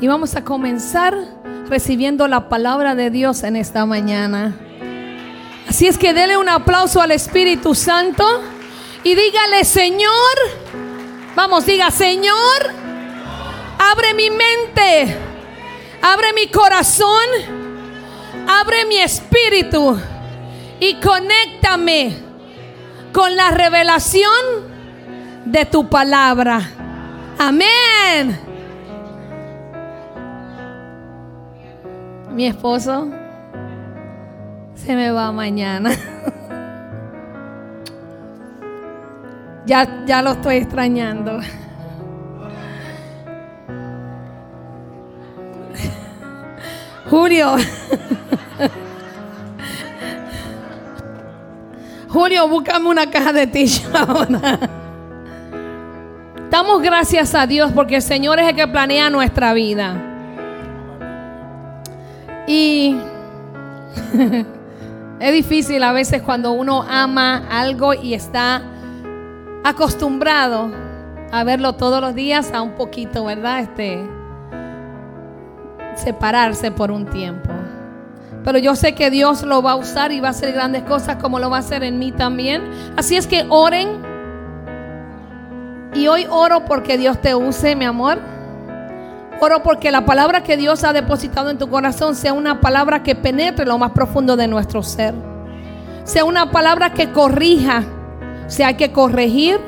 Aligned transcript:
Y 0.00 0.06
vamos 0.06 0.36
a 0.36 0.44
comenzar 0.44 1.16
recibiendo 1.68 2.28
la 2.28 2.48
palabra 2.48 2.94
de 2.94 3.10
Dios 3.10 3.42
en 3.42 3.56
esta 3.56 3.84
mañana. 3.84 4.56
Así 5.68 5.86
es 5.86 5.98
que 5.98 6.14
dele 6.14 6.36
un 6.36 6.48
aplauso 6.48 7.00
al 7.00 7.10
Espíritu 7.10 7.74
Santo 7.74 8.24
y 9.02 9.14
dígale, 9.14 9.64
Señor, 9.64 10.12
vamos, 11.34 11.66
diga, 11.66 11.90
Señor, 11.90 12.34
abre 13.78 14.14
mi 14.14 14.30
mente, 14.30 15.16
abre 16.00 16.32
mi 16.32 16.46
corazón, 16.46 17.26
abre 18.48 18.86
mi 18.86 18.98
espíritu 18.98 19.98
y 20.80 20.94
conéctame 20.94 22.16
con 23.12 23.34
la 23.36 23.50
revelación 23.50 24.32
de 25.44 25.66
tu 25.66 25.88
palabra. 25.88 26.60
Amén. 27.38 28.47
Mi 32.38 32.46
esposo 32.46 33.10
se 34.76 34.94
me 34.94 35.10
va 35.10 35.32
mañana. 35.32 35.90
ya, 39.66 40.04
ya 40.06 40.22
lo 40.22 40.30
estoy 40.30 40.58
extrañando. 40.58 41.40
Julio. 47.10 47.56
Julio, 52.08 52.46
búscame 52.46 52.88
una 52.88 53.10
caja 53.10 53.32
de 53.32 53.48
t-shirt 53.48 53.92
Damos 56.50 56.82
gracias 56.82 57.34
a 57.34 57.48
Dios 57.48 57.72
porque 57.72 57.96
el 57.96 58.02
Señor 58.02 58.38
es 58.38 58.48
el 58.48 58.54
que 58.54 58.68
planea 58.68 59.10
nuestra 59.10 59.52
vida. 59.54 60.07
Y 62.48 62.96
es 65.20 65.32
difícil 65.32 65.82
a 65.82 65.92
veces 65.92 66.22
cuando 66.22 66.52
uno 66.52 66.82
ama 66.88 67.46
algo 67.50 67.92
y 67.92 68.14
está 68.14 68.62
acostumbrado 69.64 70.72
a 71.30 71.44
verlo 71.44 71.74
todos 71.74 72.00
los 72.00 72.14
días 72.14 72.52
a 72.54 72.62
un 72.62 72.72
poquito, 72.72 73.26
¿verdad? 73.26 73.60
Este 73.60 74.02
separarse 75.94 76.70
por 76.70 76.90
un 76.90 77.04
tiempo. 77.06 77.50
Pero 78.44 78.58
yo 78.58 78.76
sé 78.76 78.94
que 78.94 79.10
Dios 79.10 79.42
lo 79.42 79.60
va 79.60 79.72
a 79.72 79.76
usar 79.76 80.10
y 80.10 80.20
va 80.20 80.28
a 80.28 80.30
hacer 80.30 80.52
grandes 80.52 80.84
cosas 80.84 81.16
como 81.16 81.38
lo 81.38 81.50
va 81.50 81.56
a 81.56 81.60
hacer 81.60 81.82
en 81.82 81.98
mí 81.98 82.12
también. 82.12 82.62
Así 82.96 83.16
es 83.16 83.26
que 83.26 83.44
oren. 83.50 84.00
Y 85.94 86.06
hoy 86.06 86.26
oro 86.30 86.64
porque 86.64 86.96
Dios 86.96 87.20
te 87.20 87.34
use, 87.34 87.76
mi 87.76 87.84
amor. 87.84 88.37
Oro 89.40 89.62
porque 89.62 89.92
la 89.92 90.04
palabra 90.04 90.42
que 90.42 90.56
Dios 90.56 90.82
ha 90.82 90.92
depositado 90.92 91.50
en 91.50 91.58
tu 91.58 91.68
corazón 91.68 92.16
sea 92.16 92.32
una 92.32 92.60
palabra 92.60 93.02
que 93.02 93.14
penetre 93.14 93.64
lo 93.64 93.78
más 93.78 93.92
profundo 93.92 94.36
de 94.36 94.48
nuestro 94.48 94.82
ser. 94.82 95.14
Sea 96.04 96.24
una 96.24 96.50
palabra 96.50 96.92
que 96.92 97.12
corrija 97.12 97.84
si 98.48 98.62
hay 98.62 98.74
que 98.74 98.90
corregir, 98.90 99.60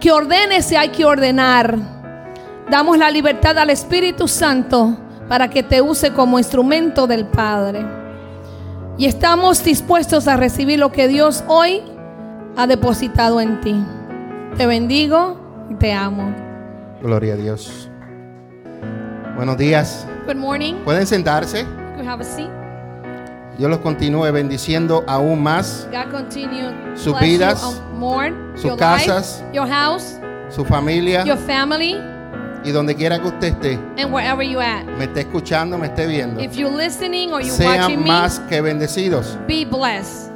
que 0.00 0.10
ordene 0.10 0.62
si 0.62 0.74
hay 0.74 0.88
que 0.88 1.04
ordenar. 1.04 1.76
Damos 2.68 2.98
la 2.98 3.10
libertad 3.10 3.58
al 3.58 3.70
Espíritu 3.70 4.26
Santo 4.26 4.96
para 5.28 5.48
que 5.48 5.62
te 5.62 5.80
use 5.80 6.12
como 6.12 6.38
instrumento 6.38 7.06
del 7.06 7.26
Padre. 7.26 7.86
Y 8.98 9.06
estamos 9.06 9.62
dispuestos 9.62 10.26
a 10.26 10.36
recibir 10.36 10.78
lo 10.78 10.90
que 10.90 11.06
Dios 11.06 11.44
hoy 11.46 11.80
ha 12.56 12.66
depositado 12.66 13.40
en 13.40 13.60
ti. 13.60 13.74
Te 14.56 14.66
bendigo 14.66 15.40
y 15.70 15.74
te 15.74 15.92
amo. 15.92 16.34
Gloria 17.00 17.34
a 17.34 17.36
Dios. 17.36 17.91
Buenos 19.36 19.56
días. 19.56 20.06
Good 20.26 20.36
morning. 20.36 20.74
Pueden 20.84 21.06
sentarse. 21.06 21.60
You 21.60 21.96
can 21.96 22.06
have 22.06 22.20
a 22.20 22.24
seat. 22.24 22.50
Yo 23.58 23.68
los 23.68 23.78
continúe 23.78 24.30
bendiciendo 24.32 25.04
aún 25.06 25.42
más 25.42 25.86
God 25.90 26.10
continue 26.10 26.72
Sus 26.96 27.18
vidas, 27.20 27.80
more, 27.94 28.32
sus 28.54 28.64
your 28.64 28.78
casas, 28.78 29.40
life, 29.40 29.54
your 29.54 29.68
house, 29.68 30.18
su 30.48 30.64
familia 30.64 31.22
your 31.24 31.36
family, 31.36 31.96
y 32.64 32.70
donde 32.70 32.94
quiera 32.94 33.18
que 33.20 33.28
usted 33.28 33.48
esté, 33.48 33.78
and 33.98 34.12
wherever 34.12 34.42
you 34.42 34.58
at. 34.58 34.84
me 34.98 35.04
esté 35.04 35.20
escuchando, 35.20 35.76
me 35.78 35.88
esté 35.88 36.06
viendo. 36.06 36.40
If 36.40 36.56
you're 36.56 36.74
listening 36.74 37.32
or 37.32 37.42
you're 37.42 37.52
watching 37.52 37.96
Sean 37.96 38.02
me, 38.02 38.08
más 38.08 38.38
que 38.48 38.60
bendecidos. 38.60 39.38
be 39.46 39.64
blessed. 39.64 40.30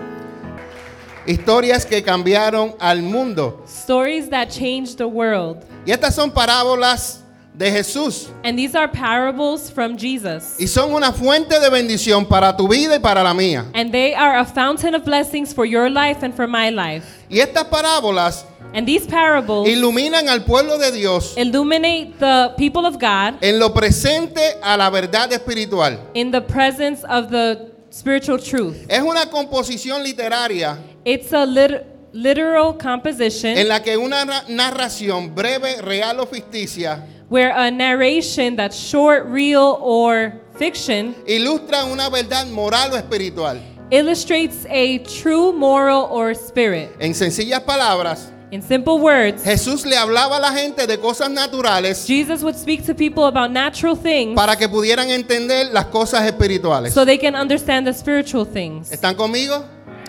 Historias 1.26 1.84
que 1.84 2.02
cambiaron 2.02 2.74
al 2.78 3.02
mundo. 3.02 3.62
Stories 3.66 4.30
that 4.30 4.48
changed 4.48 4.98
the 4.98 5.06
world. 5.06 5.64
Y 5.84 5.90
estas 5.90 6.14
son 6.14 6.30
parábolas 6.30 7.24
de 7.56 7.70
Jesús. 7.70 8.28
And 8.44 8.58
these 8.58 8.74
are 8.74 8.86
parables 8.88 9.70
from 9.70 9.96
Jesus. 9.96 10.56
Y 10.58 10.66
son 10.66 10.92
una 10.92 11.12
fuente 11.12 11.58
de 11.58 11.70
bendición 11.70 12.26
para 12.26 12.54
tu 12.56 12.68
vida 12.68 12.96
y 12.96 12.98
para 12.98 13.22
la 13.22 13.32
mía. 13.32 13.64
And 13.74 13.90
they 13.92 14.14
are 14.14 14.38
a 14.38 14.44
fountain 14.44 14.94
of 14.94 15.04
blessings 15.04 15.54
for 15.54 15.64
your 15.64 15.88
life 15.88 16.22
and 16.22 16.34
for 16.34 16.46
my 16.46 16.70
life. 16.70 17.04
Y 17.30 17.38
estas 17.40 17.64
parábolas 17.64 18.44
And 18.74 18.86
these 18.86 19.06
parables 19.06 19.68
iluminan 19.68 20.28
al 20.28 20.44
pueblo 20.44 20.76
de 20.76 20.90
Dios 20.92 21.34
illuminate 21.38 22.12
the 22.18 22.52
people 22.58 22.84
of 22.84 22.98
God 22.98 23.42
en 23.42 23.58
lo 23.58 23.72
presente 23.72 24.58
a 24.62 24.76
la 24.76 24.90
verdad 24.90 25.32
espiritual. 25.32 25.98
in 26.14 26.30
the 26.30 26.40
presence 26.42 27.02
of 27.08 27.30
the 27.30 27.70
spiritual 27.90 28.38
truth. 28.38 28.76
Es 28.88 29.00
una 29.00 29.30
composición 29.30 30.02
literaria 30.02 30.76
It's 31.04 31.32
a 31.32 31.46
lit- 31.46 31.84
literal 32.12 32.74
composition 32.76 33.56
en 33.56 33.68
la 33.68 33.80
que 33.82 33.96
una 33.96 34.24
na- 34.26 34.42
narración 34.48 35.34
breve, 35.34 35.80
real 35.80 36.18
o 36.20 36.26
ficticia 36.26 37.02
where 37.28 37.52
a 37.56 37.70
narration 37.70 38.56
that's 38.56 38.76
short, 38.76 39.26
real, 39.26 39.78
or 39.80 40.32
fiction 40.58 41.14
ilustra 41.26 41.84
una 41.84 42.08
verdad 42.10 42.46
moral 42.48 42.92
o 42.92 42.96
espiritual. 42.96 43.58
illustrates 43.90 44.66
a 44.68 44.98
true 44.98 45.52
moral 45.52 46.08
or 46.10 46.34
spirit. 46.34 46.90
En 47.00 47.14
sencillas 47.14 47.60
palabras, 47.62 48.32
In 48.52 48.62
simple 48.62 48.98
words, 48.98 49.42
Jesús 49.42 49.84
le 49.84 49.96
hablaba 49.96 50.36
a 50.36 50.40
la 50.40 50.52
gente 50.52 50.86
de 50.86 50.98
cosas 50.98 51.28
naturales 51.30 52.06
Jesus 52.06 52.42
would 52.44 52.54
speak 52.56 52.84
to 52.86 52.94
people 52.94 53.24
about 53.26 53.50
natural 53.50 53.96
things 53.96 54.36
para 54.36 54.54
que 54.56 54.68
pudieran 54.68 55.10
entender 55.10 55.72
las 55.72 55.86
cosas 55.86 56.22
espirituales. 56.24 56.92
so 56.94 57.04
they 57.04 57.18
can 57.18 57.34
understand 57.34 57.84
the 57.86 57.92
spiritual 57.92 58.44
things. 58.46 58.90
¿Están 58.92 59.16
conmigo? 59.16 59.64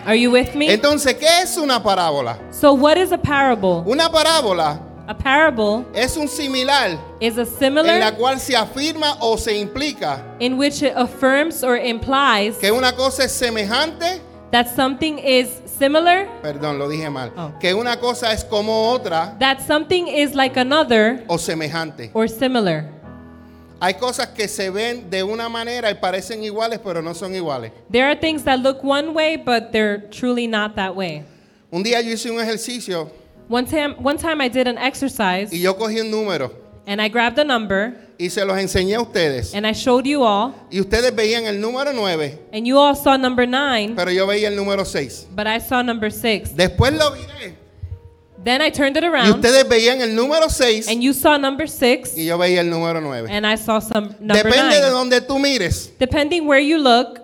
Are 0.06 0.14
you 0.14 0.30
with 0.30 0.54
me? 0.54 0.70
Entonces, 0.72 1.14
¿qué 1.18 1.26
es 1.42 1.58
una 1.58 1.82
parábola? 1.82 2.38
So, 2.52 2.72
what 2.74 2.96
is 2.96 3.10
a 3.10 3.18
parable? 3.18 3.82
Una 3.84 4.08
parábola 4.08 4.80
A 5.10 5.14
parable 5.16 5.86
es 5.94 6.18
un 6.18 6.28
similar 6.28 6.98
is 7.18 7.38
a 7.38 7.40
en 7.40 7.46
la 7.46 7.58
similar 7.58 8.16
cual 8.18 8.38
se 8.38 8.54
afirma 8.54 9.16
o 9.20 9.38
se 9.38 9.56
implica 9.58 10.22
in 10.38 10.58
which 10.58 10.82
it 10.82 10.92
affirms 10.94 11.64
or 11.64 11.78
implies 11.78 12.58
que 12.58 12.70
una 12.70 12.92
cosa 12.92 13.24
es 13.24 13.32
semejante, 13.32 14.20
that 14.50 14.66
something 14.76 15.18
is 15.18 15.48
similar, 15.64 16.28
perdón, 16.42 16.78
lo 16.78 16.90
dije 16.90 17.08
mal, 17.10 17.32
Oh. 17.38 17.52
que 17.58 17.72
una 17.72 17.96
cosa 17.98 18.34
es 18.34 18.44
como 18.44 18.90
otra 18.92 19.34
that 19.38 19.60
something 19.66 20.08
is 20.08 20.34
like 20.34 20.58
another 20.60 21.24
o 21.26 21.38
semejante. 21.38 22.10
or 22.12 22.28
similar. 22.28 22.84
Hay 23.80 23.94
cosas 23.94 24.26
que 24.34 24.46
se 24.46 24.68
ven 24.68 25.08
de 25.08 25.22
una 25.22 25.48
manera 25.48 25.90
y 25.90 25.94
parecen 25.94 26.42
iguales, 26.44 26.80
pero 26.84 27.00
no 27.00 27.14
son 27.14 27.34
iguales. 27.34 27.72
There 27.90 28.04
are 28.04 28.14
things 28.16 28.42
that 28.44 28.58
look 28.58 28.84
one 28.84 29.14
way, 29.14 29.36
but 29.36 29.72
they're 29.72 30.06
truly 30.10 30.46
not 30.46 30.74
that 30.74 30.94
way. 30.94 31.22
Un 31.70 31.82
día 31.82 32.02
yo 32.02 32.10
hice 32.12 32.30
un 32.30 32.40
ejercicio 32.40 33.10
One 33.48 33.64
time, 33.66 33.94
one 34.02 34.18
time 34.18 34.40
I 34.42 34.48
did 34.48 34.66
an 34.68 34.76
exercise 34.78 35.50
y 35.52 35.58
yo 35.60 35.74
cogí 35.76 36.00
un 36.00 36.10
número 36.10 36.52
and 36.86 37.00
I 37.00 37.08
grabbed 37.08 37.38
a 37.38 37.44
number 37.44 37.94
y 38.18 38.28
se 38.28 38.44
los 38.44 38.56
enseñé 38.58 38.96
a 38.96 39.00
ustedes. 39.02 39.54
and 39.54 39.66
I 39.66 39.72
showed 39.72 40.04
you 40.06 40.22
all, 40.22 40.52
Y 40.70 40.80
ustedes 40.80 41.14
veían 41.14 41.46
el 41.46 41.60
número 41.60 41.92
9, 41.94 42.38
and 42.52 42.66
you 42.66 42.76
all 42.78 42.94
saw 42.94 43.16
number 43.16 43.46
nine, 43.46 43.94
pero 43.96 44.10
yo 44.10 44.26
veía 44.26 44.48
el 44.48 44.56
número 44.56 44.84
6. 44.84 45.28
but 45.34 45.46
I 45.46 45.58
saw 45.60 45.82
number 45.82 46.10
six. 46.10 46.50
Después 46.50 46.92
lo 46.92 47.10
viré 47.12 47.54
Then 48.44 48.62
I 48.62 48.70
turned 48.70 48.96
it 48.96 49.02
y 49.02 49.06
around 49.06 49.34
ustedes 49.34 49.68
veían 49.68 50.00
el 50.00 50.14
número 50.14 50.48
6 50.48 50.88
and 50.88 51.02
you 51.02 51.12
saw 51.12 51.36
number 51.38 51.66
six 51.68 52.16
y 52.16 52.24
yo 52.26 52.38
veía 52.38 52.60
el 52.60 52.68
número 52.70 53.00
9. 53.00 53.28
and 53.30 53.46
I 53.46 53.56
saw 53.56 53.80
some 53.80 54.14
number 54.20 54.44
Depende 54.44 54.74
de 54.76 54.80
nine. 54.82 54.90
donde 54.90 55.20
tú 55.22 55.38
mires 55.40 55.90
Depending 55.98 56.46
where 56.46 56.60
you 56.60 56.78
look 56.78 57.17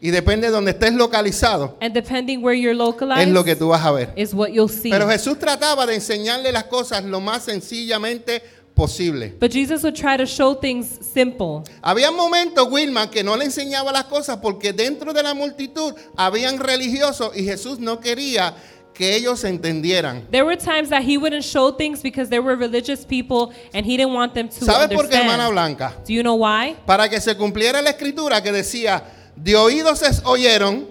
y 0.00 0.10
depende 0.10 0.46
de 0.46 0.52
donde 0.52 0.70
estés 0.70 0.94
localizado, 0.94 1.76
and 1.80 1.92
depending 1.94 2.42
where 2.42 2.58
you're 2.58 2.72
es 2.72 2.78
localized 2.78 3.28
lo 3.28 3.44
que 3.44 3.54
tú 3.54 3.68
vas 3.68 3.84
a 3.84 3.92
ver. 3.92 4.12
is 4.16 4.32
what 4.32 4.48
you'll 4.48 4.68
see. 4.68 4.90
Pero 4.90 5.08
Jesús 5.08 5.38
trataba 5.38 5.86
de 5.86 5.94
enseñarle 5.94 6.52
las 6.52 6.64
cosas 6.64 7.04
lo 7.04 7.20
más 7.20 7.44
sencillamente 7.44 8.42
posible. 8.74 9.34
But 9.38 9.52
Jesus 9.52 9.82
would 9.82 9.94
try 9.94 10.16
to 10.16 10.24
show 10.24 10.54
things 10.54 10.98
simple. 11.12 11.62
Había 11.82 12.10
momentos, 12.10 12.66
Wilma, 12.70 13.10
que 13.10 13.22
no 13.22 13.36
le 13.36 13.44
enseñaba 13.44 13.92
las 13.92 14.04
cosas 14.04 14.38
porque 14.38 14.72
dentro 14.72 15.12
de 15.12 15.22
la 15.22 15.34
multitud 15.34 15.94
habían 16.16 16.58
religiosos 16.58 17.36
y 17.36 17.44
Jesús 17.44 17.78
no 17.78 18.00
quería 18.00 18.54
que 18.94 19.16
ellos 19.16 19.44
entendieran. 19.44 20.26
There 20.30 20.44
were 20.44 20.56
times 20.56 20.88
that 20.90 21.02
he 21.02 21.16
wouldn't 21.18 21.44
show 21.44 21.72
things 21.76 22.02
because 22.02 22.28
there 22.30 22.42
were 22.42 22.56
religious 22.56 23.04
people 23.04 23.54
and 23.74 23.84
he 23.84 23.96
didn't 23.96 24.14
want 24.14 24.32
them 24.34 24.48
to 24.48 24.64
¿Sabe 24.64 24.94
por 24.94 25.08
qué, 25.08 25.16
hermana. 25.16 25.48
Blanca? 25.50 25.94
Do 26.06 26.12
you 26.12 26.22
know 26.22 26.36
why? 26.36 26.76
Para 26.86 27.08
que 27.08 27.20
se 27.20 27.34
cumpliera 27.36 27.82
la 27.82 27.90
escritura 27.90 28.42
que 28.42 28.52
decía, 28.52 29.02
de 29.36 29.56
oídos 29.56 30.02
es 30.02 30.22
oyeron, 30.24 30.86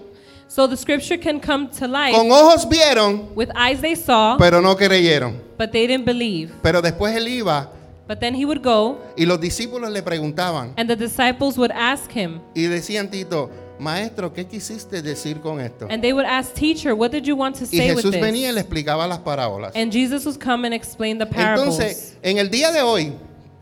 So 0.48 0.66
the 0.68 0.76
scripture 0.76 1.16
can 1.16 1.38
come 1.40 1.68
to 1.78 1.86
life. 1.86 2.12
con 2.16 2.30
ojos 2.32 2.68
vieron, 2.68 3.28
With 3.36 3.50
eyes 3.54 3.80
they 3.80 3.94
saw, 3.94 4.36
pero 4.38 4.60
no 4.60 4.76
creyeron. 4.76 5.40
but 5.56 5.70
they 5.72 5.86
didn't 5.86 6.04
believe. 6.04 6.50
Pero 6.62 6.82
después 6.82 7.14
él 7.16 7.28
iba 7.28 7.70
But 8.08 8.18
then 8.18 8.34
he 8.34 8.44
would 8.44 8.60
go, 8.60 8.98
y 9.16 9.24
los 9.24 9.38
discípulos 9.40 9.88
le 9.92 10.02
preguntaban 10.02 10.72
and 10.76 10.88
the 10.90 10.96
disciples 10.96 11.56
would 11.56 11.70
ask 11.70 12.10
him, 12.10 12.40
y 12.56 12.62
decían, 12.62 13.08
Tito, 13.08 13.48
maestro, 13.78 14.32
¿qué 14.34 14.44
quisiste 14.48 15.00
decir 15.00 15.40
con 15.40 15.60
esto? 15.60 15.86
and 15.88 16.02
they 16.02 16.12
would 16.12 16.26
ask, 16.26 16.52
Teacher, 16.52 16.92
what 16.96 17.12
did 17.12 17.22
you 17.24 17.36
want 17.36 17.54
to 17.54 17.62
Y 17.70 17.78
say 17.78 17.94
with 17.94 18.04
Jesús 18.04 18.20
venía 18.20 18.48
y 18.48 18.52
le 18.52 18.54
this? 18.54 18.62
explicaba 18.64 19.06
las 19.06 19.20
parábolas. 19.20 19.70
And 19.76 19.92
Jesus 19.92 20.26
would 20.26 20.40
come 20.40 20.64
and 20.66 20.74
explain 20.74 21.18
the 21.18 21.26
parables. 21.26 21.78
Entonces, 21.78 22.16
en 22.24 22.38
el 22.38 22.50
día 22.50 22.72
de 22.72 22.80
hoy, 22.82 23.12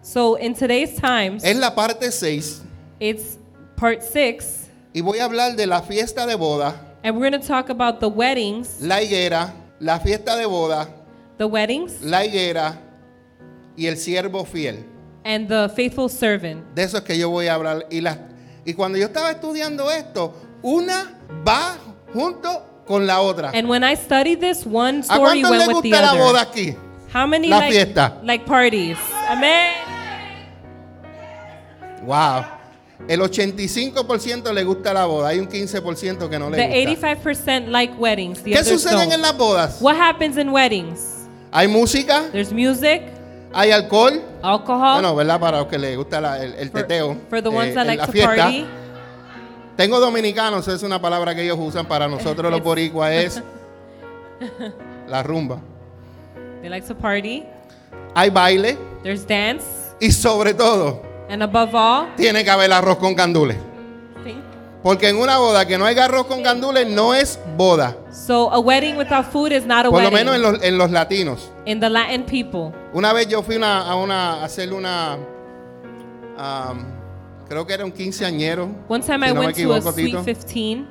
So 0.00 0.36
in 0.38 0.54
today's 0.54 0.94
times, 0.98 1.44
es 1.44 1.56
la 1.58 1.74
parte 1.74 2.10
6 2.10 2.62
it's 3.00 3.36
part 3.76 4.00
six, 4.02 4.57
y 4.98 5.00
voy 5.00 5.18
a 5.20 5.24
hablar 5.26 5.54
de 5.54 5.64
la 5.66 5.80
fiesta 5.82 6.26
de 6.26 6.34
boda, 6.34 6.74
and 7.04 7.16
we're 7.16 7.30
going 7.30 7.40
to 7.40 7.46
talk 7.46 7.70
about 7.70 8.00
the 8.00 8.08
weddings, 8.08 8.80
la 8.80 9.00
higuera, 9.00 9.52
la 9.78 10.00
fiesta 10.00 10.34
de 10.36 10.44
boda, 10.46 10.88
the 11.38 11.44
weddings, 11.44 12.00
la 12.02 12.24
higuera 12.24 12.80
y 13.76 13.86
el 13.86 13.96
siervo 13.96 14.44
fiel. 14.44 14.84
and 15.24 15.46
the 15.48 15.68
faithful 15.76 16.08
servant. 16.08 16.64
De 16.74 16.82
eso 16.82 16.96
es 16.98 17.04
que 17.04 17.16
yo 17.16 17.30
voy 17.30 17.46
a 17.46 17.54
hablar. 17.54 17.86
Y, 17.90 18.00
las- 18.00 18.18
y 18.64 18.74
cuando 18.74 18.98
yo 18.98 19.06
estaba 19.06 19.30
estudiando 19.30 19.88
esto, 19.90 20.34
una 20.62 21.16
va 21.46 21.76
junto 22.12 22.82
con 22.86 23.06
la 23.06 23.20
otra. 23.20 23.50
And 23.54 23.68
when 23.68 23.84
I 23.84 23.94
studied 23.94 24.40
this, 24.40 24.66
one 24.66 25.00
¿A 25.00 25.14
story 25.14 25.42
cuántos 25.42 25.50
with 25.50 25.66
the 25.66 25.72
gusta 25.90 26.00
la 26.02 26.14
boda 26.14 26.40
other. 26.42 26.48
aquí? 26.48 26.76
How 27.14 27.26
many 27.26 27.46
La 27.48 27.58
like, 27.60 27.72
fiesta. 27.72 28.18
like 28.24 28.44
parties? 28.46 28.98
Amen. 29.30 29.74
Wow. 32.04 32.44
El 33.06 33.20
85% 33.20 34.52
le 34.52 34.64
gusta 34.64 34.92
la 34.92 35.06
boda. 35.06 35.28
Hay 35.28 35.38
un 35.38 35.48
15% 35.48 36.28
que 36.28 36.38
no 36.38 36.50
The 36.50 36.56
le 36.68 36.86
gusta. 36.94 37.08
85% 37.12 37.66
like 37.68 37.94
weddings. 37.94 38.42
The 38.42 38.50
¿Qué 38.50 38.58
others 38.58 38.68
sucede 38.82 39.14
en 39.14 39.22
las 39.22 39.36
bodas? 39.36 39.78
What 39.80 39.96
happens 39.96 40.36
in 40.36 40.48
weddings? 40.50 41.26
Hay 41.52 41.68
música, 41.68 42.24
There's 42.32 42.52
music, 42.52 43.02
hay 43.54 43.70
alcohol. 43.70 44.20
alcohol. 44.42 44.94
Bueno, 45.00 45.14
¿verdad? 45.16 45.40
Para 45.40 45.58
los 45.60 45.66
que 45.68 45.78
les 45.78 45.96
gusta 45.96 46.20
la- 46.20 46.42
el, 46.44 46.70
teteo. 46.70 47.16
for 47.30 47.40
the 47.42 47.48
ones 47.48 47.70
eh, 47.70 47.74
that 47.74 47.82
en 47.82 47.86
like 47.86 48.00
la 48.00 48.06
to 48.06 48.12
fiesta. 48.12 48.36
party. 48.36 48.66
Tengo 49.76 50.00
dominicanos, 50.00 50.66
es 50.68 50.82
una 50.82 51.00
palabra 51.00 51.34
que 51.34 51.42
ellos 51.44 51.56
usan 51.58 51.86
para 51.86 52.08
nosotros 52.08 52.50
los 52.50 52.62
boricuas, 52.64 53.12
es 53.12 53.42
la 55.08 55.22
rumba. 55.22 55.60
They 56.60 56.68
like 56.68 56.86
to 56.88 56.94
party. 56.94 57.44
Hay 58.14 58.28
baile 58.30 58.76
There's 59.02 59.26
dance. 59.26 59.64
y 60.00 60.10
sobre 60.12 60.52
todo 60.52 61.00
And 61.28 61.42
above 61.42 61.74
all, 61.74 62.14
tiene 62.16 62.42
que 62.44 62.50
haber 62.50 62.72
arroz 62.72 62.96
con 62.98 63.14
gandules. 63.14 63.56
Porque 64.82 65.08
en 65.08 65.16
una 65.16 65.38
boda 65.38 65.66
que 65.66 65.76
no 65.76 65.84
hay 65.86 65.98
arroz 65.98 66.26
con 66.26 66.40
gandules 66.42 66.86
no 66.88 67.12
es 67.12 67.38
boda. 67.56 67.96
so 68.12 68.48
a 68.52 68.60
wedding 68.60 68.96
without 68.96 69.26
food 69.26 69.50
is 69.52 69.66
not 69.66 69.84
a 69.84 69.90
Por 69.90 70.00
lo 70.02 70.08
wedding. 70.08 70.14
menos 70.14 70.36
en 70.36 70.42
los, 70.42 70.62
en 70.62 70.78
los 70.78 70.90
latinos. 70.92 71.50
in 71.66 71.80
the 71.80 71.90
Latin 71.90 72.22
people. 72.24 72.72
Una 72.92 73.12
vez 73.12 73.26
yo 73.28 73.42
fui 73.42 73.56
una- 73.56 73.82
a 73.82 73.96
una 73.96 74.34
a 74.34 74.44
hacerle 74.44 74.74
una 74.76 75.18
am, 76.38 76.86
creo 77.48 77.66
que 77.66 77.74
era 77.74 77.84
un 77.84 77.90
quinceañero. 77.92 78.68
One 78.88 79.02
time 79.04 79.26
si 79.26 79.30
I 79.32 79.34
no 79.34 79.40
me 79.40 79.46
went 79.46 79.56
to 79.56 79.72
a 79.72 79.76
equivoco, 79.78 79.92
sweet 79.92 80.06
Tito. 80.06 80.24
15 80.24 80.84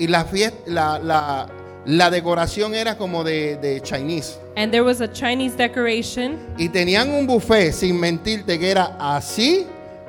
Y 0.00 0.06
la 0.08 0.24
fiesta, 0.24 0.58
la, 0.66 0.98
la, 0.98 1.46
la 1.84 2.10
decoración 2.10 2.74
era 2.74 2.96
como 2.96 3.22
de, 3.24 3.56
de 3.58 3.80
Chinese. 3.82 4.40
And 4.56 4.70
there 4.72 4.84
was 4.84 5.00
a 5.00 5.08
Chinese 5.08 5.56
decoration 5.56 6.38
Y 6.58 6.68
tenían 6.68 7.10
un 7.10 7.26
buffet, 7.26 7.72
sin 7.72 7.98
mentirte, 7.98 8.58
que 8.58 8.70
era 8.70 8.96
así, 8.98 9.66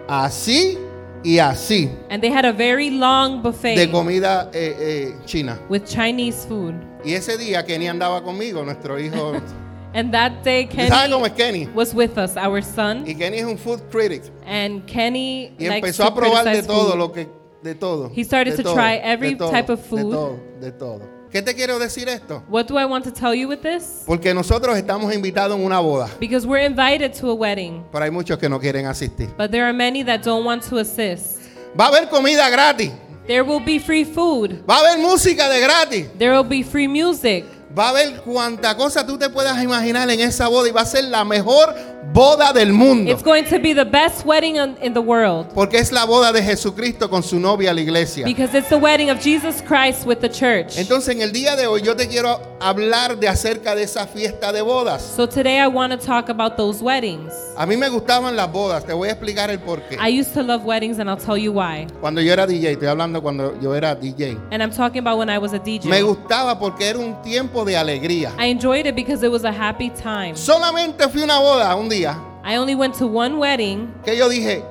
así 0.07 0.77
y 1.23 1.39
así 1.39 1.89
and 2.09 2.21
they 2.21 2.29
had 2.31 2.45
a 2.45 2.51
very 2.51 2.89
long 2.91 3.41
buffet 3.41 3.75
de 3.75 3.89
comida 3.91 4.49
eh, 4.53 4.75
eh, 4.79 5.13
china. 5.25 5.57
with 5.69 5.83
Chinese 5.85 6.45
food. 6.45 6.75
Y 7.03 7.13
ese 7.13 7.37
día 7.37 7.63
Kenny 7.65 7.87
andaba 7.87 8.23
conmigo, 8.23 8.63
nuestro 8.63 8.99
hijo. 8.99 9.33
And 9.93 10.11
that 10.11 10.43
day 10.43 10.65
¿Tú 10.67 10.75
cómo 11.09 11.23
Kenny 11.35 11.65
Kenny? 11.65 11.69
was 11.73 11.93
with 11.93 12.17
us, 12.17 12.35
our 12.35 12.61
son, 12.61 13.05
Y 13.07 13.13
Kenny 13.15 13.37
es 13.37 13.45
un 13.45 13.57
food 13.57 13.79
critic. 13.89 14.23
and 14.45 14.85
Kenny 14.85 15.53
Y 15.57 15.67
empezó 15.67 16.03
a 16.03 16.13
probar 16.13 16.43
de 16.43 16.61
todo 16.63 16.91
food. 16.91 16.97
lo 16.97 17.11
que, 17.13 17.29
de 17.63 17.75
todo. 17.75 18.11
He 18.13 18.23
started 18.25 18.51
de 18.51 18.57
to 18.57 18.63
todo, 18.63 18.75
try 18.75 18.97
de 18.97 19.03
every 19.09 19.35
todo, 19.37 19.51
type 19.51 19.69
of 19.71 19.79
De 19.81 19.87
food. 19.87 20.11
todo, 20.11 20.39
de 20.59 20.71
todo. 20.73 21.14
¿Qué 21.35 21.41
te 21.41 21.53
quiero 21.53 21.77
decir 21.77 22.07
esto? 22.07 22.41
What 22.47 22.67
do 22.67 22.79
I 22.79 22.85
want 22.85 23.03
to 23.03 23.11
tell 23.11 23.33
you 23.35 23.49
with 23.49 23.59
this? 23.59 24.03
Porque 24.05 24.33
nosotros 24.33 24.77
estamos 24.77 25.13
invitados 25.13 25.57
en 25.59 25.65
una 25.65 25.81
boda, 25.81 26.09
Because 26.17 26.47
we're 26.47 26.65
invited 26.65 27.11
to 27.19 27.29
a 27.29 27.33
wedding, 27.33 27.83
pero 27.91 28.05
hay 28.05 28.09
muchos 28.09 28.39
que 28.39 28.47
no 28.47 28.57
quieren 28.57 28.85
asistir. 28.85 29.27
but 29.37 29.51
there 29.51 29.65
are 29.65 29.73
many 29.73 30.01
that 30.01 30.21
don't 30.23 30.45
want 30.45 30.63
to 30.69 30.77
assist. 30.77 31.39
Va 31.77 31.87
a 31.87 31.89
haber 31.89 32.07
comida 32.07 32.49
gratis, 32.49 32.89
There 33.27 33.41
will 33.43 33.59
be 33.59 33.79
free 33.79 34.05
food. 34.05 34.63
va 34.65 34.77
a 34.77 34.79
haber 34.79 34.97
música 34.99 35.49
de 35.49 35.59
gratis, 35.59 36.07
There 36.17 36.31
will 36.31 36.47
be 36.47 36.63
free 36.63 36.87
music. 36.87 37.43
va 37.77 37.87
a 37.87 37.89
haber 37.89 38.21
cuanta 38.21 38.73
cosa 38.77 39.05
tú 39.05 39.17
te 39.17 39.29
puedas 39.29 39.61
imaginar 39.61 40.09
en 40.09 40.21
esa 40.21 40.47
boda 40.47 40.69
y 40.69 40.71
va 40.71 40.83
a 40.83 40.85
ser 40.85 41.03
la 41.03 41.25
mejor 41.25 41.75
boda 42.13 42.53
del 42.53 42.71
mundo. 42.73 43.11
It's 43.11 43.23
going 43.23 43.45
to 43.45 43.59
be 43.59 43.73
the 43.73 43.85
best 43.85 44.25
wedding 44.25 44.55
in, 44.55 44.77
in 44.81 44.93
the 44.93 45.01
world 45.01 45.47
Porque 45.53 45.75
es 45.79 45.91
la 45.91 46.05
boda 46.05 46.31
de 46.31 46.41
Jesucristo 46.41 47.09
con 47.09 47.23
su 47.23 47.39
novia, 47.39 47.73
la 47.73 47.81
iglesia. 47.81 48.25
because 48.25 48.53
it's 48.57 48.69
the 48.69 48.77
wedding 48.77 49.09
of 49.09 49.19
Jesus 49.19 49.61
Christ 49.61 50.05
with 50.05 50.19
the 50.19 50.29
church. 50.29 50.77
Entonces 50.77 51.15
en 51.15 51.21
el 51.21 51.31
día 51.31 51.55
de 51.55 51.67
hoy 51.67 51.81
yo 51.81 51.95
te 51.95 52.07
quiero 52.07 52.39
hablar 52.59 53.17
de 53.19 53.27
acerca 53.27 53.75
de 53.75 53.83
esa 53.83 54.07
fiesta 54.07 54.51
de 54.51 54.61
bodas. 54.61 55.01
So 55.01 55.27
today 55.27 55.59
I 55.59 55.67
want 55.67 55.91
to 55.91 55.97
talk 55.97 56.29
about 56.29 56.55
those 56.57 56.81
weddings. 56.81 57.33
A 57.57 57.65
mí 57.65 57.77
me 57.77 57.89
gustaban 57.89 58.35
las 58.35 58.51
bodas, 58.51 58.85
te 58.85 58.93
voy 58.93 59.09
a 59.09 59.11
explicar 59.11 59.49
el 59.49 59.59
porqué. 59.59 59.97
I 59.99 60.09
used 60.09 60.33
to 60.33 60.43
love 60.43 60.63
weddings 60.65 60.99
and 60.99 61.09
I'll 61.09 61.17
tell 61.17 61.37
you 61.37 61.51
why. 61.51 61.87
Cuando 62.01 62.21
yo 62.21 62.31
era 62.33 62.45
DJ, 62.45 62.71
estoy 62.73 62.87
hablando 62.87 63.21
cuando 63.21 63.59
yo 63.61 63.73
era 63.73 63.95
DJ. 63.95 64.37
And 64.51 64.61
I'm 64.61 64.71
talking 64.71 64.99
about 64.99 65.17
when 65.17 65.29
I 65.29 65.37
was 65.37 65.53
a 65.53 65.59
DJ. 65.59 65.89
Me 65.89 66.01
gustaba 66.01 66.57
porque 66.59 66.87
era 66.87 66.99
un 66.99 67.21
tiempo 67.21 67.65
de 67.65 67.75
alegría. 67.77 68.31
I 68.37 68.47
enjoyed 68.47 68.85
it 68.85 68.95
because 68.95 69.23
it 69.25 69.31
was 69.31 69.43
a 69.43 69.51
happy 69.51 69.89
time. 69.89 70.35
Solamente 70.35 71.07
fui 71.09 71.21
a 71.21 71.25
una 71.25 71.39
boda 71.39 71.75
un 71.75 71.89
día 71.95 72.17
I 72.43 72.57
only 72.57 72.75
went 72.75 72.95
to 72.99 73.07
one 73.07 73.35
wedding 73.37 73.91
que 74.03 74.15
yo 74.17 74.29
dije, 74.29 74.63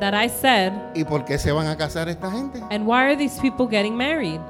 that 0.00 0.14
I 0.14 0.28
said, 0.28 0.72
¿y 0.94 1.04
por 1.04 1.24
qué 1.24 1.38
se 1.38 1.52
van 1.52 1.68
a 1.68 1.76
casar 1.76 2.08
esta 2.08 2.30
gente? 2.30 2.60
and 2.70 2.86
why 2.86 3.04
are 3.04 3.16
these 3.16 3.38
people 3.40 3.66
getting 3.68 3.96
married? 3.96 4.40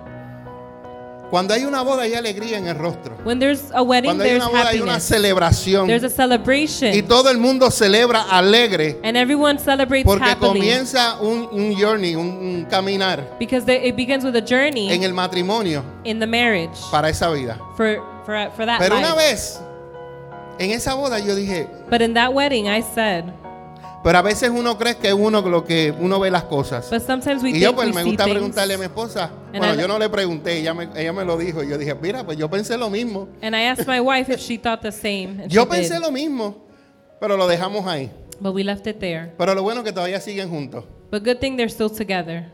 Cuando 1.30 1.52
hay 1.54 1.64
una 1.64 1.82
boda 1.82 2.02
hay 2.02 2.14
alegría 2.14 2.58
en 2.58 2.68
el 2.68 2.76
rostro. 2.78 3.16
When 3.24 3.40
there's 3.40 3.70
a 3.74 3.82
wedding, 3.82 4.08
Cuando 4.10 4.24
hay 4.24 4.30
there's 4.30 4.44
una 4.44 4.50
boda 4.52 4.68
hay 4.68 4.76
una 4.80 4.92
happiness. 4.92 5.04
celebración 5.04 5.86
There's 5.88 6.04
a 6.04 6.06
y 6.06 6.10
celebration. 6.10 7.08
todo 7.08 7.28
el 7.30 7.38
mundo 7.38 7.70
celebra 7.72 8.22
alegre 8.30 9.00
And 9.02 9.16
everyone 9.16 9.58
celebrates 9.58 10.04
porque 10.04 10.24
happily. 10.30 10.48
comienza 10.60 11.18
un, 11.20 11.48
un 11.50 11.74
journey, 11.76 12.14
un, 12.14 12.26
un 12.28 12.64
caminar 12.70 13.36
Because 13.40 13.66
it 13.68 13.96
begins 13.96 14.24
with 14.24 14.36
a 14.36 14.42
journey 14.42 14.92
en 14.92 15.02
el 15.02 15.12
matrimonio 15.12 15.82
in 16.04 16.20
the 16.20 16.26
marriage 16.26 16.78
para 16.92 17.08
esa 17.08 17.30
vida. 17.32 17.58
for, 17.76 18.00
for, 18.24 18.50
for 18.54 18.64
that 18.64 18.78
Pero 18.78 18.96
una 18.98 19.14
life. 19.14 19.30
vez 19.30 19.60
en 20.58 20.70
esa 20.70 20.94
boda 20.94 21.18
yo 21.18 21.34
dije, 21.34 21.66
But 21.90 22.00
in 22.02 22.14
that 22.14 22.32
wedding, 22.32 22.66
I 22.66 22.82
said, 22.82 23.24
pero 24.02 24.18
a 24.18 24.22
veces 24.22 24.50
uno 24.50 24.76
cree 24.76 24.96
que 24.96 25.14
uno 25.14 25.40
lo 25.40 25.64
que 25.64 25.90
uno 25.98 26.20
ve 26.20 26.30
las 26.30 26.44
cosas. 26.44 26.90
but 26.90 27.00
sometimes 27.00 27.42
we 27.42 27.50
Y 27.50 27.60
yo 27.60 27.74
pues 27.74 27.88
we 27.88 27.92
me 27.94 28.04
gusta 28.04 28.24
preguntarle 28.24 28.74
a 28.74 28.78
mi 28.78 28.84
esposa. 28.84 29.30
And 29.52 29.58
Bueno, 29.58 29.74
I- 29.74 29.78
yo 29.78 29.88
no 29.88 29.98
le 29.98 30.08
pregunté, 30.10 30.58
ella 30.58 30.74
me, 30.74 30.88
ella 30.94 31.12
me 31.12 31.24
lo 31.24 31.38
dijo. 31.38 31.62
Y 31.62 31.68
yo 31.70 31.78
dije, 31.78 31.94
mira, 31.94 32.24
pues 32.24 32.36
yo 32.36 32.48
pensé 32.50 32.76
lo 32.76 32.90
mismo. 32.90 33.28
And 33.40 33.54
I 33.56 33.62
asked 33.64 33.86
my 33.88 34.00
wife 34.00 34.30
if 34.32 34.40
she 34.40 34.58
thought 34.58 34.82
the 34.82 34.92
same. 34.92 35.42
And 35.42 35.48
Yo 35.50 35.66
pensé 35.66 35.94
did. 35.94 36.00
lo 36.02 36.10
mismo, 36.10 36.54
pero 37.18 37.36
lo 37.36 37.46
dejamos 37.46 37.86
ahí. 37.86 38.10
But 38.40 38.54
we 38.54 38.62
left 38.64 38.86
it 38.86 38.98
there. 38.98 39.32
Pero 39.38 39.54
lo 39.54 39.62
bueno 39.62 39.80
es 39.80 39.84
que 39.86 39.92
todavía 39.92 40.20
siguen 40.20 40.50
juntos. 40.50 40.84
But 41.10 41.24
good 41.24 41.38
thing 41.38 41.56
they're 41.56 41.70
still 41.70 41.88
together. 41.90 42.50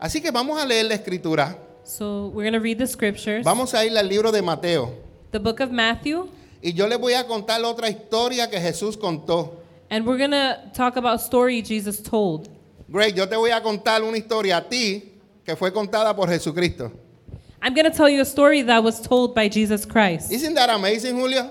Así 0.00 0.20
que 0.20 0.30
vamos 0.32 0.60
a 0.60 0.66
leer 0.66 0.86
la 0.86 0.94
escritura. 0.94 1.56
So 1.84 2.28
we're 2.34 2.48
going 2.50 2.58
to 2.58 2.60
read 2.60 2.78
the 2.78 2.86
scriptures. 2.86 3.44
Vamos 3.44 3.72
a 3.72 3.84
ir 3.84 3.96
al 3.96 4.08
libro 4.08 4.32
de 4.32 4.42
Mateo. 4.42 4.92
The 5.30 5.38
book 5.38 5.60
of 5.60 5.70
Matthew. 5.70 6.28
Y 6.62 6.72
yo 6.72 6.86
les 6.88 6.98
voy 6.98 7.14
a 7.14 7.26
contar 7.26 7.62
otra 7.64 7.88
historia 7.88 8.48
que 8.50 8.60
Jesús 8.60 8.96
contó. 8.96 9.62
And 9.90 10.06
we're 10.06 10.18
going 10.18 10.32
to 10.32 10.56
talk 10.74 10.96
about 10.96 11.14
a 11.14 11.18
story 11.18 11.62
Jesus 11.62 12.02
told. 12.02 12.48
Greg, 12.88 13.14
yo 13.14 13.26
te 13.26 13.36
voy 13.36 13.50
a 13.50 13.62
contar 13.62 14.02
una 14.02 14.16
historia 14.16 14.58
a 14.58 14.68
ti 14.68 15.12
que 15.44 15.56
fue 15.56 15.72
contada 15.72 16.14
por 16.14 16.28
Jesucristo. 16.28 16.90
I'm 17.62 17.74
going 17.74 17.90
to 17.90 17.96
tell 17.96 18.08
you 18.08 18.20
a 18.20 18.24
story 18.24 18.62
that 18.62 18.82
was 18.82 19.00
told 19.00 19.34
by 19.34 19.48
Jesus 19.48 19.84
Christ. 19.84 20.30
Isn't 20.30 20.54
that 20.54 20.70
amazing, 20.70 21.16
Julio? 21.16 21.50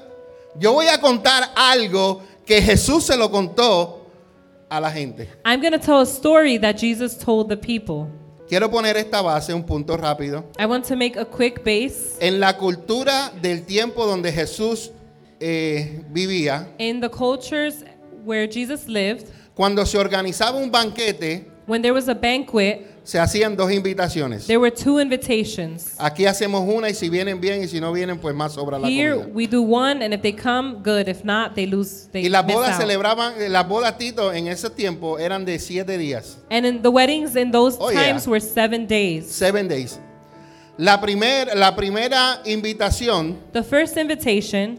Yo 0.59 0.73
voy 0.73 0.87
a 0.87 0.97
contar 0.99 1.49
algo 1.55 2.21
que 2.45 2.61
Jesús 2.61 3.03
se 3.03 3.17
lo 3.17 3.29
contó 3.29 3.99
a 4.69 4.79
la 4.79 4.89
gente. 4.89 5.27
I'm 5.45 5.61
going 5.61 5.73
to 5.73 5.79
tell 5.79 5.99
a 5.99 6.05
story 6.05 6.57
that 6.59 6.77
Jesus 6.77 7.17
told 7.17 7.49
the 7.49 7.57
people. 7.57 8.09
Quiero 8.47 8.69
poner 8.69 8.95
esta 8.95 9.21
base, 9.21 9.53
un 9.53 9.63
punto 9.63 9.97
rápido. 9.97 10.45
I 10.57 10.65
want 10.65 10.85
to 10.85 10.95
make 10.95 11.17
a 11.17 11.25
quick 11.25 11.63
base. 11.63 12.17
En 12.21 12.39
la 12.39 12.53
cultura 12.57 13.31
del 13.41 13.65
tiempo 13.65 14.05
donde 14.05 14.31
Jesús 14.31 14.91
eh, 15.39 16.03
vivía, 16.11 16.67
In 16.79 16.99
the 16.99 17.09
cultures 17.09 17.83
where 18.25 18.47
Jesus 18.47 18.87
lived, 18.87 19.27
cuando 19.55 19.85
se 19.85 19.97
organizaba 19.97 20.57
un 20.57 20.69
banquete, 20.71 21.45
when 21.65 21.81
there 21.81 21.93
was 21.93 22.07
a 22.07 22.13
banquet, 22.15 22.85
se 23.03 23.17
hacían 23.19 23.55
dos 23.55 23.71
invitaciones. 23.71 24.47
there 24.47 24.59
were 24.59 24.69
two 24.71 24.99
invitations. 24.99 25.95
Aquí 25.97 26.25
hacemos 26.25 26.61
una 26.67 26.89
y 26.89 26.93
si 26.93 27.09
vienen 27.09 27.39
bien 27.39 27.63
y 27.63 27.67
si 27.67 27.79
no 27.79 27.93
vienen, 27.93 28.19
pues 28.19 28.35
más 28.35 28.53
sobra 28.53 28.77
la 28.77 28.87
Here 28.89 29.13
comida. 29.15 29.33
we 29.33 29.47
do 29.47 29.61
one, 29.61 30.01
and 30.03 30.13
if 30.13 30.21
they 30.21 30.33
come, 30.33 30.81
good. 30.83 31.07
If 31.07 31.23
not, 31.23 31.55
they 31.55 31.65
lose. 31.65 32.09
They 32.11 32.23
Y 32.25 32.29
las 32.29 32.45
miss 32.45 32.55
bodas 32.55 32.71
out. 32.75 32.81
celebraban, 32.81 33.33
eh, 33.41 33.47
las 33.49 33.65
bodas 33.67 33.97
Tito 33.97 34.33
en 34.33 34.47
ese 34.47 34.69
tiempo 34.69 35.17
eran 35.19 35.45
de 35.45 35.57
siete 35.59 35.97
días, 35.97 36.37
And 36.51 36.65
in 36.65 36.81
the 36.81 36.89
weddings 36.91 37.35
in 37.37 37.51
those 37.51 37.77
Oh, 37.79 37.89
yeah. 37.91 38.03
times 38.07 38.27
were 38.27 38.41
seven 38.41 38.85
days. 38.87 39.27
seven 39.31 39.67
days. 39.69 39.99
La, 40.77 40.99
primer, 41.01 41.55
la 41.55 41.75
primera 41.75 42.41
invitación 42.45 43.37
The 43.53 43.63
first 43.63 43.97
invitation, 43.97 44.77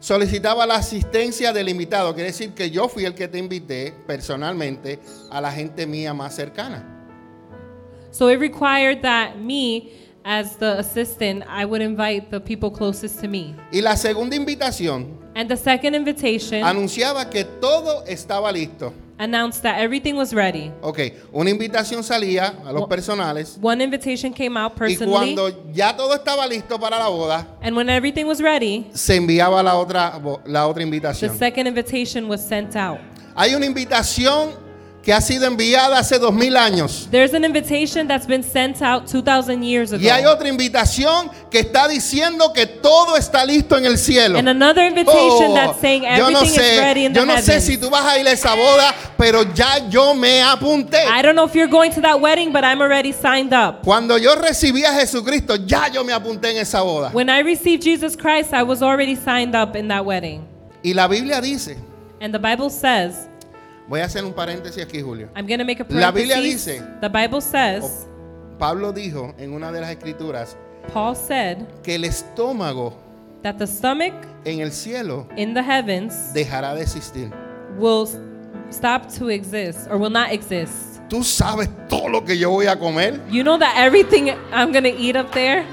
solicitaba 0.00 0.66
la 0.66 0.76
asistencia 0.76 1.52
del 1.52 1.68
invitado. 1.68 2.14
Quiere 2.14 2.30
decir 2.30 2.54
que 2.54 2.70
yo 2.70 2.88
fui 2.88 3.04
el 3.04 3.14
que 3.14 3.28
te 3.28 3.38
invité 3.38 3.92
personalmente 4.06 4.98
a 5.30 5.40
la 5.40 5.50
gente 5.52 5.86
mía 5.86 6.14
más 6.14 6.34
cercana. 6.34 6.84
So 8.10 8.30
it 8.30 8.40
required 8.40 9.02
that 9.02 9.36
me, 9.36 9.90
as 10.24 10.56
the 10.56 10.78
assistant, 10.78 11.44
I 11.48 11.64
would 11.64 11.82
invite 11.82 12.30
the 12.30 12.40
people 12.40 12.70
closest 12.70 13.20
to 13.20 13.28
me. 13.28 13.54
Y 13.70 13.80
la 13.80 13.96
segunda 13.96 14.34
invitación 14.36 15.18
And 15.34 15.48
the 15.48 15.56
second 15.56 15.94
invitation 15.94 16.64
anunciaba 16.64 17.30
que 17.30 17.44
todo 17.44 18.04
estaba 18.06 18.50
listo. 18.50 18.92
Announced 19.18 19.62
that 19.62 19.78
everything 19.80 20.14
was 20.14 20.32
ready. 20.32 20.72
Ok, 20.80 21.00
una 21.32 21.50
invitación 21.50 22.02
salía 22.02 22.54
a 22.64 22.72
los 22.72 22.86
personales 22.88 23.58
One 23.60 23.82
invitation 23.82 24.32
came 24.32 24.56
out 24.58 24.72
y 24.74 24.78
personally, 24.78 25.34
cuando 25.34 25.72
ya 25.72 25.96
todo 25.96 26.14
estaba 26.14 26.46
listo 26.46 26.78
para 26.78 26.98
la 26.98 27.08
boda, 27.08 27.46
and 27.62 27.76
when 27.76 27.88
everything 27.88 28.24
was 28.26 28.40
ready, 28.40 28.86
se 28.92 29.16
enviaba 29.16 29.62
la 29.62 29.76
otra, 29.76 30.20
la 30.46 30.66
otra 30.66 30.76
the 30.76 30.82
invitación. 30.82 31.36
second 31.38 31.66
invitation 31.66 32.28
was 32.28 32.40
sent 32.40 32.76
out. 32.76 32.98
Hay 33.34 33.54
una 33.54 33.66
invitación 33.66 34.67
que 35.02 35.12
ha 35.14 35.20
sido 35.22 35.46
enviada 35.46 35.98
hace 35.98 36.18
dos 36.18 36.34
mil 36.34 36.54
años. 36.56 37.08
There's 37.10 37.32
an 37.32 37.44
invitation 37.44 38.06
that's 38.08 38.26
been 38.26 38.42
sent 38.42 38.82
out 38.82 39.06
2,000 39.06 39.62
years 39.62 39.92
Y 39.92 40.08
hay 40.10 40.22
ago. 40.24 40.32
otra 40.32 40.48
invitación 40.48 41.30
que 41.50 41.60
está 41.60 41.88
diciendo 41.88 42.52
que 42.52 42.66
todo 42.66 43.16
está 43.16 43.44
listo 43.46 43.78
en 43.78 43.86
el 43.86 43.96
cielo. 43.96 44.38
And 44.38 44.48
another 44.48 44.84
invitation 44.86 45.52
Oh, 45.52 45.54
that's 45.54 45.80
saying 45.80 46.02
yo 46.02 46.28
no 46.30 46.40
everything 46.40 46.60
is 46.60 46.78
ready 46.78 47.00
sé, 47.02 47.06
in 47.06 47.12
the 47.14 47.20
yo 47.20 47.24
no 47.24 47.36
sé 47.36 47.52
heavens. 47.52 47.64
si 47.64 47.76
tú 47.78 47.88
vas 47.88 48.04
a 48.04 48.18
ir 48.18 48.26
a 48.26 48.32
esa 48.32 48.54
boda, 48.54 48.94
pero 49.16 49.44
ya 49.54 49.88
yo 49.88 50.14
me 50.14 50.42
apunté. 50.42 51.04
I 51.06 51.22
don't 51.22 51.34
know 51.36 51.46
if 51.46 51.54
you're 51.54 51.70
going 51.70 51.90
to 51.92 52.00
that 52.02 52.20
wedding, 52.20 52.52
but 52.52 52.64
I'm 52.64 52.82
already 52.82 53.12
signed 53.12 53.54
up. 53.54 53.84
Cuando 53.84 54.18
yo 54.18 54.34
recibí 54.34 54.84
a 54.84 54.92
Jesucristo, 54.92 55.56
ya 55.56 55.86
yo 55.88 56.04
me 56.04 56.12
apunté 56.12 56.50
en 56.50 56.58
esa 56.58 56.82
boda. 56.82 57.12
When 57.14 57.30
I 57.30 57.38
received 57.40 57.82
Jesus 57.82 58.14
Christ, 58.14 58.52
I 58.52 58.62
was 58.62 58.82
already 58.82 59.14
signed 59.14 59.54
up 59.54 59.74
in 59.74 59.88
that 59.88 60.04
wedding. 60.04 60.46
Y 60.84 60.92
la 60.92 61.08
Biblia 61.08 61.40
dice, 61.40 61.76
And 62.20 62.34
the 62.34 62.38
Bible 62.38 62.68
says, 62.68 63.26
voy 63.88 64.00
a 64.00 64.04
hacer 64.04 64.24
un 64.24 64.32
paréntesis 64.32 64.82
aquí, 64.82 65.00
Julio. 65.00 65.28
I'm 65.34 65.46
going 65.46 65.58
to 65.58 65.64
make 65.64 65.80
a 65.82 65.86
La 65.88 66.10
Biblia 66.10 66.40
dice- 66.40 66.82
The 67.00 67.08
Bible 67.08 67.40
says, 67.40 68.06
Pablo 68.58 68.92
dijo 68.92 69.34
en 69.38 69.52
una 69.52 69.70
de 69.72 69.80
las 69.80 69.90
escrituras 69.90 70.56
Paul 70.92 71.14
said 71.14 71.58
que 71.82 71.94
el 71.94 72.04
estómago 72.04 72.94
that 73.42 73.56
the 73.56 73.66
stomach 73.66 74.14
en 74.44 74.60
el 74.60 74.72
cielo 74.72 75.28
in 75.36 75.54
the 75.54 75.62
heavens 75.62 76.32
dejará 76.34 76.74
de 76.74 76.82
existir. 76.82 77.30
will 77.78 78.06
stop 78.70 79.08
to 79.18 79.28
exist 79.30 79.86
or 79.90 79.96
will 79.96 80.10
not 80.10 80.32
exist. 80.32 81.00
Tú 81.08 81.22
sabes 81.24 81.68
todo 81.88 82.08
lo 82.08 82.24
que 82.24 82.36
yo 82.36 82.50
voy 82.50 82.66
a 82.66 82.76
comer. 82.76 83.18
You 83.30 83.42
know 83.42 83.58
that 83.58 83.74
everything 83.78 84.30
I'm 84.52 84.72
going 84.72 84.84
to 84.84 84.94
eat 84.94 85.16
up 85.16 85.30
there? 85.32 85.64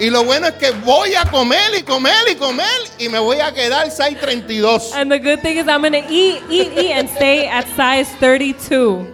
Y 0.00 0.08
lo 0.08 0.24
bueno 0.24 0.46
es 0.46 0.54
que 0.54 0.70
voy 0.70 1.14
a 1.14 1.24
comer 1.30 1.74
y 1.78 1.82
comer 1.82 2.26
y 2.32 2.34
comer 2.36 2.66
y 2.98 3.10
me 3.10 3.18
voy 3.18 3.38
a 3.40 3.52
quedar 3.52 3.90
632. 3.90 4.94
And 4.94 5.10
the 5.12 5.18
good 5.18 5.40
thing 5.42 5.58
is 5.58 5.68
I'm 5.68 5.82
going 5.82 5.92
to 5.92 6.10
eat, 6.10 6.42
eat, 6.48 6.72
eat 6.72 6.92
and 6.92 7.06
stay 7.10 7.46
at 7.46 7.66
size 7.76 8.08
32. 8.18 9.06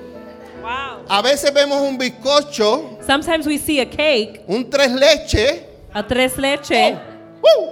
Wow. 0.62 1.04
A 1.08 1.22
veces 1.22 1.52
vemos 1.52 1.80
un 1.82 1.98
bizcocho, 1.98 2.98
Sometimes 3.04 3.46
we 3.48 3.58
see 3.58 3.80
a 3.80 3.86
cake, 3.86 4.42
un 4.46 4.70
tres 4.70 4.92
leche, 4.92 5.64
a 5.92 6.04
tres 6.04 6.36
leche, 6.38 6.96
¡uh! 7.42 7.70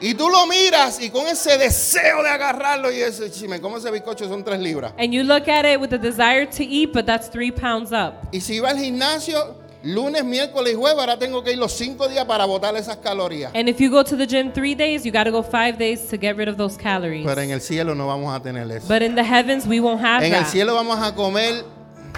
y 0.00 0.14
tú 0.14 0.28
lo 0.28 0.46
miras 0.46 1.00
y 1.00 1.10
con 1.10 1.26
ese 1.26 1.56
deseo 1.58 2.22
de 2.22 2.28
agarrarlo 2.28 2.92
y 2.92 3.00
ese, 3.00 3.30
si 3.30 3.48
me 3.48 3.60
como 3.60 3.78
ese 3.78 3.90
bizcocho 3.90 4.28
son 4.28 4.44
tres 4.44 4.60
libras. 4.60 4.92
and 4.98 5.12
you 5.12 5.24
look 5.24 5.48
at 5.48 5.64
it 5.64 5.80
with 5.80 5.90
the 5.90 5.98
desire 5.98 6.46
to 6.46 6.62
eat, 6.64 6.92
but 6.92 7.04
that's 7.04 7.28
three 7.28 7.50
pounds 7.50 7.92
up. 7.92 8.14
Y 8.32 8.38
si 8.40 8.54
iba 8.60 8.68
al 8.70 8.78
gimnasio 8.78 9.56
lunes, 9.86 10.24
miércoles 10.24 10.72
y 10.72 10.76
jueves, 10.76 10.98
ahora 10.98 11.18
tengo 11.18 11.42
que 11.42 11.52
ir 11.52 11.58
los 11.58 11.72
cinco 11.72 12.08
días 12.08 12.24
para 12.24 12.44
botar 12.44 12.76
esas 12.76 12.96
calorías. 12.98 13.52
And 13.54 13.68
if 13.68 13.78
you 13.78 13.90
go 13.90 14.02
to 14.04 14.16
the 14.16 14.26
gym 14.26 14.52
three 14.52 14.74
days, 14.74 15.04
you 15.04 15.12
got 15.12 15.24
to 15.24 15.30
go 15.30 15.42
five 15.42 15.78
days 15.78 16.06
to 16.08 16.16
get 16.18 16.36
rid 16.36 16.48
of 16.48 16.56
those 16.56 16.76
calories. 16.76 17.24
Pero 17.26 17.40
en 17.40 17.50
el 17.50 17.60
cielo 17.60 17.94
no 17.94 18.06
vamos 18.06 18.34
a 18.34 18.40
tener 18.42 18.70
eso. 18.70 18.86
But 18.88 19.02
in 19.02 19.14
the 19.14 19.24
heavens, 19.24 19.66
we 19.66 19.80
won't 19.80 20.00
have 20.00 20.22
En 20.24 20.32
el 20.34 20.42
that. 20.42 20.50
cielo 20.50 20.74
vamos 20.74 20.98
a 21.00 21.14
comer 21.14 21.64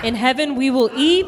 In 0.04 0.14
heaven, 0.14 0.56
we 0.56 0.70
will 0.70 0.90
eat, 0.96 1.26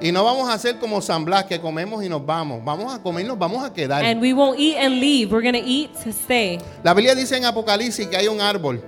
y 0.00 0.10
no 0.10 0.24
vamos 0.24 0.48
a 0.48 0.54
hacer 0.54 0.78
como 0.78 1.00
San 1.02 1.24
Blas 1.24 1.44
que 1.44 1.60
comemos 1.60 2.02
y 2.02 2.08
nos 2.08 2.24
vamos. 2.24 2.64
Vamos 2.64 2.92
a 2.92 3.02
comer 3.02 3.24
y 3.24 3.28
nos 3.28 3.38
vamos 3.38 3.62
a 3.62 3.72
quedar. 3.72 4.02
and 4.04 4.20
we 4.20 4.32
won't 4.32 4.58
eat 4.58 4.76
and 4.78 5.00
leave. 5.00 5.30
We're 5.30 5.42
going 5.42 5.52
to 5.54 5.68
eat 5.68 5.90
to 6.02 6.10
stay. 6.10 6.58
La 6.82 6.94
Biblia 6.94 7.14
dice 7.14 7.36
en 7.36 7.44
Apocalipsis 7.44 8.06
que 8.08 8.16
hay 8.16 8.26
un 8.28 8.40
árbol 8.40 8.82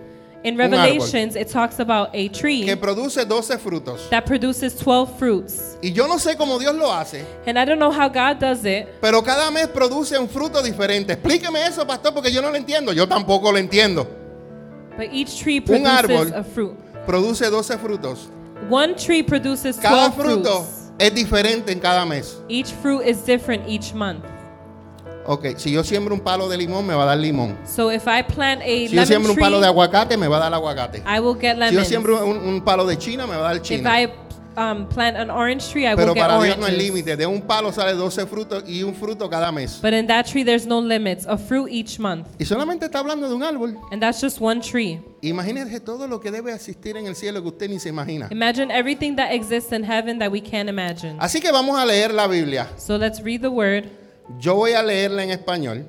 In. 0.46 0.56
Revelations, 0.56 1.34
it 1.36 1.48
talks 1.48 1.80
about 1.80 2.10
a 2.14 2.28
tree 2.28 2.64
que 2.64 2.76
produce 2.76 3.16
12 3.24 3.58
frutos. 3.58 4.08
that 4.10 4.24
produces 4.26 4.74
12 4.76 5.18
fruits. 5.18 5.76
Y 5.82 5.92
yo 5.92 6.06
no 6.06 6.18
sé 6.18 6.36
cómo 6.36 6.58
Dios 6.58 6.74
lo 6.74 6.92
hace, 6.92 7.24
And 7.46 7.58
I 7.58 7.64
don't 7.64 7.78
know 7.78 7.90
how 7.90 8.08
God 8.08 8.38
does 8.38 8.64
it, 8.64 8.86
pero 9.00 9.22
cada 9.22 9.50
mes 9.50 9.66
produce 9.68 10.12
un 10.18 10.28
fruto 10.28 10.62
diferente. 10.62 11.12
Explíqueme 11.14 11.66
eso, 11.66 11.84
pastor, 11.86 12.12
porque 12.14 12.30
yo 12.32 12.40
no 12.42 12.50
lo 12.50 12.56
entiendo. 12.56 12.92
Yo 12.92 13.06
tampoco 13.08 13.50
lo 13.52 13.58
entiendo. 13.58 14.06
but 14.96 15.08
each 15.12 15.38
tree 15.38 15.58
Un 15.68 15.86
árbol. 15.86 16.30
produces 16.30 16.32
a 16.32 16.42
fruit. 16.44 16.76
Produce 17.06 17.50
12 17.50 17.78
frutos. 17.78 18.28
One 18.70 18.94
tree 18.94 19.22
produces 19.22 19.76
Cada 19.78 20.08
12 20.10 20.16
fruto 20.22 20.62
fruits. 20.64 20.92
es 20.98 21.14
diferente 21.14 21.70
en 21.72 21.80
cada 21.80 22.06
mes. 22.06 22.36
Each 22.48 22.70
fruit 22.70 23.02
is 23.06 23.18
different 23.24 23.68
each 23.68 23.92
month. 23.92 24.24
Ok, 25.28 25.56
si 25.56 25.72
yo 25.72 25.82
siembro 25.82 26.14
un 26.14 26.20
palo 26.20 26.48
de 26.48 26.56
limón, 26.56 26.86
me 26.86 26.94
va 26.94 27.02
a 27.02 27.06
dar 27.06 27.18
limón. 27.18 27.56
So 27.66 27.90
if 27.90 28.06
I 28.06 28.22
plant 28.22 28.62
a 28.62 28.64
Si 28.88 28.90
yo 28.90 29.04
siembro 29.06 29.32
un 29.32 29.38
palo 29.38 29.60
de 29.60 29.66
aguacate, 29.66 30.16
me 30.16 30.28
va 30.28 30.36
a 30.36 30.40
dar 30.40 30.54
aguacate. 30.54 31.02
I 31.06 31.20
will 31.20 31.34
get 31.38 31.54
Si 31.56 31.60
yo 31.60 31.70
lemons. 31.70 31.88
siembro 31.88 32.24
un, 32.24 32.36
un 32.36 32.60
palo 32.62 32.86
de 32.86 32.96
china, 32.96 33.26
me 33.26 33.36
va 33.36 33.50
a 33.50 33.54
dar 33.54 33.56
If 33.56 33.62
china. 33.62 33.90
I 34.00 34.08
um, 34.56 34.86
plant 34.88 35.16
an 35.16 35.30
orange 35.30 35.68
tree, 35.70 35.86
I 35.86 35.94
Pero 35.94 36.08
will 36.08 36.14
get 36.14 36.28
para 36.28 36.42
Dios 36.42 36.58
no 36.58 36.66
hay 36.66 36.76
límite. 36.76 37.16
De 37.16 37.26
un 37.26 37.42
palo 37.42 37.72
sale 37.72 37.94
12 37.94 38.26
frutos 38.26 38.64
y 38.66 38.82
un 38.82 38.94
fruto 38.94 39.28
cada 39.28 39.50
mes. 39.52 39.80
But 39.82 39.92
in 39.94 40.06
that 40.06 40.26
tree, 40.26 40.44
there's 40.44 40.66
no 40.66 40.80
limits. 40.80 41.26
A 41.26 41.36
fruit 41.36 41.68
each 41.70 41.98
month. 41.98 42.26
Y 42.38 42.44
solamente 42.44 42.86
está 42.86 43.00
hablando 43.00 43.28
de 43.28 43.34
un 43.34 43.42
árbol. 43.42 43.76
And 43.90 44.00
that's 44.00 44.20
just 44.20 44.40
one 44.40 44.60
tree. 44.60 45.00
Imagínese 45.22 45.80
todo 45.80 46.06
lo 46.06 46.20
que 46.20 46.30
debe 46.30 46.52
existir 46.54 46.96
en 46.96 47.06
el 47.06 47.16
cielo 47.16 47.42
que 47.42 47.48
usted 47.48 47.68
ni 47.68 47.78
se 47.80 47.88
imagina. 47.88 48.28
Imagine 48.30 48.70
everything 48.70 49.16
that 49.16 49.32
exists 49.32 49.72
in 49.72 49.82
heaven 49.82 50.18
that 50.20 50.30
we 50.30 50.40
can't 50.40 50.68
imagine. 50.68 51.16
Así 51.18 51.40
que 51.40 51.50
vamos 51.50 51.76
a 51.78 51.84
leer 51.84 52.12
la 52.14 52.26
Biblia. 52.28 52.68
So 52.78 52.96
let's 52.96 53.20
read 53.22 53.42
the 53.42 53.50
word. 53.50 53.90
Yo 54.38 54.54
voy 54.54 54.72
a 54.72 54.82
leerla 54.82 55.24
en 55.24 55.30
español. 55.30 55.86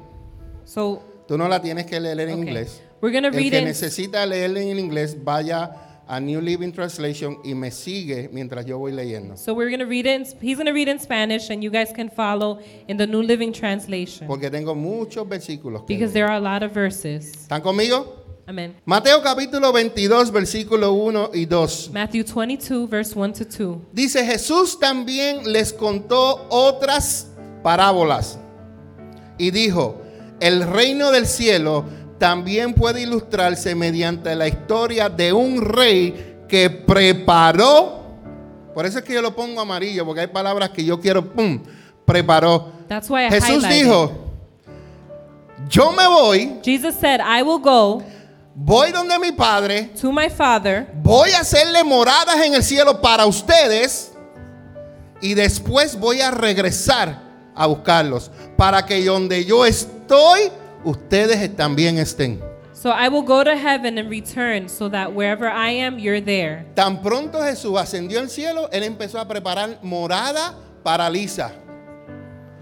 So 0.65 1.01
Tú 1.27 1.37
no 1.37 1.47
la 1.47 1.61
tienes 1.61 1.85
que 1.85 1.99
leer 1.99 2.19
en 2.21 2.29
Okay. 2.39 2.41
inglés. 2.47 2.81
We're 3.01 3.13
gonna 3.13 3.27
El 3.27 3.33
read 3.33 3.51
que 3.51 3.59
it- 3.59 3.65
necesita 3.65 4.25
leerla 4.25 4.61
en 4.61 4.79
inglés, 4.79 5.17
vaya 5.23 5.83
a 6.07 6.19
New 6.21 6.39
Living 6.39 6.71
Translation 6.71 7.37
y 7.43 7.53
me 7.53 7.69
sigue 7.69 8.29
mientras 8.31 8.65
yo 8.65 8.77
voy 8.79 8.93
leyendo. 8.93 9.35
so 9.35 9.53
we're 9.53 9.69
gonna 9.69 9.83
read 9.89 10.05
it. 10.05 10.21
In, 10.21 10.25
he's 10.41 10.57
gonna 10.57 10.71
read 10.71 10.87
in 10.87 10.99
Spanish, 10.99 11.49
and 11.49 11.61
you 11.61 11.69
guys 11.69 11.91
can 11.93 12.09
follow 12.09 12.59
in 12.87 12.95
the 12.97 13.05
New 13.05 13.21
Living 13.21 13.51
Translation 13.51 14.25
Porque 14.25 14.49
tengo 14.49 14.73
muchos 14.73 15.27
versículos. 15.27 15.81
que 15.85 15.95
because 15.95 16.13
leer. 16.13 16.25
there 16.25 16.25
are 16.27 16.37
a 16.37 16.39
lot 16.39 16.63
of 16.63 16.73
verses. 16.73 17.33
¿Están 17.33 17.61
conmigo? 17.61 18.23
Amen. 18.47 18.73
Mateo 18.85 19.21
capítulo 19.21 19.73
22, 19.73 20.31
versículo 20.31 20.93
1 20.93 21.31
y 21.33 21.43
2. 21.45 21.89
Matthew 21.91 22.23
22, 22.23 22.87
verse 22.89 23.13
1 23.13 23.33
to 23.33 23.43
2. 23.43 23.77
Dice, 23.91 24.23
Jesús 24.25 24.79
también 24.79 25.51
les 25.51 25.73
contó 25.73 26.47
otras 26.49 27.27
parábolas 27.67 28.39
y 29.37 29.51
dijo, 29.51 30.01
el 30.39 30.65
reino 30.65 31.11
del 31.11 31.27
cielo 31.27 31.83
también 32.17 32.73
puede 32.73 33.01
ilustrarse 33.01 33.75
mediante 33.75 34.33
la 34.35 34.47
historia 34.47 35.09
de 35.09 35.33
un 35.33 35.61
rey 35.61 36.37
que 36.47 36.69
preparó, 36.69 38.03
por 38.73 38.85
eso 38.85 38.99
es 38.99 39.03
que 39.03 39.13
yo 39.13 39.21
lo 39.21 39.35
pongo 39.35 39.59
amarillo, 39.59 40.05
porque 40.05 40.21
hay 40.21 40.27
palabras 40.27 40.69
que 40.69 40.85
yo 40.85 40.97
quiero, 41.01 41.33
¡pum!, 41.33 41.61
preparó. 42.05 42.71
That's 42.87 43.09
why 43.09 43.25
I 43.25 43.31
Jesús 43.31 43.61
highlighted. 43.61 43.83
dijo, 43.83 44.11
yo 45.67 45.91
me 45.91 46.07
voy, 46.07 46.61
Jesus 46.63 46.95
said, 46.95 47.19
"I 47.19 47.41
will 47.41 47.61
go 47.61 48.01
voy 48.55 48.93
donde 48.93 49.19
mi 49.19 49.33
padre, 49.33 49.91
to 49.99 50.09
my 50.13 50.29
Father, 50.29 50.87
Voy 51.03 51.31
a 51.31 51.41
hacerle 51.41 51.83
moradas 51.83 52.39
en 52.45 52.53
el 52.53 52.63
cielo 52.63 53.01
para 53.01 53.25
ustedes 53.25 54.13
y 55.19 55.33
después 55.33 55.99
voy 55.99 56.21
a 56.21 56.31
regresar 56.31 57.26
a 57.57 57.65
buscarlos 57.65 58.31
para 58.55 58.85
que 58.85 59.03
donde 59.03 59.43
yo 59.43 59.65
estoy, 59.65 60.51
ustedes 60.83 61.55
también 61.55 61.97
estén. 61.97 62.39
so 62.73 62.91
I 62.91 63.09
will 63.09 63.23
go 63.23 63.43
to 63.43 63.57
heaven 63.57 63.97
and 63.97 64.09
return, 64.09 64.69
so 64.69 64.87
that 64.89 65.11
wherever 65.11 65.49
I 65.49 65.71
am, 65.71 65.97
you're 65.97 66.21
there." 66.21 66.65
Tan 66.75 67.01
pronto 67.01 67.41
Jesús 67.41 67.77
ascendió 67.77 68.19
al 68.19 68.29
cielo, 68.29 68.69
él 68.71 68.83
empezó 68.83 69.19
a 69.19 69.27
preparar 69.27 69.79
morada 69.81 70.55
para 70.83 71.09
Lisa, 71.09 71.51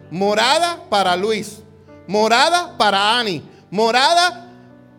morada 0.10 0.80
para 0.90 1.16
Luis, 1.18 1.62
morada 2.08 2.78
para 2.78 3.20
Ani, 3.20 3.44
morada 3.70 4.50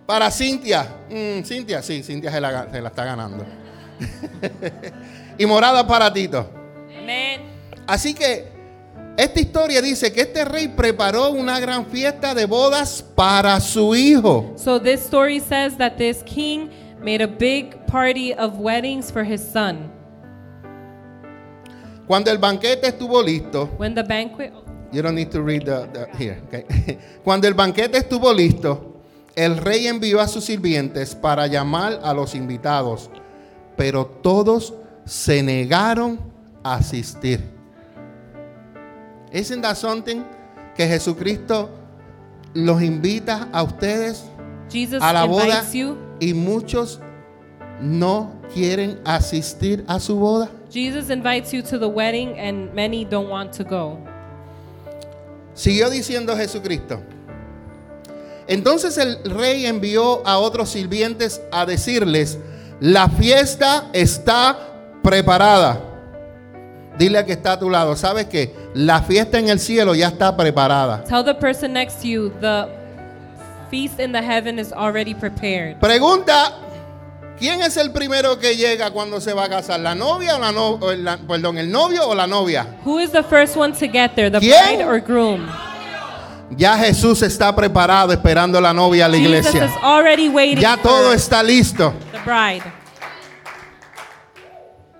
para 0.07 0.31
Cintia. 0.31 0.87
Mm, 1.09 1.43
Cintia, 1.43 1.83
sí, 1.83 2.03
Cintia 2.03 2.31
se 2.31 2.41
la, 2.41 2.71
se 2.71 2.81
la 2.83 2.89
está 2.89 3.05
ganando. 3.05 3.45
y 5.39 5.47
morada 5.47 5.87
para 5.87 6.13
Tito. 6.13 6.51
Así 7.87 8.15
que 8.15 8.56
esta 9.17 9.41
historia 9.41 9.81
dice 9.81 10.13
que 10.13 10.21
este 10.23 10.45
rey 10.45 10.69
preparó 10.69 11.31
una 11.31 11.59
gran 11.61 11.87
fiesta 11.87 12.35
de 12.35 12.45
bodas 12.47 13.03
para 13.15 13.59
su 13.61 13.95
hijo. 13.95 14.53
So 14.57 14.81
this 14.81 15.01
story 15.05 15.41
says 15.41 15.77
that 15.79 15.97
this 15.97 16.23
king 16.25 16.69
made 17.03 17.23
a 17.23 17.27
big 17.29 17.87
party 17.87 18.33
of 18.35 18.59
weddings 18.59 19.11
for 19.11 19.25
his 19.25 19.41
son. 19.41 19.91
Cuando 22.07 22.31
el 22.31 22.39
banquete 22.39 22.87
estuvo 22.89 23.23
listo, 23.23 23.69
When 23.79 23.95
the 23.95 24.03
banquet 24.05 24.53
You 24.93 25.03
don't 25.03 25.17
need 25.17 25.31
to 25.33 25.43
read 25.43 25.65
the, 25.65 25.89
the- 25.93 26.09
here. 26.17 26.41
okay. 26.47 26.99
Cuando 27.25 27.49
el 27.49 27.55
banquete 27.55 27.99
estuvo 27.99 28.33
listo, 28.33 29.03
el 29.35 29.57
rey 29.59 29.89
envió 29.89 30.21
a 30.21 30.29
sus 30.29 30.45
sirvientes 30.45 31.15
para 31.15 31.47
llamar 31.49 32.01
a 32.05 32.15
los 32.15 32.35
invitados, 32.35 33.11
pero 33.77 34.07
todos 34.07 34.73
se 35.05 35.43
negaron 35.43 36.21
a 36.63 36.77
asistir. 36.77 37.56
Isn't 39.33 39.63
that 39.63 39.77
something 39.77 40.25
que 40.77 40.87
Jesucristo 40.87 41.71
los 42.55 42.81
invita 42.81 43.49
a 43.53 43.63
ustedes 43.63 44.25
Jesus 44.71 45.03
a 45.03 45.13
la 45.13 45.25
boda 45.25 45.65
you. 45.73 45.97
y 46.21 46.33
muchos 46.33 47.01
no 47.81 48.33
quieren 48.55 49.01
asistir 49.05 49.85
a 49.89 50.01
su 50.01 50.17
boda? 50.17 50.51
Jesus 50.71 51.11
invites 51.11 51.53
you 51.53 51.63
to 51.63 51.79
the 51.79 51.89
wedding, 51.89 52.39
and 52.39 52.73
many 52.75 53.05
don't 53.05 53.29
want 53.29 53.53
to 53.53 53.65
go. 53.65 53.99
Siguió 55.55 55.89
diciendo 55.91 56.37
Jesucristo. 56.37 57.01
Entonces 58.49 58.97
el 58.99 59.19
rey 59.25 59.67
envió 59.67 60.25
a 60.27 60.39
otros 60.39 60.71
sirvientes 60.71 61.41
a 61.51 61.67
decirles, 61.67 62.39
la 62.81 63.09
fiesta 63.09 63.89
está 63.93 64.59
preparada. 65.03 65.96
Dile 66.99 67.19
a 67.19 67.27
que 67.27 67.33
está 67.33 67.53
a 67.53 67.59
tu 67.59 67.69
lado, 67.69 67.95
¿sabes 67.97 68.27
qué? 68.27 68.55
La 68.75 69.03
fiesta 69.03 69.39
en 69.39 69.49
el 69.49 69.59
cielo 69.61 69.95
ya 69.95 70.09
está 70.09 70.35
preparada. 70.37 71.05
Tell 71.05 71.23
the 71.25 71.35
person 71.35 71.73
next 71.75 72.01
to 72.01 72.07
you 72.09 72.33
the 72.41 72.67
feast 73.71 74.01
in 74.01 74.13
the 74.13 74.23
heaven 74.23 74.59
is 74.59 74.73
already 74.73 75.15
prepared. 75.15 75.77
Pregunta, 75.79 76.53
¿quién 77.39 77.61
es 77.61 77.77
el 77.77 77.91
primero 77.93 78.39
que 78.39 78.57
llega 78.57 78.91
cuando 78.93 79.21
se 79.21 79.35
va 79.35 79.45
a 79.45 79.49
casar? 79.49 79.81
¿La 79.81 79.95
novia 79.95 80.37
o 80.37 80.39
la 80.39 80.53
no, 80.53 80.71
o 80.81 80.93
la- 80.95 81.19
perdón, 81.19 81.59
el 81.59 81.71
novio 81.71 82.09
o 82.09 82.15
la 82.15 82.27
novia? 82.27 82.67
Who 82.85 82.99
is 82.99 83.11
the 83.13 83.23
first 83.23 83.57
one 83.57 83.73
to 83.75 83.87
get 83.89 84.15
there, 84.15 84.31
the 84.31 84.39
¿Quién? 84.41 84.79
bride 84.79 84.85
or 84.89 85.01
groom? 85.01 85.47
Ya 86.57 86.79
Jesús 86.79 87.23
está 87.23 87.55
preparado 87.55 88.13
esperando 88.13 88.57
a 88.57 88.61
la 88.61 88.73
novia 88.73 89.07
a 89.07 89.09
la 89.09 89.19
Jesus 89.19 89.27
iglesia. 89.49 89.65
is 89.67 89.73
already 89.83 90.29
waiting 90.29 90.61
Ya 90.63 90.77
for 90.77 90.83
todo 90.91 91.13
está 91.13 91.43
listo. 91.43 91.93
the 92.13 92.19
bride. 92.25 92.63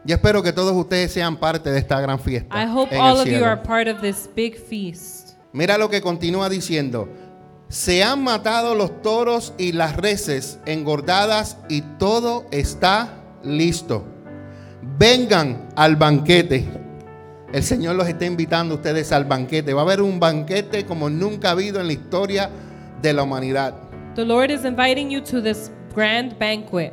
Yo 0.07 0.15
espero 0.15 0.41
que 0.41 0.53
todos 0.53 0.73
ustedes 0.73 1.11
sean 1.13 1.37
parte 1.37 1.69
de 1.71 1.81
esta 1.81 2.01
gran 2.01 2.21
fiesta. 2.21 2.63
I 2.63 2.67
hope 2.73 2.95
en 2.95 3.01
all 3.01 3.17
el 3.17 3.21
of 3.23 3.25
you 3.25 3.31
cielo. 3.33 3.47
are 3.47 3.61
part 3.61 3.89
of 3.89 4.01
this 4.01 4.31
big 4.37 4.57
feast. 4.57 5.31
Mira 5.53 5.77
lo 5.77 5.91
que 5.91 6.01
continúa 6.01 6.49
diciendo. 6.49 7.09
Se 7.69 8.05
han 8.05 8.23
matado 8.23 8.77
los 8.77 9.03
toros 9.03 9.53
y 9.59 9.73
las 9.73 9.97
reses 9.97 10.61
engordadas 10.65 11.59
y 11.69 11.81
todo 11.99 12.47
está 12.53 13.15
listo. 13.43 14.05
Vengan 14.97 15.69
al 15.75 15.97
banquete. 15.97 16.65
El 17.53 17.65
Señor 17.65 17.97
los 17.97 18.07
está 18.07 18.27
invitando 18.27 18.75
a 18.75 18.77
ustedes 18.77 19.11
al 19.11 19.25
banquete. 19.25 19.75
Va 19.75 19.81
a 19.81 19.85
haber 19.85 20.03
un 20.03 20.21
banquete 20.21 20.87
como 20.87 21.11
nunca 21.11 21.49
ha 21.49 21.53
habido 21.53 21.81
en 21.81 21.89
la 21.89 21.93
historia 21.95 22.49
de 23.03 23.13
la 23.13 23.25
humanidad. 23.25 23.75
The 24.15 24.25
Lord 24.25 24.53
is 24.53 24.65
inviting 24.65 25.11
you 25.11 25.21
to 25.23 25.43
this 25.43 25.73
grand 25.93 26.39
banquet. 26.39 26.93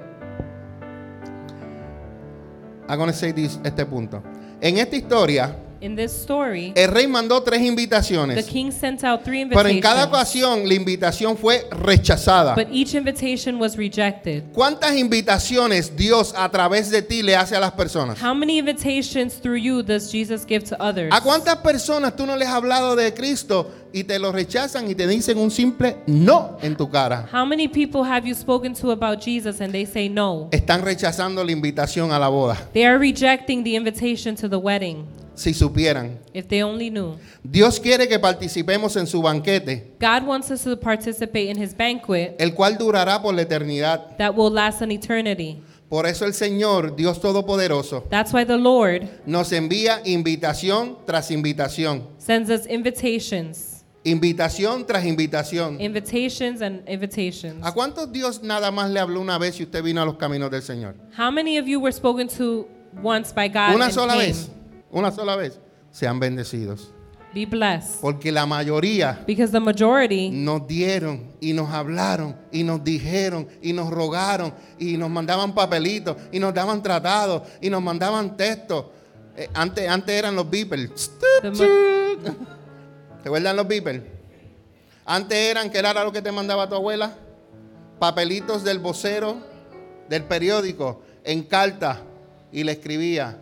I'm 2.93 2.99
gonna 2.99 3.11
say 3.13 3.33
this- 3.33 3.59
este 3.63 3.85
punto. 3.85 4.21
En 4.61 4.77
esta 4.77 4.95
historia, 4.95 5.55
In 5.83 5.97
this 5.97 6.13
story, 6.13 6.71
el 6.77 6.91
rey 6.91 7.07
mandó 7.07 7.43
tres 7.43 7.59
the 7.59 7.67
invitaciones. 7.67 8.45
king 8.45 8.71
sent 8.71 9.03
out 9.03 9.21
three 9.25 9.45
Pero 9.45 9.67
en 9.67 9.81
cada 9.81 10.05
invitations, 10.05 10.07
ocasión 10.07 10.67
la 10.69 10.73
invitación 10.75 11.35
fue 11.37 11.67
rechazada. 11.71 12.55
but 12.55 12.67
each 12.71 12.93
invitation 12.95 13.59
was 13.59 13.75
rejected. 13.75 14.43
¿Cuántas 14.53 14.95
invitaciones 14.95 15.93
Dios 15.93 16.33
a 16.37 16.49
través 16.49 16.89
de 16.89 17.01
ti 17.01 17.21
le 17.21 17.35
hace 17.35 17.57
a 17.57 17.59
las 17.59 17.73
personas? 17.73 18.17
How 18.23 18.33
many 18.33 18.59
invitations 18.59 19.41
through 19.41 19.57
you 19.57 19.83
does 19.83 20.09
Jesus 20.09 20.45
give 20.47 20.63
to 20.69 20.77
others? 20.81 21.13
¿A 21.13 21.19
cuántas 21.19 21.57
personas 21.57 22.15
tú 22.15 22.25
no 22.25 22.37
les 22.37 22.47
has 22.47 22.53
hablado 22.55 22.95
de 22.95 23.13
Cristo 23.13 23.69
y 23.91 24.05
te 24.05 24.17
lo 24.19 24.31
rechazan 24.31 24.89
y 24.89 24.95
te 24.95 25.05
dicen 25.05 25.37
un 25.37 25.51
simple 25.51 25.97
no 26.07 26.57
en 26.61 26.77
tu 26.77 26.89
cara? 26.89 27.27
How 27.29 27.45
many 27.45 27.67
people 27.67 28.05
have 28.05 28.25
you 28.25 28.35
spoken 28.35 28.73
to 28.75 28.91
about 28.91 29.19
Jesus 29.21 29.59
and 29.59 29.73
they 29.73 29.85
say 29.85 30.07
no? 30.07 30.47
Están 30.51 30.81
rechazando 30.81 31.43
la 31.43 31.51
invitación 31.51 32.13
a 32.13 32.19
la 32.19 32.29
boda. 32.29 32.55
They 32.71 32.85
are 32.85 32.97
rejecting 32.97 33.65
the 33.65 33.75
invitation 33.75 34.35
to 34.37 34.47
the 34.47 34.57
wedding. 34.57 35.05
Si 35.35 35.53
supieran, 35.53 36.19
If 36.33 36.47
they 36.47 36.61
only 36.63 36.89
knew. 36.89 37.15
Dios 37.43 37.79
quiere 37.79 38.07
que 38.07 38.19
participemos 38.19 38.95
en 38.97 39.07
su 39.07 39.21
banquete, 39.21 39.95
God 39.99 40.27
wants 40.27 40.51
us 40.51 40.63
to 40.63 40.77
participate 40.79 41.49
in 41.49 41.57
his 41.61 41.75
banquet 41.75 42.35
el 42.39 42.53
cual 42.53 42.77
durará 42.77 43.21
por 43.21 43.33
la 43.33 43.41
eternidad. 43.41 44.15
that 44.17 44.35
will 44.35 44.51
last 44.51 44.81
an 44.81 44.91
eternity. 44.91 45.61
Por 45.89 46.05
eso 46.07 46.25
el 46.25 46.33
Señor, 46.33 46.95
Dios 46.95 47.19
Todopoderoso, 47.21 48.03
That's 48.09 48.33
why 48.33 48.43
the 48.45 48.57
Lord 48.57 49.07
nos 49.27 49.51
envía 49.51 50.01
invitación 50.05 50.97
tras 51.05 51.29
invitación. 51.29 52.03
sends 52.17 52.49
us 52.49 52.65
invitations, 52.67 53.83
Invitación 54.05 54.85
tras 54.85 55.05
invitación. 55.05 55.79
invitations 55.79 56.61
and 56.61 56.87
invitations. 56.89 57.65
¿A 57.65 57.71
cuántos 57.73 58.11
Dios 58.11 58.41
nada 58.43 58.69
más 58.71 58.89
le 58.91 58.99
habló 58.99 59.21
una 59.21 59.37
vez 59.37 59.59
y 59.59 59.63
usted 59.63 59.81
vino 59.83 60.01
a 60.01 60.05
los 60.05 60.15
caminos 60.17 60.51
del 60.51 60.61
Señor? 60.61 60.95
How 61.17 61.31
many 61.31 61.57
of 61.57 61.65
you 61.67 61.79
were 61.79 61.91
spoken 61.93 62.27
to 62.37 62.67
once 63.01 63.31
by 63.33 63.47
God 63.47 63.75
Una 63.75 63.85
and 63.85 63.93
sola 63.93 64.13
came? 64.13 64.27
vez. 64.27 64.49
Una 64.93 65.11
sola 65.11 65.35
vez. 65.35 65.59
Sean 65.91 66.19
bendecidos. 66.19 66.93
Be 67.33 67.45
blessed. 67.47 67.99
Porque 67.99 68.31
la 68.31 68.45
mayoría 68.45 69.23
Because 69.25 69.51
the 69.51 69.59
majority 69.59 70.29
nos 70.29 70.67
dieron 70.67 71.33
y 71.41 71.51
nos 71.53 71.71
hablaron 71.71 72.35
y 72.51 72.63
nos 72.63 72.83
dijeron 72.83 73.47
y 73.59 73.73
nos 73.73 73.89
rogaron 73.89 74.53
y 74.77 74.97
nos 74.97 75.09
mandaban 75.09 75.55
papelitos 75.55 76.15
y 76.31 76.37
nos 76.39 76.53
daban 76.53 76.83
tratados 76.83 77.41
y 77.59 77.71
nos 77.71 77.81
mandaban 77.81 78.37
textos. 78.37 78.85
Eh, 79.35 79.49
antes, 79.55 79.89
antes 79.89 80.15
eran 80.15 80.35
los 80.35 80.47
beepers. 80.47 81.11
¿Te 81.41 83.29
acuerdan 83.29 83.55
los 83.55 83.67
beepers? 83.67 84.03
Antes 85.05 85.37
eran, 85.37 85.71
que 85.71 85.79
era 85.79 85.91
lo 86.03 86.11
que 86.11 86.21
te 86.21 86.31
mandaba 86.31 86.69
tu 86.69 86.75
abuela? 86.75 87.15
Papelitos 87.97 88.63
del 88.63 88.77
vocero 88.77 89.37
del 90.07 90.23
periódico 90.25 91.01
en 91.23 91.41
carta 91.43 92.01
y 92.51 92.63
le 92.63 92.73
escribía. 92.73 93.39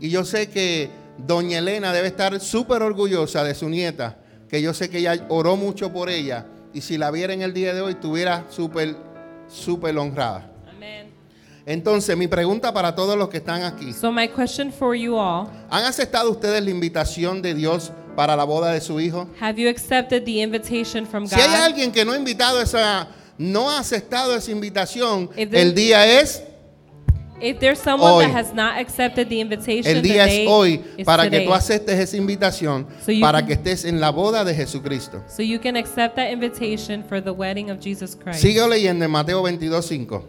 Y 0.00 0.10
yo 0.10 0.24
sé 0.24 0.48
que 0.48 0.90
doña 1.18 1.58
Elena 1.58 1.92
debe 1.92 2.08
estar 2.08 2.38
súper 2.40 2.82
orgullosa 2.82 3.44
de 3.44 3.54
su 3.54 3.68
nieta, 3.68 4.18
que 4.48 4.60
yo 4.60 4.74
sé 4.74 4.90
que 4.90 4.98
ella 4.98 5.26
oró 5.28 5.56
mucho 5.56 5.92
por 5.92 6.10
ella. 6.10 6.46
Y 6.72 6.80
si 6.80 6.98
la 6.98 7.10
viera 7.10 7.32
en 7.32 7.42
el 7.42 7.54
día 7.54 7.72
de 7.72 7.80
hoy, 7.80 7.92
estuviera 7.92 8.44
súper, 8.50 8.96
súper 9.48 9.96
honrada. 9.96 10.50
Amen. 10.68 11.10
Entonces, 11.66 12.16
mi 12.16 12.26
pregunta 12.26 12.72
para 12.74 12.94
todos 12.94 13.16
los 13.16 13.28
que 13.28 13.36
están 13.38 13.62
aquí. 13.62 13.92
So 13.92 14.10
my 14.12 14.28
question 14.28 14.72
for 14.72 14.94
you 14.96 15.16
all, 15.16 15.46
¿Han 15.70 15.84
aceptado 15.84 16.30
ustedes 16.30 16.62
la 16.62 16.70
invitación 16.70 17.40
de 17.40 17.54
Dios 17.54 17.92
para 18.16 18.36
la 18.36 18.44
boda 18.44 18.72
de 18.72 18.80
su 18.80 19.00
hijo? 19.00 19.28
have 19.40 19.60
you 19.60 19.68
accepted 19.68 20.24
the 20.24 20.42
invitation 20.42 21.06
from 21.06 21.26
Si 21.26 21.36
hay 21.36 21.48
God? 21.48 21.64
alguien 21.64 21.92
que 21.92 22.04
no 22.04 22.12
ha 22.12 22.16
invitado 22.16 22.60
esa, 22.60 23.08
no 23.38 23.70
ha 23.70 23.78
aceptado 23.78 24.34
esa 24.36 24.50
invitación, 24.50 25.30
el 25.36 25.74
día 25.74 26.20
es, 26.20 26.42
If 27.44 27.58
there's 27.60 27.78
someone 27.78 28.10
Hoy. 28.10 28.24
that 28.24 28.32
has 28.32 28.54
not 28.54 28.78
accepted 28.78 29.28
the 29.28 29.38
invitation, 29.38 29.94
el 29.96 30.00
día 30.00 30.24
es 30.26 30.48
hoy 30.48 30.78
para 31.04 31.24
que 31.24 31.30
today. 31.30 31.46
tú 31.46 31.52
aceptes 31.52 31.98
esa 31.98 32.16
invitación, 32.16 32.86
So 33.04 33.12
para 33.20 33.40
can- 33.40 33.46
que 33.48 33.52
estés 33.52 33.84
en 33.84 34.00
la 34.00 34.10
boda 34.10 34.44
de 34.44 34.54
Jesucristo. 34.54 35.22
So 35.28 35.42
you 35.42 35.58
can 35.60 35.76
accept 35.76 36.16
that 36.16 36.30
invitation 36.32 37.04
for 37.04 37.20
the 37.22 37.32
wedding 37.32 37.70
of 37.70 37.80
Jesus 37.80 38.16
Christ. 38.16 38.40
Sigue 38.40 38.66
leyendo 38.66 39.04
en 39.04 39.10
Mateo 39.10 39.42
22, 39.42 39.84
5. 39.84 40.24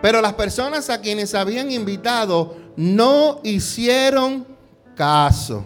Pero 0.00 0.22
las 0.22 0.32
personas 0.32 0.88
a 0.88 1.02
quienes 1.02 1.34
habían 1.34 1.70
invitado 1.70 2.56
no 2.76 3.40
hicieron 3.44 4.46
caso. 4.96 5.64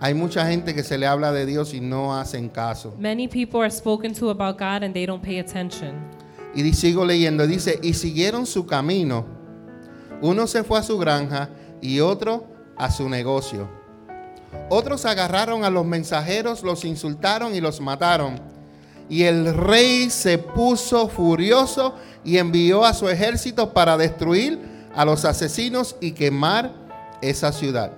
Hay 0.00 0.14
mucha 0.14 0.46
gente 0.46 0.74
que 0.74 0.82
se 0.82 0.96
le 0.96 1.06
habla 1.06 1.30
de 1.30 1.44
Dios 1.44 1.74
y 1.74 1.80
no 1.80 2.16
hacen 2.18 2.48
caso. 2.48 2.94
Many 2.98 3.28
people 3.28 3.60
are 3.60 3.70
spoken 3.70 4.14
to 4.14 4.30
about 4.30 4.58
God 4.58 4.82
and 4.82 4.94
they 4.94 5.04
don't 5.04 5.22
pay 5.22 5.38
attention. 5.38 5.92
Y 6.54 6.72
sigo 6.74 7.04
leyendo, 7.04 7.46
dice, 7.46 7.78
y 7.82 7.94
siguieron 7.94 8.46
su 8.46 8.66
camino. 8.66 9.24
Uno 10.20 10.46
se 10.46 10.64
fue 10.64 10.78
a 10.78 10.82
su 10.82 10.98
granja 10.98 11.50
y 11.80 12.00
otro 12.00 12.46
a 12.76 12.90
su 12.90 13.08
negocio. 13.08 13.68
Otros 14.68 15.06
agarraron 15.06 15.64
a 15.64 15.70
los 15.70 15.84
mensajeros, 15.86 16.62
los 16.62 16.84
insultaron 16.84 17.54
y 17.54 17.60
los 17.60 17.80
mataron. 17.80 18.40
Y 19.08 19.24
el 19.24 19.54
rey 19.54 20.10
se 20.10 20.38
puso 20.38 21.08
furioso 21.08 21.94
y 22.24 22.38
envió 22.38 22.84
a 22.84 22.94
su 22.94 23.08
ejército 23.08 23.72
para 23.72 23.96
destruir 23.96 24.60
a 24.94 25.04
los 25.04 25.24
asesinos 25.24 25.96
y 26.00 26.12
quemar 26.12 26.72
esa 27.20 27.52
ciudad. 27.52 27.92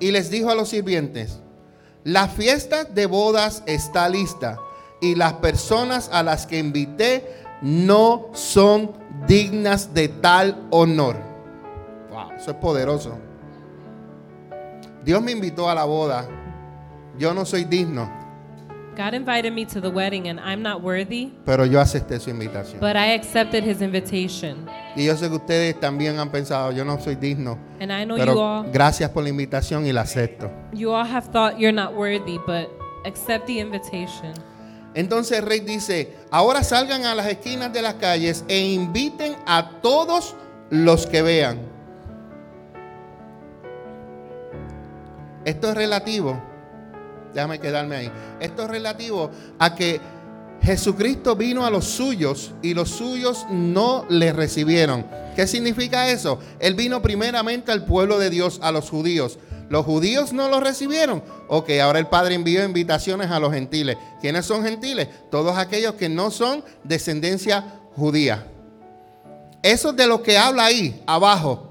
Y 0.00 0.10
les 0.10 0.30
dijo 0.30 0.50
a 0.50 0.54
los 0.54 0.68
sirvientes, 0.68 1.40
la 2.04 2.28
fiesta 2.28 2.84
de 2.84 3.06
bodas 3.06 3.62
está 3.66 4.08
lista 4.08 4.58
y 5.00 5.14
las 5.14 5.34
personas 5.34 6.08
a 6.12 6.22
las 6.22 6.46
que 6.46 6.58
invité 6.58 7.42
no 7.62 8.28
son 8.32 8.92
dignas 9.26 9.92
de 9.94 10.08
tal 10.08 10.66
honor. 10.70 11.16
Wow, 12.10 12.32
eso 12.36 12.50
es 12.50 12.56
poderoso. 12.56 13.18
Dios 15.04 15.22
me 15.22 15.32
invitó 15.32 15.68
a 15.68 15.74
la 15.74 15.84
boda. 15.84 16.28
Yo 17.18 17.34
no 17.34 17.44
soy 17.44 17.64
digno, 17.64 18.20
God 18.96 19.14
invited 19.14 19.52
me 19.52 19.64
to 19.64 19.80
the 19.80 19.88
wedding 19.88 20.28
and 20.28 20.38
I'm 20.40 20.62
not 20.62 20.82
worthy, 20.82 21.32
pero 21.46 21.64
yo 21.64 21.80
acepté 21.80 22.20
su 22.20 22.28
invitación. 22.28 22.80
but 22.80 22.96
I 22.96 23.14
accepted 23.14 23.64
his 23.64 23.80
invitation. 23.80 24.68
Y 24.96 25.06
yo 25.06 25.16
sé 25.16 25.28
que 25.28 25.36
ustedes 25.36 25.80
también 25.80 26.18
han 26.18 26.30
pensado, 26.30 26.72
yo 26.72 26.84
no 26.84 26.98
soy 26.98 27.14
digno. 27.14 27.56
And 27.80 27.90
I 27.92 28.04
know 28.04 28.16
you 28.18 28.24
Pero 28.24 28.38
all 28.38 28.70
gracias 28.70 29.08
por 29.10 29.22
la 29.22 29.30
invitación 29.30 29.86
y 29.86 29.92
la 29.92 30.02
acepto. 30.02 30.50
you 30.72 30.90
all 30.92 31.06
have 31.06 31.28
thought 31.32 31.58
you're 31.58 31.72
not 31.72 31.94
worthy, 31.94 32.38
but 32.46 32.68
accept 33.06 33.46
the 33.46 33.60
invitation. 33.60 34.34
Entonces 34.94 35.38
el 35.38 35.46
rey 35.46 35.60
dice, 35.60 36.16
ahora 36.30 36.64
salgan 36.64 37.04
a 37.04 37.14
las 37.14 37.26
esquinas 37.26 37.72
de 37.72 37.82
las 37.82 37.94
calles 37.94 38.44
e 38.48 38.58
inviten 38.58 39.36
a 39.46 39.80
todos 39.80 40.34
los 40.70 41.06
que 41.06 41.22
vean. 41.22 41.60
Esto 45.44 45.70
es 45.70 45.74
relativo, 45.74 46.40
déjame 47.32 47.60
quedarme 47.60 47.96
ahí, 47.96 48.12
esto 48.40 48.64
es 48.64 48.68
relativo 48.68 49.30
a 49.58 49.74
que 49.74 50.00
Jesucristo 50.62 51.36
vino 51.36 51.64
a 51.64 51.70
los 51.70 51.86
suyos 51.86 52.52
y 52.60 52.74
los 52.74 52.90
suyos 52.90 53.46
no 53.50 54.04
le 54.08 54.32
recibieron. 54.32 55.06
¿Qué 55.34 55.46
significa 55.46 56.10
eso? 56.10 56.38
Él 56.58 56.74
vino 56.74 57.00
primeramente 57.00 57.72
al 57.72 57.86
pueblo 57.86 58.18
de 58.18 58.28
Dios, 58.28 58.60
a 58.62 58.72
los 58.72 58.90
judíos. 58.90 59.38
Los 59.70 59.86
judíos 59.86 60.32
no 60.32 60.48
lo 60.48 60.58
recibieron. 60.58 61.22
Ok, 61.46 61.70
ahora 61.80 62.00
el 62.00 62.08
Padre 62.08 62.34
envió 62.34 62.64
invitaciones 62.64 63.30
a 63.30 63.38
los 63.38 63.52
gentiles. 63.52 63.96
¿Quiénes 64.20 64.44
son 64.44 64.64
gentiles? 64.64 65.08
Todos 65.30 65.56
aquellos 65.56 65.94
que 65.94 66.08
no 66.08 66.32
son 66.32 66.64
descendencia 66.82 67.64
judía. 67.94 68.48
Eso 69.62 69.90
es 69.90 69.96
de 69.96 70.08
lo 70.08 70.24
que 70.24 70.36
habla 70.36 70.64
ahí, 70.64 71.00
abajo, 71.06 71.68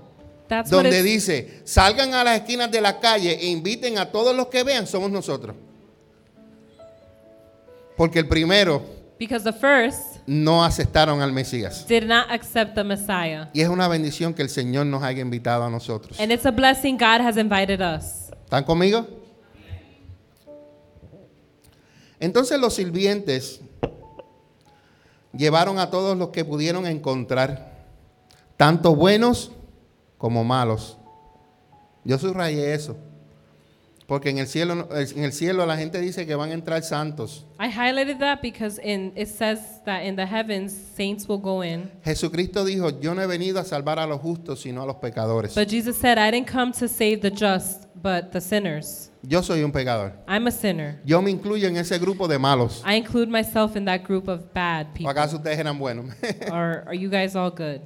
That's 0.47 0.69
donde 0.69 1.03
dice, 1.03 1.62
salgan 1.65 2.13
a 2.13 2.23
las 2.23 2.38
esquinas 2.38 2.71
de 2.71 2.79
la 2.79 3.01
calle 3.01 3.33
e 3.33 3.47
inviten 3.47 3.97
a 3.97 4.09
todos 4.09 4.33
los 4.33 4.47
que 4.47 4.63
vean, 4.63 4.88
somos 4.88 5.12
nosotros. 5.12 5.55
Porque 7.97 8.19
el 8.19 8.27
primero 8.29 8.81
because 9.19 9.43
the 9.43 9.51
first 9.51 10.09
no 10.29 10.63
aceptaron 10.63 11.21
al 11.23 11.31
Mesías. 11.31 11.87
did 11.87 12.03
not 12.03 12.29
accept 12.29 12.75
the 12.75 12.83
Messiah. 12.83 13.47
Y 13.51 13.61
es 13.61 13.67
una 13.67 13.87
bendición 13.87 14.35
que 14.35 14.43
el 14.43 14.49
Señor 14.49 14.85
nos 14.85 15.01
haya 15.01 15.21
invitado 15.21 15.63
a 15.63 15.69
nosotros. 15.71 16.19
And 16.19 16.31
it's 16.31 16.45
a 16.45 16.51
blessing 16.51 16.97
God 16.97 17.21
has 17.21 17.35
invited 17.35 17.81
us. 17.81 18.29
¿Están 18.45 18.63
conmigo? 18.63 19.07
Entonces 22.19 22.59
los 22.59 22.75
sirvientes 22.75 23.59
llevaron 25.33 25.79
a 25.79 25.89
todos 25.89 26.15
los 26.15 26.29
que 26.29 26.45
pudieron 26.45 26.85
encontrar, 26.85 27.87
tanto 28.55 28.93
buenos 28.93 29.51
como 30.19 30.43
malos. 30.43 30.97
Yo 32.03 32.19
subrayé 32.19 32.75
eso. 32.75 32.97
Porque 34.10 34.32
en 34.32 34.39
el 34.39 34.48
cielo 34.48 34.89
en 34.91 35.24
el 35.24 35.32
cielo 35.32 35.67
la 35.67 35.78
gente 35.78 36.02
dice 36.02 36.26
que 36.26 36.34
van 36.34 36.50
a 36.50 36.56
entrar 36.56 36.82
santos. 36.82 37.45
I 37.60 37.67
highlighted 37.69 38.17
that 38.17 38.41
because 38.41 38.82
in 38.84 39.13
it 39.15 39.28
says 39.28 39.84
that 39.86 40.04
in 40.04 40.15
the 40.15 40.26
heavens 40.26 40.74
saints 40.98 41.28
will 41.30 41.39
go 41.39 41.63
in. 41.63 41.91
Jesucristo 42.04 42.65
dijo, 42.65 43.00
"Yo 43.00 43.13
no 43.13 43.22
he 43.22 43.28
venido 43.28 43.60
a 43.60 43.63
salvar 43.63 44.00
a 44.00 44.08
los 44.08 44.19
justos, 44.19 44.62
sino 44.62 44.82
a 44.82 44.88
los 44.88 44.95
pecadores." 44.95 45.54
But 45.54 45.69
Jesus 45.69 45.95
said, 45.95 46.17
I 46.17 46.32
didn't 46.32 46.52
come 46.52 46.72
to 46.80 46.88
save 46.88 47.22
the 47.22 47.30
just, 47.30 47.86
but 48.02 48.32
the 48.32 48.41
sinners. 48.41 49.12
Yo 49.22 49.43
soy 49.43 49.62
un 49.62 49.72
pecador. 49.72 50.13
I'm 50.28 50.48
a 50.48 50.52
sinner. 50.52 51.00
Yo 51.06 51.22
me 51.22 51.30
incluyo 51.30 51.67
en 51.67 51.78
ese 51.78 52.00
grupo 52.00 52.28
de 52.28 52.39
malos. 52.39 52.82
I 52.84 52.95
include 52.95 53.30
myself 53.30 53.76
in 53.76 53.86
that 53.86 54.02
group 54.04 54.28
of 54.28 54.52
bad 54.56 54.88
¿O 54.88 54.93
people. 54.95 55.12
acaso 55.12 55.36
ustedes 55.38 55.60
eran 55.60 55.78
buenos? 55.78 56.15
or 56.52 56.84
are 56.88 56.95
you 56.95 57.12
guys 57.12 57.36
all 57.36 57.52
good? 57.52 57.82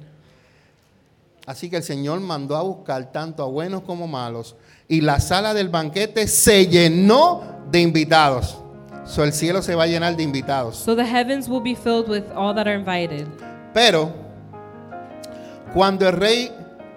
Así 1.46 1.68
que 1.68 1.76
el 1.76 1.82
Señor 1.82 2.20
mandó 2.20 2.56
a 2.56 2.62
buscar 2.62 3.12
tanto 3.12 3.42
a 3.42 3.46
buenos 3.46 3.82
como 3.82 4.06
malos 4.06 4.56
y 4.88 5.00
la 5.00 5.20
sala 5.20 5.54
del 5.54 5.68
banquete 5.68 6.28
se 6.28 6.66
llenó 6.66 7.42
de 7.70 7.80
invitados. 7.80 8.58
So, 9.06 9.22
el 9.22 9.32
cielo 9.32 9.60
se 9.62 9.74
va 9.74 9.84
a 9.84 9.86
llenar 9.86 10.16
de 10.16 10.22
invitados. 10.22 10.76
So 10.76 10.96
the 10.96 11.04
heavens 11.04 11.48
will 11.48 11.62
be 11.62 11.74
filled 11.74 12.08
with 12.08 12.24
all 12.34 12.54
that 12.54 12.66
are 12.66 12.74
invited. 12.74 13.26
Pero 13.74 14.12
cuando 15.74 16.08
el 16.08 16.16
rey 16.16 16.50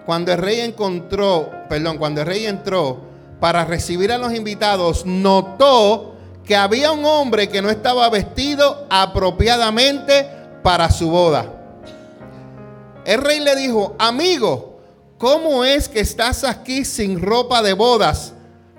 cuando 0.08 0.32
el 0.32 0.38
rey 0.38 0.60
encontró, 0.60 1.50
perdón, 1.68 1.98
cuando 1.98 2.22
el 2.22 2.26
rey 2.26 2.46
entró 2.46 2.98
para 3.40 3.66
recibir 3.66 4.10
a 4.10 4.16
los 4.16 4.32
invitados, 4.32 5.04
notó 5.04 6.14
que 6.46 6.56
había 6.56 6.92
un 6.92 7.04
hombre 7.04 7.50
que 7.50 7.60
no 7.60 7.68
estaba 7.68 8.08
vestido 8.08 8.86
apropiadamente 8.88 10.26
para 10.62 10.90
su 10.90 11.10
boda. 11.10 11.44
El 13.04 13.20
rey 13.20 13.40
le 13.40 13.54
dijo, 13.54 13.96
amigo, 13.98 14.67
¿cómo 15.18 15.64
es 15.64 15.88
que 15.88 16.00
estás 16.00 16.44
aquí 16.44 16.84
sin 16.84 17.20
ropa 17.20 17.62
de 17.62 17.74
bodas? 17.74 18.32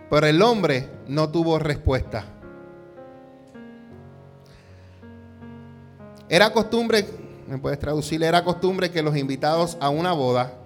Pero 0.10 0.26
el 0.26 0.42
hombre 0.42 0.90
no 1.08 1.30
tuvo 1.30 1.60
respuesta. 1.60 2.26
Era 6.28 6.52
costumbre, 6.52 7.06
me 7.48 7.58
puedes 7.58 7.80
traducir, 7.80 8.24
era 8.24 8.44
costumbre 8.44 8.92
que 8.92 9.02
los 9.02 9.18
invitados 9.18 9.78
a 9.80 9.90
una 9.90 10.14
boda 10.14 10.59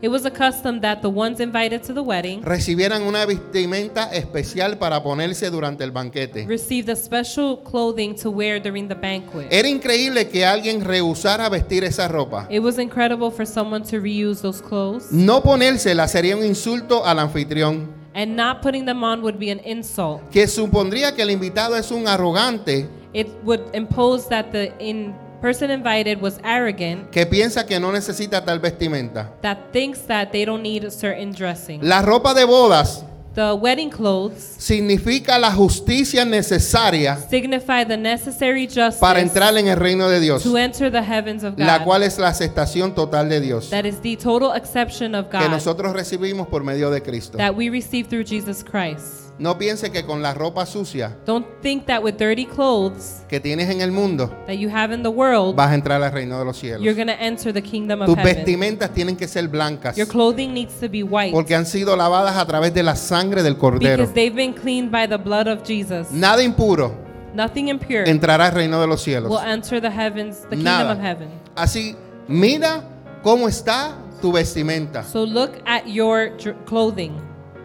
It 0.00 0.10
was 0.10 0.24
a 0.24 0.30
custom 0.30 0.80
that 0.82 1.00
the 1.02 1.08
ones 1.10 1.40
invited 1.40 1.82
to 1.82 1.92
the 1.92 2.00
wedding 2.02 2.40
recibieran 2.44 3.02
una 3.02 3.26
vestimenta 3.26 4.10
especial 4.12 4.78
para 4.78 5.02
ponerse 5.02 5.50
durante 5.50 5.82
el 5.82 5.90
banquete. 5.90 6.46
received 6.46 6.88
a 6.88 6.94
special 6.94 7.56
clothing 7.64 8.14
to 8.14 8.30
wear 8.30 8.60
during 8.62 8.86
the 8.86 8.94
banquet. 8.94 9.48
Era 9.50 9.66
increíble 9.68 10.28
que 10.28 10.44
alguien 10.46 10.84
rehusara 10.84 11.48
vestir 11.48 11.82
esa 11.82 12.06
ropa. 12.06 12.46
It 12.48 12.60
was 12.60 12.78
incredible 12.78 13.32
for 13.32 13.44
someone 13.44 13.82
to 13.90 13.98
reuse 14.00 14.40
those 14.40 14.62
clothes, 14.62 15.10
No 15.10 15.42
ponérsela 15.42 16.06
sería 16.06 16.36
un 16.36 16.44
insulto 16.44 17.04
al 17.04 17.18
anfitrión, 17.18 17.88
and 18.14 18.36
not 18.36 18.62
putting 18.62 18.84
them 18.86 19.02
on 19.02 19.20
would 19.22 19.38
be 19.40 19.50
an 19.50 19.60
insult. 19.64 20.22
que 20.30 20.46
supondría 20.46 21.12
que 21.16 21.22
el 21.22 21.30
invitado 21.32 21.76
es 21.76 21.90
un 21.90 22.06
arrogante 22.06 22.86
It 23.14 23.26
would 23.42 23.62
impose 23.74 24.28
that 24.28 24.52
the 24.52 24.72
in 24.78 25.12
person 25.40 25.70
invited 25.70 26.20
was 26.20 26.38
arrogant, 26.44 27.10
que 27.10 27.24
piensa 27.26 27.64
que 27.66 27.78
no 27.80 27.92
necesita 27.92 28.44
tal 28.44 28.58
vestimenta. 28.60 29.30
that 29.42 29.56
thinks 29.72 30.00
that 30.06 30.30
they 30.32 30.44
don't 30.44 30.62
need 30.62 30.84
a 30.84 30.90
certain 30.90 31.32
dressing. 31.32 31.80
La 31.82 32.02
ropa 32.02 32.34
de 32.34 32.44
bodas 32.44 33.04
The 33.34 33.52
wedding 33.54 33.90
clothes 33.90 34.42
significa 34.58 35.38
la 35.38 35.52
justicia 35.52 36.24
necesaria 36.24 37.16
signify 37.30 37.84
the 37.86 37.96
necessary 37.96 38.66
justice 38.66 38.98
para 38.98 39.20
entrar 39.20 39.56
en 39.56 39.68
el 39.68 39.76
reino 39.76 40.08
de 40.08 40.18
Dios, 40.18 40.42
to 40.42 40.56
enter 40.56 40.90
the 40.90 41.02
heavens 41.02 41.44
of 41.44 41.54
God. 41.56 41.64
la 41.66 41.84
cual 41.84 42.02
es 42.02 42.18
la 42.18 42.28
aceptación 42.28 42.96
total 42.96 43.28
de 43.28 43.40
Dios 43.40 43.70
that 43.70 43.84
is 43.84 44.00
the 44.00 44.16
total 44.16 44.50
acception 44.50 45.14
of 45.14 45.28
que 45.30 45.38
God 45.38 45.50
nosotros 45.50 45.92
recibimos 45.92 46.48
por 46.48 46.64
medio 46.64 46.90
de 46.90 47.00
Cristo. 47.00 47.38
that 47.38 47.54
we 47.54 47.68
receive 47.70 48.08
through 48.08 48.24
Jesus 48.24 48.64
Christ. 48.64 49.27
No 49.38 49.56
piense 49.56 49.92
que 49.92 50.04
con 50.04 50.20
la 50.20 50.34
ropa 50.34 50.66
sucia 50.66 51.16
Don't 51.24 51.46
think 51.62 51.86
that 51.86 52.02
with 52.02 52.14
dirty 52.16 52.44
clothes 52.44 53.22
que 53.28 53.38
tienes 53.38 53.70
en 53.70 53.80
el 53.80 53.92
mundo 53.92 54.26
that 54.48 54.56
you 54.56 54.68
have 54.68 54.92
in 54.92 55.02
the 55.04 55.08
world, 55.08 55.54
vas 55.54 55.70
a 55.70 55.74
entrar 55.74 56.02
al 56.02 56.10
reino 56.12 56.38
de 56.40 56.44
los 56.44 56.60
you're 56.60 56.78
cielos. 56.78 56.96
going 56.96 57.06
to 57.06 57.22
enter 57.24 57.52
the 57.52 57.62
kingdom 57.62 58.00
of 58.02 58.06
Tus 58.06 58.16
heaven. 58.16 58.34
vestimentas 58.36 58.90
tienen 58.92 59.16
que 59.16 59.28
ser 59.28 59.46
blancas 59.46 59.96
Your 59.96 60.08
clothing 60.08 60.52
needs 60.52 60.74
to 60.80 60.88
be 60.88 61.04
white 61.04 61.32
porque 61.32 61.54
han 61.54 61.66
sido 61.66 61.94
lavadas 61.96 62.36
a 62.36 62.44
través 62.46 62.74
de 62.74 62.82
la 62.82 62.96
sangre 62.96 63.44
del 63.44 63.56
cordero. 63.56 63.98
because 63.98 64.12
they've 64.12 64.34
been 64.34 64.52
cleaned 64.54 64.90
by 64.90 65.06
the 65.06 65.16
blood 65.18 65.46
of 65.46 65.62
Jesus. 65.62 66.10
Nada 66.10 66.42
impuro 66.42 66.92
Nothing 67.32 67.68
impure 67.68 68.08
entrará 68.10 68.46
al 68.46 68.52
reino 68.54 68.80
de 68.80 68.86
los 68.88 69.02
cielos. 69.02 69.30
will 69.30 69.38
enter 69.38 69.80
the 69.80 69.90
heavens, 69.90 70.40
the 70.50 70.56
kingdom 70.56 70.88
of 70.90 70.98
heaven. 70.98 71.28
Así, 71.54 71.94
mira 72.26 72.82
cómo 73.22 73.46
está 73.48 73.94
tu 74.20 74.32
vestimenta. 74.32 75.04
So 75.04 75.24
look 75.24 75.52
at 75.64 75.84
your 75.86 76.30
dr- 76.38 76.56
clothing. 76.64 77.12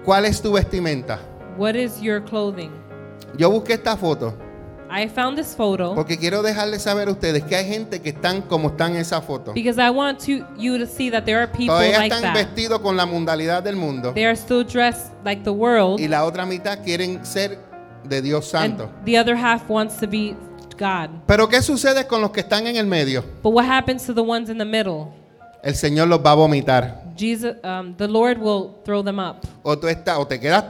¿Cuál 0.06 0.26
es 0.26 0.42
tu 0.42 0.52
vestimenta? 0.52 1.18
What 1.58 1.76
is 1.76 2.02
your 2.02 2.22
clothing? 2.24 2.72
Yo 3.38 3.50
busqué 3.52 3.74
esta 3.74 3.96
foto 3.98 4.34
I 4.96 5.08
found 5.08 5.38
this 5.38 5.56
photo 5.56 5.96
porque 5.96 6.20
quiero 6.20 6.44
dejarles 6.44 6.84
saber 6.84 7.08
a 7.08 7.12
ustedes 7.12 7.44
que 7.46 7.56
hay 7.56 7.68
gente 7.68 8.00
que 8.00 8.10
están 8.10 8.44
como 8.44 8.70
están 8.70 8.92
en 8.92 8.98
esa 9.02 9.22
foto. 9.22 9.52
because 9.54 9.80
I 9.82 9.90
want 9.90 10.20
to 10.26 10.46
you 10.56 10.78
to 10.78 10.86
see 10.86 11.10
that 11.10 11.26
there 11.26 11.40
are 11.40 11.48
people 11.48 11.74
Todavía 11.76 11.98
like 11.98 12.14
están 12.14 12.22
that. 12.22 12.36
vestidos 12.36 12.80
con 12.80 12.96
la 12.96 13.06
mundalidad 13.08 13.64
del 13.64 13.76
mundo 13.76 14.14
They 14.14 14.26
are 14.26 14.36
still 14.36 14.64
dressed 14.64 15.12
like 15.26 15.44
the 15.44 15.52
world, 15.52 16.00
y 16.00 16.08
la 16.08 16.26
otra 16.26 16.46
mitad 16.46 16.84
quieren 16.84 17.26
ser 17.26 17.58
de 18.04 18.22
Dios 18.22 18.54
and 18.54 18.78
santo. 18.78 18.92
the 19.06 19.18
other 19.18 19.36
half 19.36 19.68
wants 19.68 19.98
to 19.98 20.08
be 20.08 20.36
God. 20.78 21.10
Pero 21.26 21.48
¿qué 21.50 21.62
sucede 21.64 22.06
con 22.06 22.22
los 22.22 22.30
que 22.32 22.42
están 22.42 22.68
en 22.68 22.76
el 22.76 22.86
medio? 22.86 23.24
But 23.42 23.54
what 23.54 23.66
happens 23.66 24.06
to 24.06 24.14
the 24.14 24.22
ones 24.24 24.50
in 24.50 24.58
the 24.60 24.66
middle? 24.66 25.08
El 25.64 25.74
Señor 25.76 26.08
los 26.08 26.20
va 26.20 26.32
a 26.32 26.36
vomitar. 26.36 27.02
Jesus, 27.16 27.56
um, 27.64 27.96
the 27.96 28.08
Lord 28.08 28.38
will 28.40 28.76
throw 28.84 29.02
them 29.04 29.18
up, 29.20 29.38
O 29.64 29.76
tú 29.78 29.88
estás, 29.88 30.18
o 30.20 30.28
te 30.28 30.40
quedas 30.40 30.66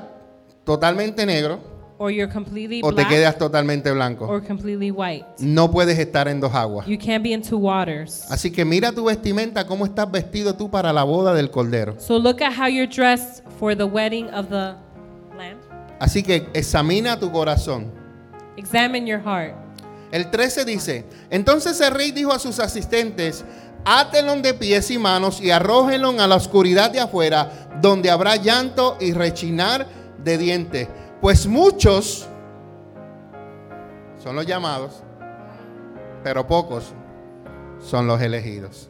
totalmente 0.66 1.26
negro 1.26 1.74
or 1.98 2.12
you're 2.12 2.32
completely 2.32 2.82
o 2.84 2.90
te 2.90 2.96
black, 2.96 3.10
quedas 3.10 3.38
totalmente 3.38 3.92
blanco. 3.92 4.26
or 4.26 4.42
completely 4.42 4.92
white. 4.92 5.26
No 5.40 5.72
puedes 5.72 5.98
estar 5.98 6.28
en 6.28 6.40
dos 6.40 6.54
aguas. 6.54 6.86
You 6.88 6.98
can't 6.98 7.24
be 7.24 7.32
in 7.32 7.42
two 7.42 7.58
waters. 7.58 8.26
Así 8.30 8.52
que 8.52 8.66
mira 8.66 8.92
tu 8.92 9.06
vestimenta, 9.06 9.66
cómo 9.66 9.86
estás 9.86 10.12
vestido 10.12 10.56
tú 10.56 10.70
para 10.70 10.92
la 10.92 11.04
boda 11.04 11.34
del 11.34 11.50
Cordero. 11.50 12.00
So 12.00 12.18
look 12.18 12.42
at 12.42 12.54
how 12.54 12.68
you're 12.68 12.92
dressed 12.92 13.44
for 13.60 13.76
the 13.76 13.86
wedding 13.86 14.30
of 14.34 14.50
the 14.50 14.76
Lamb. 15.38 15.60
Así 16.00 16.24
que 16.24 16.48
examina 16.54 17.18
tu 17.20 17.32
corazón. 17.32 17.92
Examine 18.58 19.08
your 19.08 19.22
heart. 19.22 19.56
El 20.12 20.30
13 20.30 20.66
dice, 20.66 21.06
entonces 21.32 21.80
el 21.82 21.92
rey 21.92 22.12
dijo 22.12 22.34
a 22.34 22.40
sus 22.40 22.60
asistentes, 22.60 23.44
átenlo 23.84 24.36
de 24.36 24.54
pies 24.54 24.92
y 24.92 25.00
manos 25.00 25.42
y 25.42 25.50
arrójenlo 25.50 26.10
a 26.22 26.28
la 26.28 26.36
oscuridad 26.36 26.92
de 26.92 27.00
afuera, 27.00 27.50
donde 27.82 28.12
habrá 28.12 28.36
llanto 28.36 28.98
y 29.00 29.14
rechinar 29.14 29.88
de 30.24 30.38
dientes. 30.38 30.88
Pues 31.22 31.48
muchos 31.48 32.28
son 34.22 34.36
los 34.36 34.46
llamados, 34.46 35.04
pero 36.24 36.46
pocos 36.48 36.94
son 37.82 38.08
los 38.08 38.22
elegidos. 38.22 38.90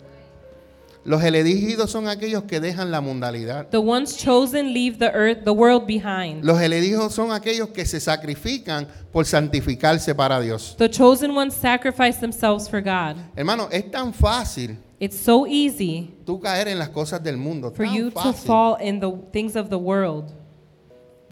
Los 1.05 1.21
elegidos 1.21 1.91
son 1.91 2.07
aquellos 2.07 2.43
que 2.43 2.61
dejan 2.61 2.89
la 2.89 3.01
mundalidad. 3.01 3.67
The 3.67 3.77
ones 3.77 4.15
chosen 4.15 4.71
leave 4.73 4.99
the 4.99 5.11
earth, 5.13 5.43
the 5.43 5.51
world 5.51 5.85
behind. 5.85 6.45
Los 6.45 6.61
elegidos 6.61 7.13
son 7.13 7.33
aquellos 7.33 7.69
que 7.69 7.85
se 7.85 7.99
sacrifican 7.99 8.87
por 9.11 9.25
santificarse 9.25 10.15
para 10.15 10.39
Dios. 10.39 10.75
The 10.77 10.89
chosen 10.89 11.35
ones 11.35 11.55
sacrifice 11.55 12.19
themselves 12.21 12.69
for 12.69 12.81
God. 12.81 13.17
Hermano, 13.35 13.67
es 13.69 13.91
tan 13.91 14.13
fácil 14.13 14.77
It's 14.97 15.17
so 15.17 15.45
easy 15.45 16.15
tú 16.25 16.39
caer 16.39 16.69
en 16.69 16.79
las 16.79 16.87
cosas 16.87 17.21
del 17.21 17.35
mundo. 17.35 17.71
for 17.71 17.85
you 17.85 18.09
to 18.09 18.21
fácil. 18.21 18.45
fall 18.47 18.77
in 18.79 19.01
the 19.01 19.11
things 19.33 19.57
of 19.57 19.67
the 19.69 19.77
world. 19.77 20.31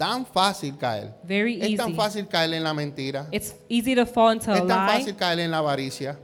Tan 0.02 0.26
fácil 0.26 0.76
caer. 0.80 1.14
Very 1.24 1.62
Es 1.62 1.76
tan 1.78 1.94
fácil 1.94 2.28
caer 2.28 2.52
en 2.56 2.64
la 2.64 2.74
mentira. 2.74 3.28
It's 3.32 3.54
easy 3.70 3.94
to 3.94 4.04
fall 4.08 4.34
into 4.34 4.50
a 4.52 4.56
Es 4.58 4.66
tan 4.66 4.88
lie, 4.88 4.98
fácil 4.98 5.16
caer 5.16 5.40
en 5.42 5.52
la 5.52 5.60
avaricia. 5.60 6.18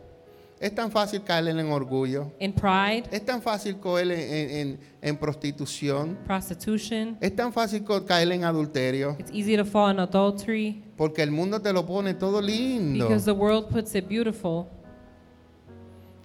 Es 0.59 0.73
tan 0.73 0.89
fácil 0.89 1.21
caer 1.23 1.49
en 1.49 1.59
el 1.59 1.67
orgullo. 1.71 2.31
in 2.39 2.51
pride, 2.53 3.03
Es 3.11 3.23
tan 3.23 3.39
fácil 3.39 3.79
caer 3.79 4.09
en, 4.09 4.19
en- 4.19 4.49
en- 4.49 4.79
en 5.03 5.17
prostitución. 5.17 6.17
prostitution. 6.25 7.17
Es 7.21 7.35
tan 7.35 7.53
fácil 7.53 7.83
caer 8.07 8.31
en 8.31 8.45
adulterio. 8.45 9.15
It's 9.19 9.29
easy 9.31 9.55
to 9.55 9.63
fall 9.63 9.93
in 9.93 9.99
adultery 9.99 10.83
Porque 10.97 11.21
el 11.21 11.29
mundo 11.29 11.61
te 11.61 11.71
lo 11.71 11.85
pone 11.85 12.15
todo 12.15 12.41
lindo. 12.41 13.07
because 13.07 13.25
the 13.25 13.31
world 13.31 13.67
puts 13.69 13.93
it 13.93 14.07
beautiful. 14.09 14.65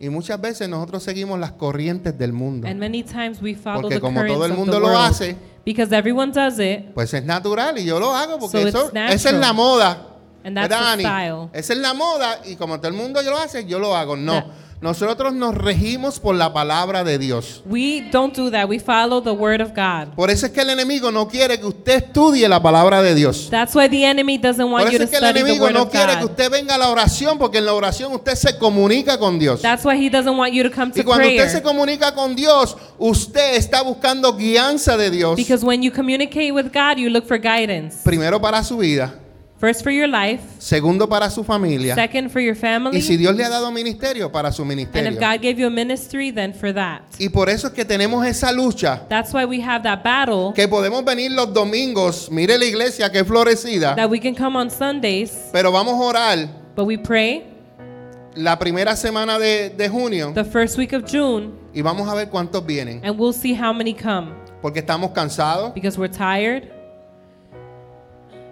Y 0.01 0.09
muchas 0.09 0.41
veces 0.41 0.69
nosotros 0.69 1.03
seguimos 1.03 1.39
las 1.39 1.53
corrientes 1.53 2.17
del 2.19 2.33
mundo. 2.33 2.67
And 2.67 2.81
many 2.81 3.03
times 3.03 3.41
we 3.43 3.55
follow 3.55 3.83
Porque 3.83 3.97
the 3.97 4.01
como 4.01 4.25
todo 4.27 4.47
el 4.47 4.55
mundo 4.55 4.81
lo 4.81 4.87
world. 4.87 5.11
hace, 5.11 5.37
Because 5.65 5.93
everyone 5.95 6.33
does 6.33 6.59
it, 6.59 6.93
pues 6.95 7.15
es 7.15 7.25
natural 7.25 7.79
y 7.79 7.85
yo 7.85 8.01
lo 8.01 8.15
hago 8.15 8.39
porque 8.39 8.63
So 8.63 8.67
eso, 8.69 8.87
it's 8.87 8.95
esa 8.97 9.15
es 9.15 9.25
natural. 9.37 9.41
la 9.41 9.53
moda. 9.53 10.07
And 10.45 10.57
that's 10.57 10.69
¿Verdad, 10.69 10.85
the 10.85 10.93
Ani? 10.93 11.03
style. 11.05 11.49
Esa 11.53 11.73
es 11.73 11.79
la 11.79 11.95
moda 11.95 12.41
y 12.45 12.57
como 12.57 12.79
todo 12.79 12.89
el 12.89 12.95
mundo 12.95 13.23
lo 13.23 13.39
hace, 13.39 13.65
yo 13.65 13.79
lo 13.79 13.95
hago. 13.97 14.17
No, 14.17 14.41
No. 14.41 14.47
Nosotros 14.83 15.33
nos 15.33 15.55
regimos 15.55 16.19
por 16.19 16.35
la 16.35 16.53
palabra 16.53 17.05
de 17.05 17.17
Dios. 17.19 17.63
we 17.65 18.09
don't 18.11 18.37
do 18.37 18.51
that. 18.51 18.69
We 18.69 18.79
follow 18.81 19.23
the 19.23 19.31
word 19.31 19.61
of 19.63 19.71
God. 19.75 20.15
Por 20.17 20.29
eso 20.31 20.47
es 20.47 20.53
que 20.53 20.61
el 20.61 20.71
enemigo 20.71 21.11
no 21.13 21.29
quiere 21.29 21.59
que 21.61 21.67
usted 21.67 22.03
estudie 22.05 22.49
la 22.49 22.61
palabra 22.61 23.01
de 23.01 23.15
Dios. 23.15 23.49
That's 23.49 23.75
why 23.75 23.89
the 23.89 24.05
enemy 24.05 24.39
doesn't 24.39 24.65
Por 24.67 24.73
want 24.73 24.91
you 24.91 24.97
eso 24.97 24.99
to 24.99 25.05
es 25.05 25.11
que 25.11 25.17
el 25.19 25.23
study 25.23 25.35
the 25.35 25.41
enemigo 25.41 25.65
word 25.67 25.75
no 25.75 25.83
of 25.83 25.91
quiere 25.91 26.13
que 26.15 26.21
God. 26.23 26.31
usted 26.31 26.51
venga 26.51 26.75
a 26.75 26.79
la 26.79 26.89
oración 26.91 27.39
porque 27.39 27.59
en 27.59 27.67
la 27.67 27.75
oración 27.75 28.13
usted 28.13 28.35
se 28.35 28.59
comunica 28.59 29.19
con 29.19 29.39
Dios. 29.39 29.63
That's 29.63 29.85
why 29.85 29.97
he 29.97 30.11
doesn't 30.11 30.37
want 30.37 30.53
you 30.53 30.65
to 30.65 30.71
come 30.71 30.91
Y 30.95 31.01
to 31.01 31.05
cuando 31.05 31.29
usted 31.29 31.45
se 31.49 31.61
prayer. 31.61 31.63
comunica 31.63 32.13
con 32.15 32.35
Dios, 32.35 32.77
usted 32.99 33.55
está 33.55 33.83
buscando 33.83 34.37
guianza 34.37 34.97
de 34.97 35.11
Dios. 35.11 35.37
Because 35.37 35.65
when 35.65 35.81
you 35.83 35.93
communicate 35.93 36.53
with 36.53 36.73
God, 36.73 36.99
you 36.99 37.09
look 37.09 37.27
for 37.27 37.39
guidance. 37.39 37.99
Primero 38.05 38.41
para 38.41 38.65
su 38.65 38.77
vida, 38.79 39.15
First 39.63 39.85
for 39.85 39.93
your 39.93 40.09
life, 40.09 40.43
segundo 40.59 41.09
para 41.09 41.31
su 41.31 41.45
familia. 41.45 41.95
second 41.95 42.31
for 42.31 42.43
your 42.43 42.57
family, 42.57 42.99
Y 42.99 43.01
si 43.01 43.17
Dios 43.17 43.37
le 43.37 43.45
ha 43.45 43.49
dado 43.49 43.71
ministerio, 43.71 44.33
para 44.33 44.51
su 44.51 44.63
and 44.63 44.71
ministerio. 44.71 45.13
if 45.13 45.21
God 45.21 45.41
gave 45.41 45.57
you 45.57 45.69
a 45.69 45.71
ministry, 45.71 46.33
then 46.33 46.53
for 46.53 46.75
that. 46.75 47.03
Y 47.21 47.29
por 47.29 47.49
eso 47.49 47.69
es 47.69 47.73
que 47.73 47.85
tenemos 47.85 48.27
esa 48.27 48.51
lucha. 48.51 49.07
That's 49.09 49.33
why 49.33 49.45
we 49.45 49.61
have 49.63 49.85
that 49.85 50.03
battle 50.03 50.53
Que 50.53 50.67
podemos 50.67 51.05
venir 51.05 51.31
los 51.31 51.55
domingos, 51.55 52.29
mire 52.29 52.59
la 52.59 52.65
iglesia 52.65 53.09
que 53.13 53.25
florecida, 53.25 53.95
that 53.95 54.11
we 54.11 54.19
can 54.19 54.35
come 54.35 54.57
on 54.59 54.69
Sundays, 54.69 55.31
pero 55.53 55.71
vamos 55.71 55.95
a 55.95 56.03
orar 56.09 56.49
but 56.75 56.85
we 56.85 56.99
pray 56.99 57.45
la 58.35 58.59
primera 58.59 58.97
semana 58.97 59.39
de, 59.39 59.71
de 59.71 59.89
junio 59.89 60.33
the 60.35 60.43
first 60.43 60.77
week 60.77 60.93
of 60.93 61.05
June, 61.09 61.53
y 61.73 61.83
vamos 61.83 62.09
a 62.09 62.17
ver 62.17 62.29
cuántos 62.31 62.67
vienen. 62.67 63.01
and 63.05 63.17
we'll 63.17 63.33
see 63.33 63.55
how 63.55 63.73
many 63.73 63.95
come 63.95 64.33
Porque 64.61 64.81
estamos 64.81 65.13
cansados, 65.13 65.73
because 65.73 65.97
we're 65.97 66.13
tired. 66.13 66.72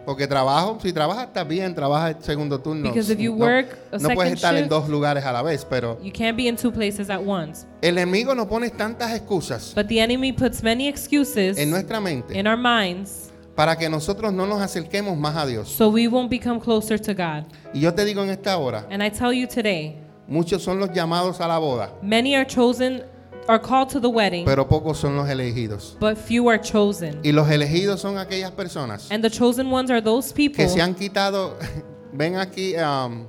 Porque 0.06 0.26
trabajo, 0.26 0.78
si 0.82 0.92
trabajas 0.92 1.26
está 1.26 1.44
bien, 1.44 1.74
trabajas 1.74 2.16
el 2.16 2.22
segundo 2.22 2.58
turno. 2.60 2.88
Because 2.90 3.12
if 3.12 3.18
you 3.18 3.32
No- 3.36 3.44
work 3.44 3.78
a 3.92 3.98
no, 3.98 4.08
puedes 4.14 4.32
estar 4.34 4.54
en 4.56 4.64
shift- 4.64 4.68
dos 4.68 4.88
lugares 4.88 5.24
a 5.24 5.32
la 5.32 5.42
vez, 5.42 5.64
pero 5.64 5.98
You 6.02 6.12
can't 6.12 6.36
be 6.36 6.44
in 6.48 6.56
two 6.56 6.72
places 6.72 7.10
at 7.10 7.20
once. 7.24 7.66
el 7.82 7.98
enemigo 7.98 8.34
nos 8.34 8.46
pone 8.46 8.70
tantas 8.70 9.12
excusas 9.14 9.72
But 9.74 9.86
the 9.88 10.00
enemy 10.00 10.32
puts 10.32 10.62
many 10.62 10.88
excuses 10.88 11.58
en 11.58 11.70
nuestra 11.70 12.00
mente 12.00 12.38
in 12.38 12.46
our 12.46 12.56
minds 12.58 13.30
para 13.54 13.76
que 13.76 13.88
nosotros 13.90 14.32
no 14.32 14.46
nos 14.46 14.60
acerquemos 14.62 15.16
más 15.18 15.36
a 15.36 15.44
Dios. 15.46 15.68
so 15.68 15.88
we 15.90 16.08
won't 16.08 16.30
become 16.30 16.58
closer 16.60 16.98
to 16.98 17.12
God. 17.14 17.44
Y 17.74 17.80
yo 17.80 17.92
te 17.92 18.04
digo 18.04 18.22
en 18.22 18.30
esta 18.30 18.56
hora, 18.56 18.86
And 18.90 19.02
I 19.02 19.10
tell 19.10 19.32
you 19.32 19.46
today, 19.46 19.96
muchos 20.26 20.62
son 20.62 20.78
los 20.80 20.90
llamados 20.92 21.40
a 21.40 21.46
la 21.48 21.58
boda, 21.58 21.92
many 22.02 22.34
are 22.34 22.46
chosen, 22.46 23.02
are 23.50 23.58
called 23.58 23.88
to 23.90 23.98
the 24.00 24.08
wedding, 24.08 24.44
pero 24.44 24.64
pocos 24.68 24.96
son 24.98 25.16
los 25.16 25.28
elegidos. 25.28 25.96
but 25.98 26.16
few 26.16 26.48
are 26.48 26.58
chosen. 26.58 27.20
Y 27.24 27.32
los 27.32 27.48
elegidos 27.50 28.00
son 28.00 28.16
aquellas 28.16 28.52
personas 28.52 29.10
And 29.10 29.24
the 29.24 29.30
chosen 29.30 29.70
ones 29.70 29.90
are 29.90 30.00
those 30.00 30.32
people 30.32 30.56
que 30.64 30.68
se 30.68 30.80
han 30.80 30.94
quitado. 30.94 31.56
Ven 32.12 32.36
aquí, 32.36 32.74
um, 32.76 33.26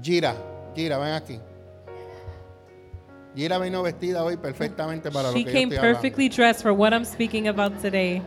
Gira, 0.00 0.34
Gira, 0.74 0.98
ven 0.98 1.14
aquí. 1.14 1.40
Gira 3.34 3.58
vino 3.58 3.82
vestida 3.82 4.24
hoy 4.24 4.36
perfectamente 4.36 5.10
para 5.10 5.30
She 5.32 5.38
lo 5.40 5.44
que 5.44 5.44
yo 5.44 5.52
came 5.52 5.62
estoy 5.64 5.78
hablando. 5.78 6.00
perfectly 6.00 6.28
dressed 6.28 6.62
for 6.62 6.72
what 6.72 6.92
I'm 6.92 7.04
speaking 7.04 7.48
about 7.48 7.80
today. 7.80 8.22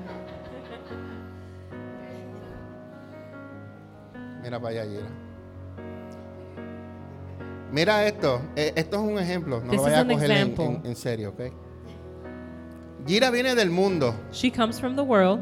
Mira 4.41 4.59
para 4.59 4.81
allá, 4.81 4.85
Gira. 4.85 5.20
Mira 7.71 8.05
esto, 8.05 8.41
eh, 8.55 8.73
esto 8.75 8.97
es 8.97 9.01
un 9.13 9.17
ejemplo, 9.19 9.62
no 9.62 9.69
This 9.71 9.77
lo 9.77 9.84
vayas 9.84 9.99
a 10.01 10.07
coger 10.07 10.31
en, 10.31 10.38
example. 10.38 10.65
en- 10.65 10.81
en 10.86 10.95
serio, 10.95 11.29
¿ok? 11.29 11.53
Gira 13.07 13.31
viene 13.31 13.55
del 13.55 13.69
mundo. 13.69 14.13
She 14.31 14.51
comes 14.51 14.79
from 14.79 14.95
the 14.95 15.01
world 15.01 15.41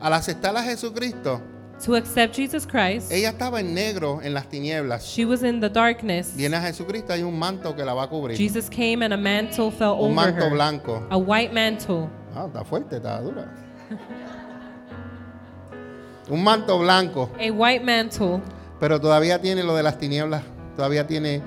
Al 0.00 0.12
aceptar 0.12 0.56
a 0.56 0.62
Jesucristo, 0.62 1.40
to 1.84 1.94
accept 1.96 2.34
Jesus 2.36 2.66
Christ. 2.66 3.10
ella 3.10 3.30
estaba 3.30 3.60
en 3.60 3.72
negro 3.74 4.20
en 4.22 4.34
las 4.34 4.48
tinieblas. 4.48 5.02
She 5.04 5.24
was 5.24 5.42
in 5.42 5.60
the 5.60 5.68
darkness. 5.70 6.36
Viene 6.36 6.56
a 6.56 6.60
Jesucristo, 6.60 7.12
hay 7.12 7.22
un 7.22 7.38
manto 7.38 7.74
que 7.74 7.84
la 7.84 7.94
va 7.94 8.04
a 8.04 8.08
cubrir. 8.08 8.36
Jesus 8.36 8.68
came 8.68 9.02
and 9.04 9.14
a 9.14 9.16
mantle 9.16 9.70
fell 9.70 9.88
un 9.92 10.12
over 10.12 10.14
manto 10.14 10.44
her. 10.44 10.50
blanco. 10.52 11.06
A 11.10 11.16
white 11.16 11.52
mantle. 11.54 12.08
Ah, 12.34 12.44
está 12.46 12.64
fuerte, 12.64 12.96
está 12.96 13.20
dura. 13.20 13.50
un 16.30 16.42
manto 16.44 16.78
blanco, 16.78 17.30
A 17.38 17.50
white 17.50 17.84
mantle, 17.84 18.40
pero 18.78 19.00
todavía 19.00 19.40
tiene 19.40 19.62
lo 19.64 19.74
de 19.74 19.82
las 19.82 19.98
tinieblas, 19.98 20.42
todavía 20.76 21.06
tiene 21.06 21.42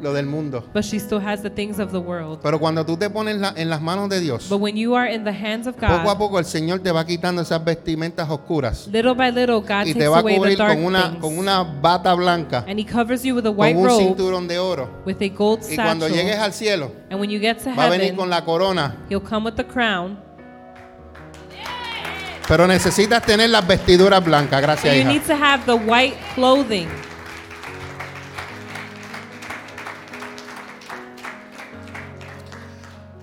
lo 0.00 0.12
del 0.12 0.26
mundo. 0.26 0.64
but 0.72 0.82
she 0.84 0.98
still 0.98 1.20
has 1.20 1.42
the 1.42 1.50
things 1.50 1.78
of 1.78 1.90
the 1.92 1.98
world. 1.98 2.40
Pero 2.42 2.58
cuando 2.58 2.84
tú 2.84 2.96
te 2.96 3.08
pones 3.10 3.36
la- 3.38 3.52
en 3.56 3.68
las 3.70 3.80
manos 3.80 4.08
de 4.08 4.20
Dios, 4.20 4.48
But 4.48 4.60
when 4.60 4.76
you 4.76 4.94
are 4.96 5.12
in 5.12 5.24
the 5.24 5.32
hands 5.32 5.66
of 5.66 5.76
poco 5.76 5.92
a 5.92 6.02
God, 6.04 6.18
poco 6.18 6.38
el 6.38 6.44
Señor 6.44 6.80
te 6.80 6.90
va 6.90 7.04
quitando 7.04 7.42
esas 7.42 7.62
vestimentas 7.64 8.28
oscuras 8.28 8.86
little 8.88 9.14
by 9.14 9.30
little, 9.30 9.60
God 9.60 9.86
y 9.86 9.92
takes 9.92 9.98
te 9.98 10.08
va 10.08 10.16
a 10.16 10.20
away 10.20 10.34
the 10.34 10.38
cubrir 10.40 10.58
dark 10.58 10.74
con 10.74 10.84
una, 10.84 11.02
things. 11.10 11.20
con 11.20 11.38
una 11.38 11.62
bata 11.62 12.14
blanca, 12.14 12.64
and 12.66 12.78
He 12.78 12.84
covers 12.84 13.22
you 13.22 13.34
with 13.34 13.46
a 13.46 13.50
con 13.50 13.58
white 13.58 13.76
un 13.78 13.86
robe 13.86 14.04
cinturón 14.04 14.48
de 14.48 14.58
oro. 14.58 14.88
with 15.06 15.20
a 15.22 15.28
gold 15.28 15.60
Y 15.70 15.76
cuando 15.76 16.06
satchel. 16.08 16.22
llegues 16.24 16.38
al 16.40 16.52
cielo, 16.52 16.90
and 17.10 17.20
when 17.20 17.30
you 17.30 17.38
get 17.38 17.58
to 17.62 17.70
va 17.76 17.86
a 17.86 17.90
venir 17.90 18.06
heaven, 18.06 18.16
con 18.16 18.30
la 18.30 18.44
corona. 18.44 18.96
He'll 19.08 19.20
come 19.22 19.44
with 19.44 19.54
the 19.56 19.64
crown. 19.66 20.18
Pero 22.48 22.66
necesitas 22.66 23.22
tener 23.24 23.48
las 23.50 23.66
vestiduras 23.66 24.22
blancas. 24.22 24.60
Gracias, 24.60 24.92
you 24.94 25.00
hija. 25.02 25.08
need 25.12 25.22
to 25.22 25.32
have 25.34 25.64
the 25.64 25.74
white 25.74 26.16
clothing. 26.34 26.88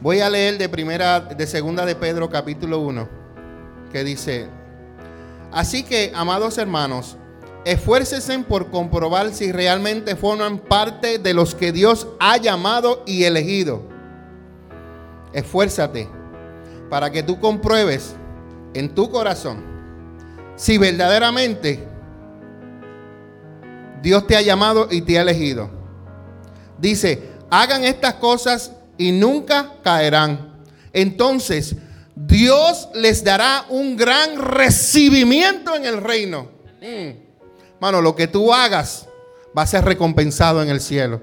Voy 0.02 0.22
a 0.22 0.30
leer 0.30 0.58
de 0.58 0.70
primera, 0.70 1.20
de 1.20 1.46
segunda 1.46 1.86
de 1.86 1.94
Pedro 1.94 2.30
capítulo 2.30 2.80
1, 2.80 3.10
que 3.92 4.06
dice, 4.06 4.48
así 5.52 5.84
que, 5.84 6.14
amados 6.16 6.58
hermanos, 6.58 7.18
esfuércense 7.66 8.40
por 8.40 8.72
comprobar 8.72 9.34
si 9.34 9.52
realmente 9.52 10.16
forman 10.16 10.60
parte 10.60 11.20
de 11.20 11.34
los 11.34 11.54
que 11.54 11.74
Dios 11.74 12.08
ha 12.22 12.38
llamado 12.38 13.04
y 13.06 13.26
elegido. 13.26 13.82
Esfuérzate 15.34 16.08
para 16.90 17.12
que 17.12 17.22
tú 17.22 17.38
compruebes 17.42 18.16
en 18.74 18.96
tu 18.96 19.12
corazón 19.12 19.66
si 20.56 20.78
verdaderamente 20.78 21.86
Dios 24.02 24.26
te 24.28 24.38
ha 24.38 24.42
llamado 24.42 24.88
y 24.90 25.02
te 25.02 25.20
ha 25.20 25.24
elegido. 25.24 25.70
Dice, 26.78 27.32
hagan 27.50 27.84
estas 27.84 28.14
cosas 28.14 28.72
y 29.00 29.12
nunca 29.12 29.74
caerán. 29.82 30.60
Entonces, 30.94 31.76
Dios 32.16 32.90
les 32.94 33.24
dará 33.24 33.66
un 33.70 33.96
gran 33.96 34.38
recibimiento 34.38 35.76
en 35.76 35.86
el 35.86 36.02
reino. 36.02 36.50
Mm. 36.82 37.12
Mano, 37.80 38.02
lo 38.02 38.16
que 38.16 38.28
tú 38.28 38.54
hagas 38.54 39.08
va 39.58 39.64
a 39.64 39.68
ser 39.68 39.86
recompensado 39.86 40.62
en 40.62 40.70
el 40.70 40.82
cielo. 40.82 41.22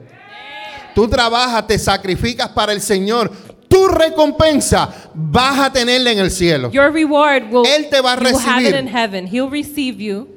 Tú 0.95 1.07
trabajas, 1.07 1.67
te 1.67 1.79
sacrificas 1.79 2.49
para 2.49 2.73
el 2.73 2.81
Señor. 2.81 3.31
Tu 3.69 3.87
recompensa 3.89 5.11
vas 5.13 5.59
a 5.59 5.71
tenerla 5.73 6.13
en 6.13 6.19
el 6.21 6.31
cielo. 6.31 6.71
Your 6.71 6.91
reward 6.91 7.53
will 7.53 7.67
Él 7.67 7.91
te 7.91 8.01
va 8.01 8.15
a 8.15 8.17
you 8.17 8.23
will 8.25 8.39
have 8.39 8.63
it 8.63 8.73
recibir. 8.73 8.81
in 8.81 8.89
heaven. 8.89 9.27
He'll 9.27 9.51
receive 9.51 9.99
you. 10.03 10.36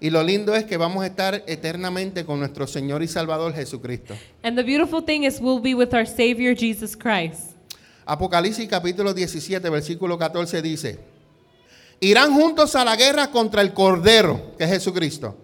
Y 0.00 0.10
lo 0.10 0.22
lindo 0.22 0.54
es 0.54 0.64
que 0.64 0.76
vamos 0.76 1.02
a 1.02 1.06
estar 1.06 1.42
eternamente 1.46 2.24
con 2.24 2.38
nuestro 2.38 2.66
Señor 2.66 3.02
y 3.02 3.08
Salvador 3.08 3.52
Jesucristo. 3.52 4.14
And 4.42 4.56
the 4.56 4.62
beautiful 4.62 5.02
thing 5.04 5.24
is 5.24 5.40
we'll 5.40 5.60
be 5.60 5.74
with 5.74 5.92
our 5.92 6.06
Savior 6.06 6.54
Jesus 6.56 6.96
Christ. 6.96 7.56
Apocalipsis 8.06 8.68
capítulo 8.68 9.12
17, 9.12 9.68
versículo 9.68 10.16
14 10.16 10.62
dice, 10.62 10.98
irán 12.00 12.32
juntos 12.32 12.74
a 12.74 12.84
la 12.84 12.96
guerra 12.96 13.30
contra 13.30 13.60
el 13.60 13.74
Cordero, 13.74 14.54
que 14.56 14.64
es 14.64 14.70
Jesucristo, 14.70 15.36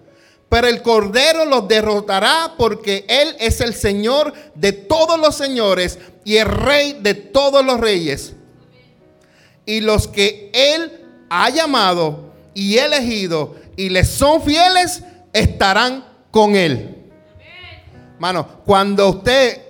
Pero 0.48 0.68
el 0.68 0.82
Cordero 0.82 1.44
los 1.44 1.66
derrotará 1.66 2.54
porque 2.56 3.04
Él 3.08 3.34
es 3.40 3.60
el 3.60 3.74
Señor 3.74 4.32
de 4.54 4.70
todos 4.72 5.18
los 5.18 5.34
señores 5.34 5.98
y 6.24 6.36
el 6.36 6.46
Rey 6.46 6.98
de 7.00 7.14
todos 7.14 7.64
los 7.64 7.80
reyes. 7.80 8.34
Y 9.66 9.80
los 9.80 10.06
que 10.06 10.52
Él 10.54 10.92
ha 11.28 11.50
llamado 11.50 12.32
y 12.54 12.76
elegido 12.76 13.56
y 13.76 13.88
les 13.88 14.08
son 14.08 14.42
fieles 14.42 15.02
estarán 15.32 16.04
con 16.30 16.56
Él. 16.56 16.96
Mano, 18.18 18.46
cuando 18.64 19.08
usted 19.10 19.60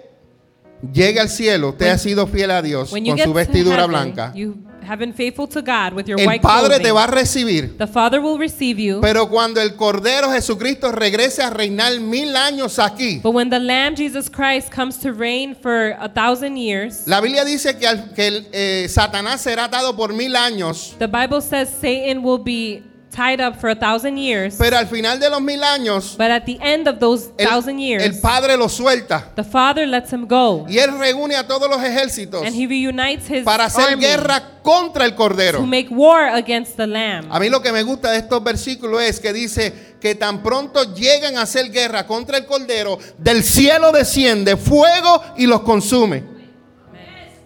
llegue 0.93 1.19
al 1.21 1.29
cielo, 1.31 1.71
usted 1.71 1.87
When- 1.87 1.95
ha 1.95 1.99
sido 1.99 2.27
fiel 2.27 2.51
a 2.51 2.63
Dios 2.63 2.91
con 2.91 3.19
su 3.19 3.33
vestidura 3.33 3.77
heaven, 3.77 3.91
blanca. 3.91 4.33
you 4.35 4.55
have 4.87 4.99
been 4.99 5.15
faithful 5.15 5.49
to 5.49 5.63
God 5.63 5.95
with 5.95 6.05
your 6.07 6.21
El 6.21 6.27
white 6.29 6.43
Padre 6.43 6.77
te 6.77 6.83
clothing. 6.91 6.95
va 6.95 7.05
a 7.05 7.07
recibir. 7.07 7.79
The 7.79 7.87
Father 7.87 8.21
will 8.21 8.39
receive 8.39 8.79
you. 8.79 9.01
Pero 9.01 9.31
cuando 9.31 9.63
el 9.63 9.77
Cordero 9.77 10.31
Jesucristo 10.31 10.93
regrese 10.93 11.43
a 11.43 11.49
reinar 11.49 11.99
mil 12.01 12.37
años 12.37 12.79
aquí, 12.79 13.19
But 13.23 13.33
when 13.35 13.49
the 13.49 13.59
Lamb 13.59 13.97
Jesus 13.97 14.29
Christ 14.29 14.71
comes 14.71 14.99
to 14.99 15.11
reign 15.13 15.57
for 15.57 15.97
a 15.99 16.09
thousand 16.11 16.59
years, 16.59 17.09
la 17.09 17.23
Biblia 17.23 17.47
dice 17.47 17.79
que, 17.79 17.87
al- 17.87 18.13
que 18.13 18.27
el, 18.27 18.47
eh, 18.53 18.87
Satanás 18.91 19.41
será 19.41 19.65
atado 19.65 19.97
por 19.97 20.13
mil 20.13 20.37
años, 20.37 20.95
the 20.99 21.07
Bible 21.09 21.41
says 21.41 21.71
Satan 21.71 22.23
will 22.23 22.39
be 22.39 22.83
tied 23.15 23.41
up 23.41 23.57
for 23.61 23.71
a 23.71 23.75
thousand 23.77 24.17
years. 24.19 24.57
pero 24.59 24.77
al 24.77 24.87
final 24.87 25.19
de 25.21 25.31
los 25.31 25.41
mil 25.41 25.63
años, 25.63 26.17
But 26.19 26.31
at 26.31 26.45
the 26.45 26.59
end 26.61 26.89
of 26.89 26.99
those 26.99 27.31
el, 27.39 27.47
thousand 27.49 27.79
years, 27.79 28.03
el 28.05 28.21
Padre 28.21 28.57
lo 28.57 28.69
suelta 28.69 29.33
the 29.37 29.45
Father 29.45 29.87
lets 29.87 30.13
him 30.13 30.27
go. 30.27 30.67
y 30.69 30.79
él 30.79 30.99
reúne 30.99 31.37
a 31.37 31.47
todos 31.47 31.69
los 31.69 31.83
ejércitos 31.83 32.45
And 32.45 32.55
he 32.55 32.67
reunites 32.67 33.29
his 33.31 33.45
para 33.45 33.67
hacer 33.67 33.91
army 33.91 34.03
guerra 34.05 34.43
contra 34.63 35.05
el 35.05 35.13
to 35.13 35.17
Cordero. 35.17 35.61
make 35.67 35.89
war 35.91 36.29
against 36.35 36.77
the 36.77 36.87
Lamb. 36.87 37.27
A 37.31 37.39
mí 37.39 37.49
lo 37.51 37.61
que 37.63 37.71
me 37.71 37.83
gusta 37.83 38.11
de 38.11 38.19
estos 38.19 38.43
versículos 38.43 39.01
es 39.03 39.21
que 39.21 39.33
dice 39.33 39.95
que 40.01 40.15
tan 40.15 40.43
pronto 40.43 40.95
llegan 40.95 41.37
a 41.39 41.43
hacer 41.43 41.71
guerra 41.71 42.07
contra 42.07 42.37
el 42.39 42.47
Cordero, 42.47 42.99
del 43.19 43.43
cielo 43.45 43.93
desciende 43.93 44.57
fuego 44.57 45.23
y 45.37 45.47
los 45.47 45.61
consume. 45.63 46.34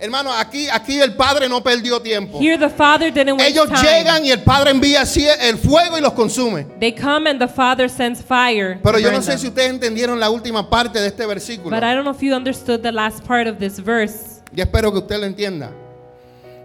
Hermano, 0.00 0.32
aquí, 0.32 0.68
aquí 0.68 1.00
el 1.00 1.14
Padre 1.14 1.48
no 1.48 1.60
perdió 1.60 2.00
tiempo. 2.00 2.38
Here 2.40 2.56
the 2.56 2.68
Father 2.68 3.12
didn't 3.12 3.36
waste 3.36 3.50
Ellos 3.50 3.68
time. 3.68 3.82
llegan 3.82 4.24
y 4.24 4.30
el 4.30 4.42
Padre 4.42 4.70
envía 4.70 5.02
el 5.40 5.58
fuego 5.58 5.98
y 5.98 6.00
los 6.00 6.12
consume. 6.12 6.66
They 6.78 6.92
come 6.94 7.28
and 7.28 7.40
the 7.40 7.48
Father 7.48 7.90
sends 7.90 8.22
fire. 8.22 8.78
Pero 8.80 9.00
yo 9.00 9.10
no 9.10 9.20
sé 9.20 9.32
them. 9.32 9.38
si 9.40 9.48
ustedes 9.48 9.70
entendieron 9.70 10.20
la 10.20 10.30
última 10.30 10.70
parte 10.70 11.00
de 11.00 11.08
este 11.08 11.26
versículo. 11.26 11.70
But 11.70 11.82
I 11.82 11.94
don't 11.94 12.04
know 12.04 12.14
if 12.14 12.22
you 12.22 12.32
understood 12.34 12.82
the 12.82 12.92
last 12.92 13.24
part 13.26 13.48
of 13.48 13.58
this 13.58 13.80
verse. 13.80 14.40
Yo 14.52 14.62
espero 14.62 14.92
que 14.92 14.98
usted 14.98 15.18
lo 15.18 15.26
entienda. 15.26 15.72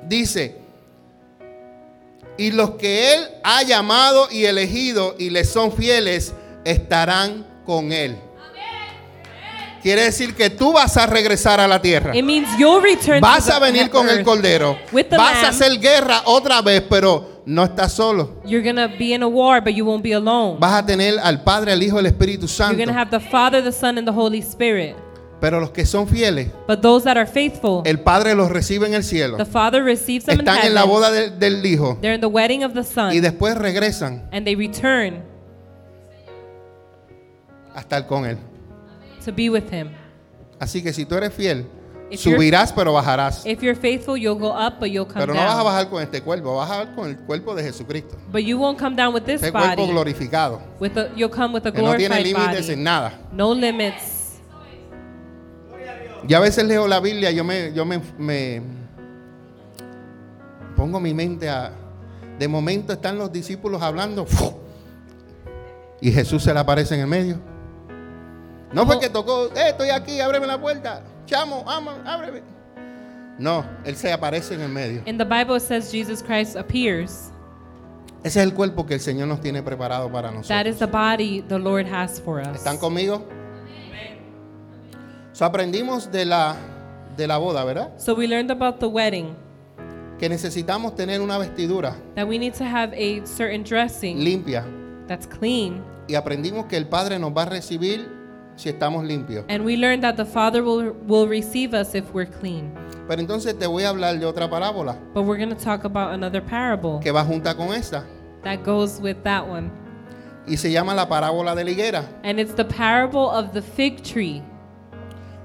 Dice, 0.07 0.55
y 2.37 2.51
los 2.51 2.71
que 2.71 3.13
Él 3.15 3.27
ha 3.43 3.63
llamado 3.63 4.27
y 4.31 4.45
elegido 4.45 5.15
y 5.17 5.31
les 5.31 5.49
son 5.49 5.71
fieles, 5.71 6.33
estarán 6.65 7.45
con 7.65 7.91
Él. 7.91 8.15
Quiere 9.83 10.03
decir 10.03 10.33
que 10.33 10.49
tú 10.49 10.71
vas 10.71 10.95
a 10.95 11.05
regresar 11.05 11.59
a 11.59 11.67
la 11.67 11.81
tierra. 11.81 12.15
It 12.15 12.23
means 12.23 12.47
you'll 12.57 12.81
return 12.81 13.19
Vas 13.19 13.45
to 13.45 13.51
the 13.51 13.57
a 13.57 13.59
venir 13.59 13.89
con 13.89 14.07
el. 14.09 14.23
Cordero. 14.23 14.77
With 14.93 15.07
the 15.09 15.17
Vas 15.17 15.39
a 15.39 15.41
Lamb. 15.41 15.45
hacer 15.49 15.79
guerra 15.79 16.21
otra 16.25 16.61
vez, 16.61 16.81
pero 16.89 17.41
no 17.45 17.65
estás 17.65 17.91
solo. 17.91 18.41
You're 18.45 18.63
to 18.73 18.87
be 18.97 19.13
in 19.13 19.21
a 19.23 19.27
war, 19.27 19.59
but 19.61 19.73
you 19.73 19.83
won't 19.85 20.01
be 20.01 20.13
alone. 20.13 20.57
Vas 20.57 20.81
a 20.81 20.85
tener 20.85 21.19
al 21.19 21.43
Padre, 21.43 21.73
al 21.73 21.83
Hijo, 21.83 21.97
al 21.99 22.05
Espíritu 22.05 22.45
You're 22.45 22.47
Santo. 22.47 22.77
going 22.77 22.87
to 22.87 22.93
have 22.97 23.11
the 23.11 23.19
Father, 23.19 23.61
the 23.61 23.73
Son, 23.73 23.97
and 23.97 24.07
the 24.07 24.13
Holy 24.13 24.39
Spirit. 24.41 24.95
Pero 25.41 25.59
los 25.59 25.71
que 25.71 25.85
son 25.85 26.07
fieles, 26.07 26.47
But 26.65 26.79
those 26.79 27.03
that 27.03 27.17
are 27.17 27.27
faithful, 27.27 27.81
el 27.83 27.99
Padre 27.99 28.33
los 28.35 28.49
recibe 28.49 28.87
en 28.87 28.93
el 28.93 29.03
cielo. 29.03 29.35
the 29.35 29.43
Father 29.45 29.83
receives 29.83 30.23
them 30.25 30.35
in 30.39 30.47
Están 30.47 30.65
en 30.65 30.73
la 30.73 30.83
heaven. 30.83 30.89
boda 30.95 31.11
del- 31.11 31.37
del 31.37 31.65
Hijo 31.65 31.97
They're 31.99 32.15
in 32.15 32.21
the 32.21 32.27
wedding 32.27 32.63
of 32.63 32.71
the 32.73 32.79
y 32.79 32.83
Son. 32.85 33.21
después 33.21 33.57
regresan 33.57 34.29
And 34.31 34.45
they 34.45 34.55
return 34.55 35.21
a 37.75 37.81
estar 37.81 38.07
con 38.07 38.25
Él. 38.25 38.37
To 39.25 39.31
be 39.33 39.49
with 39.49 39.71
Him. 39.71 39.89
Así 40.59 40.81
que 40.83 40.93
si 40.93 41.05
tú 41.05 41.15
eres 41.15 41.33
fiel, 41.33 41.65
If 42.09 42.21
you're- 42.25 42.35
subirás 42.37 42.71
pero 42.73 42.93
bajarás. 42.93 43.43
If 43.45 43.61
you're 43.63 43.75
faithful, 43.79 44.15
you'll 44.17 44.37
go 44.39 44.51
up, 44.51 44.75
but 44.79 44.89
you'll 44.89 45.05
come 45.07 45.19
Pero 45.19 45.33
no 45.33 45.39
vas 45.39 45.51
a 45.51 45.55
down. 45.55 45.65
bajar 45.65 45.89
con 45.89 46.03
este 46.03 46.21
cuerpo, 46.21 46.55
vas 46.55 46.69
a 46.69 46.77
bajar 46.77 46.95
con 46.95 47.09
el 47.09 47.17
cuerpo 47.19 47.55
de 47.55 47.63
Jesucristo. 47.63 48.17
But 48.31 48.41
you 48.43 48.57
won't 48.59 48.77
come 48.79 48.95
down 48.95 49.13
with 49.13 49.23
this 49.23 49.41
Este 49.41 49.51
cuerpo 49.51 49.81
body. 49.81 49.91
glorificado, 49.91 50.61
With 50.79 50.97
a, 50.97 51.09
you'll 51.15 51.31
come 51.31 51.53
with 51.55 51.65
a 51.65 51.71
que 51.71 51.81
no 51.81 51.95
tiene 51.95 52.15
glorified 52.15 52.25
límites 52.25 52.67
body. 52.67 52.73
en 52.73 52.83
nada. 52.83 53.13
No 53.31 53.53
limits. 53.55 54.21
Yo 56.27 56.37
a 56.37 56.39
veces 56.39 56.63
leo 56.65 56.87
la 56.87 56.99
Biblia, 57.01 57.31
yo 57.31 57.43
me, 57.43 57.73
yo 57.73 57.83
me, 57.83 57.99
me 58.17 58.61
pongo 60.75 60.99
mi 60.99 61.13
mente 61.13 61.49
a... 61.49 61.71
De 62.39 62.47
momento 62.47 62.93
están 62.93 63.17
los 63.17 63.31
discípulos 63.31 63.81
hablando 63.81 64.25
¡fu! 64.25 64.53
y 66.01 66.11
Jesús 66.11 66.43
se 66.43 66.53
le 66.53 66.59
aparece 66.59 66.95
en 66.95 67.01
el 67.01 67.07
medio. 67.07 67.37
No 68.73 68.85
fue 68.85 68.99
que 68.99 69.09
tocó, 69.09 69.47
eh, 69.55 69.69
estoy 69.69 69.89
aquí, 69.89 70.19
ábreme 70.19 70.47
la 70.47 70.59
puerta, 70.59 71.03
chamo, 71.25 71.63
ama, 71.67 72.01
ábreme. 72.05 72.41
No, 73.37 73.65
Él 73.83 73.95
se 73.95 74.11
aparece 74.11 74.55
en 74.55 74.61
el 74.61 74.69
medio. 74.69 75.01
In 75.05 75.17
the 75.17 75.25
Bible, 75.25 75.55
it 75.57 75.61
says 75.63 75.91
Jesus 75.91 76.21
Christ 76.23 76.55
appears. 76.55 77.31
Ese 78.23 78.39
es 78.39 78.45
el 78.45 78.53
cuerpo 78.53 78.85
que 78.85 78.93
el 78.95 78.99
Señor 78.99 79.27
nos 79.27 79.41
tiene 79.41 79.61
preparado 79.61 80.09
para 80.11 80.29
That 80.29 80.35
nosotros. 80.35 80.67
is 80.67 80.79
the 80.79 80.87
body 80.87 81.41
the 81.41 81.59
Lord 81.59 81.85
has 81.87 82.19
for 82.21 82.39
us. 82.39 82.55
¿Están 82.55 82.77
conmigo? 82.77 83.23
So, 85.33 85.45
aprendimos 85.45 86.11
de 86.11 86.25
la, 86.25 86.55
de 87.17 87.27
la 87.27 87.37
boda, 87.37 87.63
¿verdad? 87.65 87.91
So 87.97 88.13
we 88.13 88.27
learned 88.27 88.51
about 88.51 88.79
the 88.79 88.85
wedding 88.87 89.35
Que 90.19 90.29
necesitamos 90.29 90.95
tener 90.95 91.21
una 91.21 91.37
vestidura 91.39 91.95
that 92.15 92.27
we 92.27 92.37
need 92.37 92.53
to 92.53 92.63
have 92.63 92.93
a 92.93 93.25
certain 93.25 93.63
dressing 93.63 94.19
limpia. 94.19 94.63
that's 95.07 95.25
clean. 95.27 95.83
Y 96.07 96.15
aprendimos 96.15 96.67
que 96.67 96.77
el 96.77 96.87
Padre 96.87 97.17
nos 97.19 97.31
va 97.35 97.41
a 97.43 97.45
recibir 97.45 98.07
si 98.55 98.69
estamos 98.69 99.03
limpios. 99.03 99.45
And 99.49 99.63
we 99.65 99.75
learned 99.75 100.03
that 100.03 100.15
the 100.15 100.25
Father 100.25 100.63
will, 100.63 100.93
will 101.07 101.27
receive 101.27 101.73
us 101.73 101.95
if 101.95 102.13
we're 102.13 102.29
clean. 102.29 102.73
Pero 103.07 103.19
entonces 103.21 103.57
te 103.57 103.67
voy 103.67 103.83
a 103.83 103.89
hablar 103.89 104.17
de 104.17 104.25
otra 104.25 104.49
parábola 104.49 104.97
But 105.13 105.23
we're 105.23 105.37
going 105.37 105.49
to 105.55 105.61
talk 105.61 105.83
about 105.83 106.13
another 106.13 106.41
parable 106.41 106.99
que 107.01 107.11
va 107.11 107.23
junta 107.23 107.55
con 107.55 107.73
esta. 107.73 108.05
that 108.43 108.63
goes 108.63 108.99
with 109.01 109.23
that 109.23 109.47
one. 109.47 109.71
Y 110.47 110.57
se 110.57 110.71
llama 110.71 110.93
la 110.93 111.07
parábola 111.07 111.55
de 111.55 111.63
la 111.63 111.71
higuera. 111.71 112.03
And 112.23 112.39
it's 112.39 112.53
the 112.53 112.65
parable 112.65 113.29
of 113.29 113.53
the 113.53 113.61
fig 113.61 114.03
tree. 114.03 114.41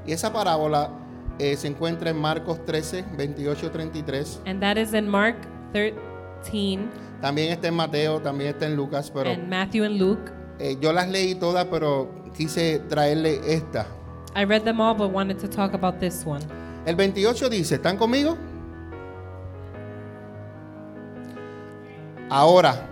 Y 0.07 0.13
esa 0.13 0.33
parábola 0.33 0.91
eh, 1.39 1.57
se 1.57 1.69
encuentra 1.69 2.11
en 2.11 2.17
Marcos 2.17 2.65
13, 2.65 3.05
28, 3.17 3.71
33. 3.71 4.41
And 4.47 4.61
that 4.61 4.77
is 4.77 4.95
in 4.95 5.09
Mark 5.09 5.37
13 5.73 6.89
También 7.21 7.53
está 7.53 7.69
en 7.69 7.75
Mateo, 7.75 8.21
también 8.21 8.51
está 8.51 8.67
en 8.67 8.77
Lucas. 8.77 9.11
Pero 9.11 9.31
and 9.31 9.49
Matthew 9.49 9.85
and 9.85 9.99
Luke. 9.99 10.31
eh, 10.59 10.77
yo 10.81 10.93
las 10.93 11.09
leí 11.09 11.35
todas, 11.35 11.67
pero 11.67 12.09
quise 12.39 12.81
traerle 12.89 13.41
esta. 13.45 13.87
I 14.37 14.45
read 14.45 14.63
them 14.63 14.81
all 14.81 14.95
but 14.95 15.11
wanted 15.11 15.39
to 15.41 15.49
talk 15.49 15.75
about 15.75 15.99
this 15.99 16.25
one. 16.25 16.41
El 16.87 16.95
28 16.95 17.51
dice, 17.51 17.75
¿están 17.75 17.99
conmigo? 17.99 18.39
Ahora 22.31 22.89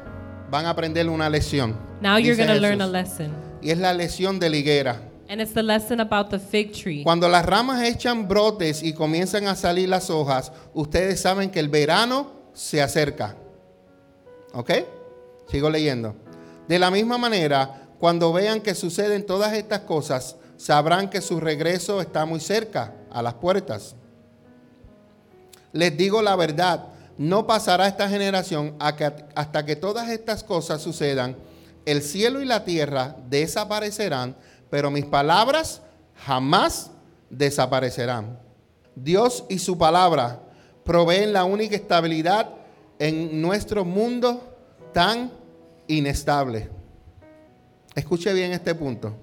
van 0.51 0.67
a 0.67 0.71
aprender 0.71 1.09
una 1.09 1.31
lección. 1.31 1.77
Now 2.01 2.19
you're 2.19 2.37
going 2.37 2.49
to 2.49 2.61
learn 2.61 2.81
a 2.81 2.87
lesson. 2.87 3.33
Y 3.63 3.71
es 3.71 3.79
la 3.79 3.95
lección 3.95 4.41
de 4.41 4.51
la 4.51 4.57
higuera. 4.57 5.01
And 5.29 5.41
it's 5.41 5.55
the 5.55 5.63
lesson 5.63 6.01
about 6.01 6.31
the 6.31 6.39
fig 6.39 6.73
tree. 6.73 7.05
Cuando 7.05 7.29
las 7.29 7.47
ramas 7.47 7.83
echan 7.83 8.27
brotes 8.27 8.83
y 8.83 8.93
comienzan 8.93 9.47
a 9.47 9.55
salir 9.55 9.89
las 9.89 10.11
hojas, 10.11 10.53
ustedes 10.75 11.21
saben 11.21 11.51
que 11.51 11.61
el 11.61 11.69
verano 11.69 12.33
se 12.53 12.83
acerca. 12.83 13.37
¿Ok? 14.53 14.73
Sigo 15.49 15.71
leyendo. 15.71 16.17
De 16.67 16.79
la 16.79 16.91
misma 16.91 17.19
manera, 17.19 17.86
cuando 17.99 18.33
vean 18.33 18.61
que 18.61 18.75
suceden 18.75 19.25
todas 19.25 19.53
estas 19.55 19.81
cosas, 19.81 20.37
sabrán 20.57 21.11
que 21.11 21.21
su 21.21 21.41
regreso 21.41 22.01
está 22.01 22.25
muy 22.25 22.41
cerca, 22.41 22.95
a 23.11 23.23
las 23.23 23.35
puertas. 23.35 23.95
Les 25.73 25.97
digo 25.97 26.21
la 26.21 26.37
verdad, 26.37 26.89
no 27.17 27.47
pasará 27.47 27.87
esta 27.87 28.09
generación 28.09 28.75
hasta 28.79 29.65
que 29.65 29.77
todas 29.77 30.11
estas 30.11 30.45
cosas 30.45 30.83
sucedan. 30.83 31.37
El 31.87 32.03
cielo 32.03 32.43
y 32.43 32.45
la 32.45 32.65
tierra 32.65 33.17
desaparecerán, 33.29 34.37
pero 34.69 34.91
mis 34.91 35.07
palabras 35.07 35.81
jamás 36.27 36.91
desaparecerán. 37.31 38.39
Dios 38.95 39.45
y 39.49 39.59
su 39.59 39.79
palabra 39.79 40.41
proveen 40.85 41.33
la 41.33 41.45
única 41.45 41.77
estabilidad 41.77 42.51
en 42.99 43.41
nuestro 43.41 43.85
mundo 43.85 44.57
tan 44.93 45.31
inestable. 45.87 46.76
Escuche 47.97 48.33
bien 48.33 48.53
este 48.53 48.75
punto. 48.75 49.17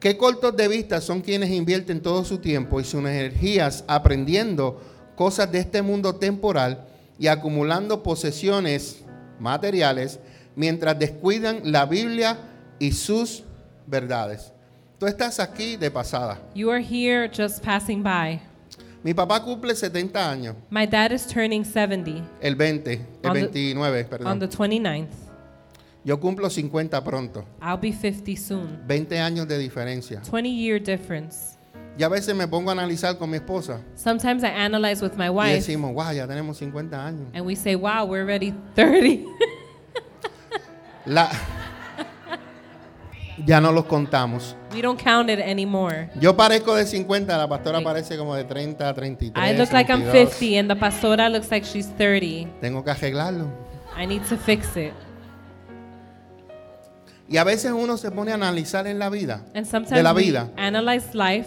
Qué 0.00 0.16
cortos 0.18 0.56
de 0.56 0.66
vista 0.68 1.00
son 1.00 1.20
quienes 1.22 1.50
invierten 1.50 2.02
todo 2.02 2.24
su 2.24 2.38
tiempo 2.38 2.80
y 2.80 2.84
sus 2.84 3.00
energías 3.00 3.84
aprendiendo 3.86 4.80
cosas 5.14 5.50
de 5.52 5.60
este 5.60 5.80
mundo 5.80 6.14
temporal 6.16 6.84
y 7.18 7.26
acumulando 7.28 8.02
posesiones 8.02 9.02
materiales 9.38 10.18
mientras 10.56 10.98
descuidan 10.98 11.60
la 11.70 11.86
Biblia 11.86 12.38
y 12.78 12.92
sus 12.92 13.44
verdades. 13.86 14.52
Tú 14.98 15.06
estás 15.06 15.38
aquí 15.38 15.76
de 15.76 15.90
pasada. 15.90 16.40
You 16.54 16.70
are 16.70 16.82
here 16.82 17.30
just 17.34 17.62
passing 17.64 18.02
by. 18.02 18.40
Mi 19.02 19.14
papá 19.14 19.42
cumple 19.42 19.74
70 19.74 20.30
años, 20.30 20.56
My 20.70 20.86
dad 20.86 21.10
is 21.12 21.26
turning 21.26 21.64
70 21.64 22.22
el 22.42 22.54
20, 22.54 22.92
el 23.22 23.30
On 23.30 23.32
the- 23.34 23.40
29, 23.48 24.02
on 24.02 24.08
perdón. 24.10 24.38
the 24.40 24.48
29th. 24.48 25.29
Yo 26.04 26.18
cumplo 26.18 26.48
50 26.48 27.02
pronto. 27.04 27.44
I'll 27.60 27.76
be 27.78 27.92
50 27.92 28.36
soon. 28.36 28.80
20 28.86 29.18
años 29.20 29.46
de 29.46 29.58
diferencia. 29.58 30.20
20 30.30 30.48
year 30.48 30.80
difference. 30.82 31.58
Y 31.98 32.02
a 32.02 32.08
veces 32.08 32.34
me 32.34 32.46
pongo 32.48 32.70
a 32.70 32.72
analizar 32.72 33.18
con 33.18 33.28
mi 33.28 33.36
esposa 33.36 33.80
Sometimes 33.96 34.42
I 34.42 34.46
analyze 34.46 35.02
with 35.02 35.16
my 35.18 35.26
y 35.26 35.30
wife 35.30 35.54
decimos, 35.56 35.92
wow, 35.92 36.12
ya 36.12 36.26
tenemos 36.26 36.56
50 36.56 37.06
años. 37.06 37.28
and 37.34 37.44
we 37.44 37.54
say, 37.54 37.74
wow, 37.74 38.04
we're 38.06 38.22
already 38.22 38.54
30. 38.74 39.26
La- 41.06 41.30
ya 43.44 43.60
no 43.60 43.72
los 43.72 43.84
contamos. 43.86 44.54
we 44.72 44.80
don't 44.80 44.98
count 45.02 45.28
it 45.28 45.40
anymore. 45.40 46.08
Yo 46.20 46.34
parezco 46.36 46.74
de 46.74 46.86
50, 46.86 47.36
la 47.36 47.48
pastora 47.48 47.78
Sí. 47.78 47.84
parece 47.84 48.16
como 48.16 48.34
de 48.34 48.44
30, 48.44 48.94
33. 48.94 49.36
I 49.36 49.58
look 49.58 49.72
like 49.72 49.90
I'm 49.92 50.02
32. 50.02 50.32
50 50.34 50.58
and 50.58 50.70
the 50.70 50.76
pastora 50.76 51.28
looks 51.28 51.50
like 51.50 51.66
she's 51.66 51.88
30. 51.98 52.48
Tengo 52.60 52.82
que 52.84 52.90
arreglarlo. 52.92 53.50
I 53.96 54.06
need 54.06 54.22
to 54.28 54.36
fix 54.36 54.76
it. 54.76 54.92
Y 57.30 57.36
a 57.36 57.44
veces 57.44 57.70
uno 57.72 57.96
se 57.96 58.10
pone 58.10 58.32
a 58.32 58.34
analizar 58.34 58.88
en 58.88 58.98
la 58.98 59.08
vida. 59.08 59.44
And 59.54 59.64
De 59.88 60.02
la 60.02 60.12
vida. 60.12 60.50
analyze 60.56 61.14
life 61.14 61.46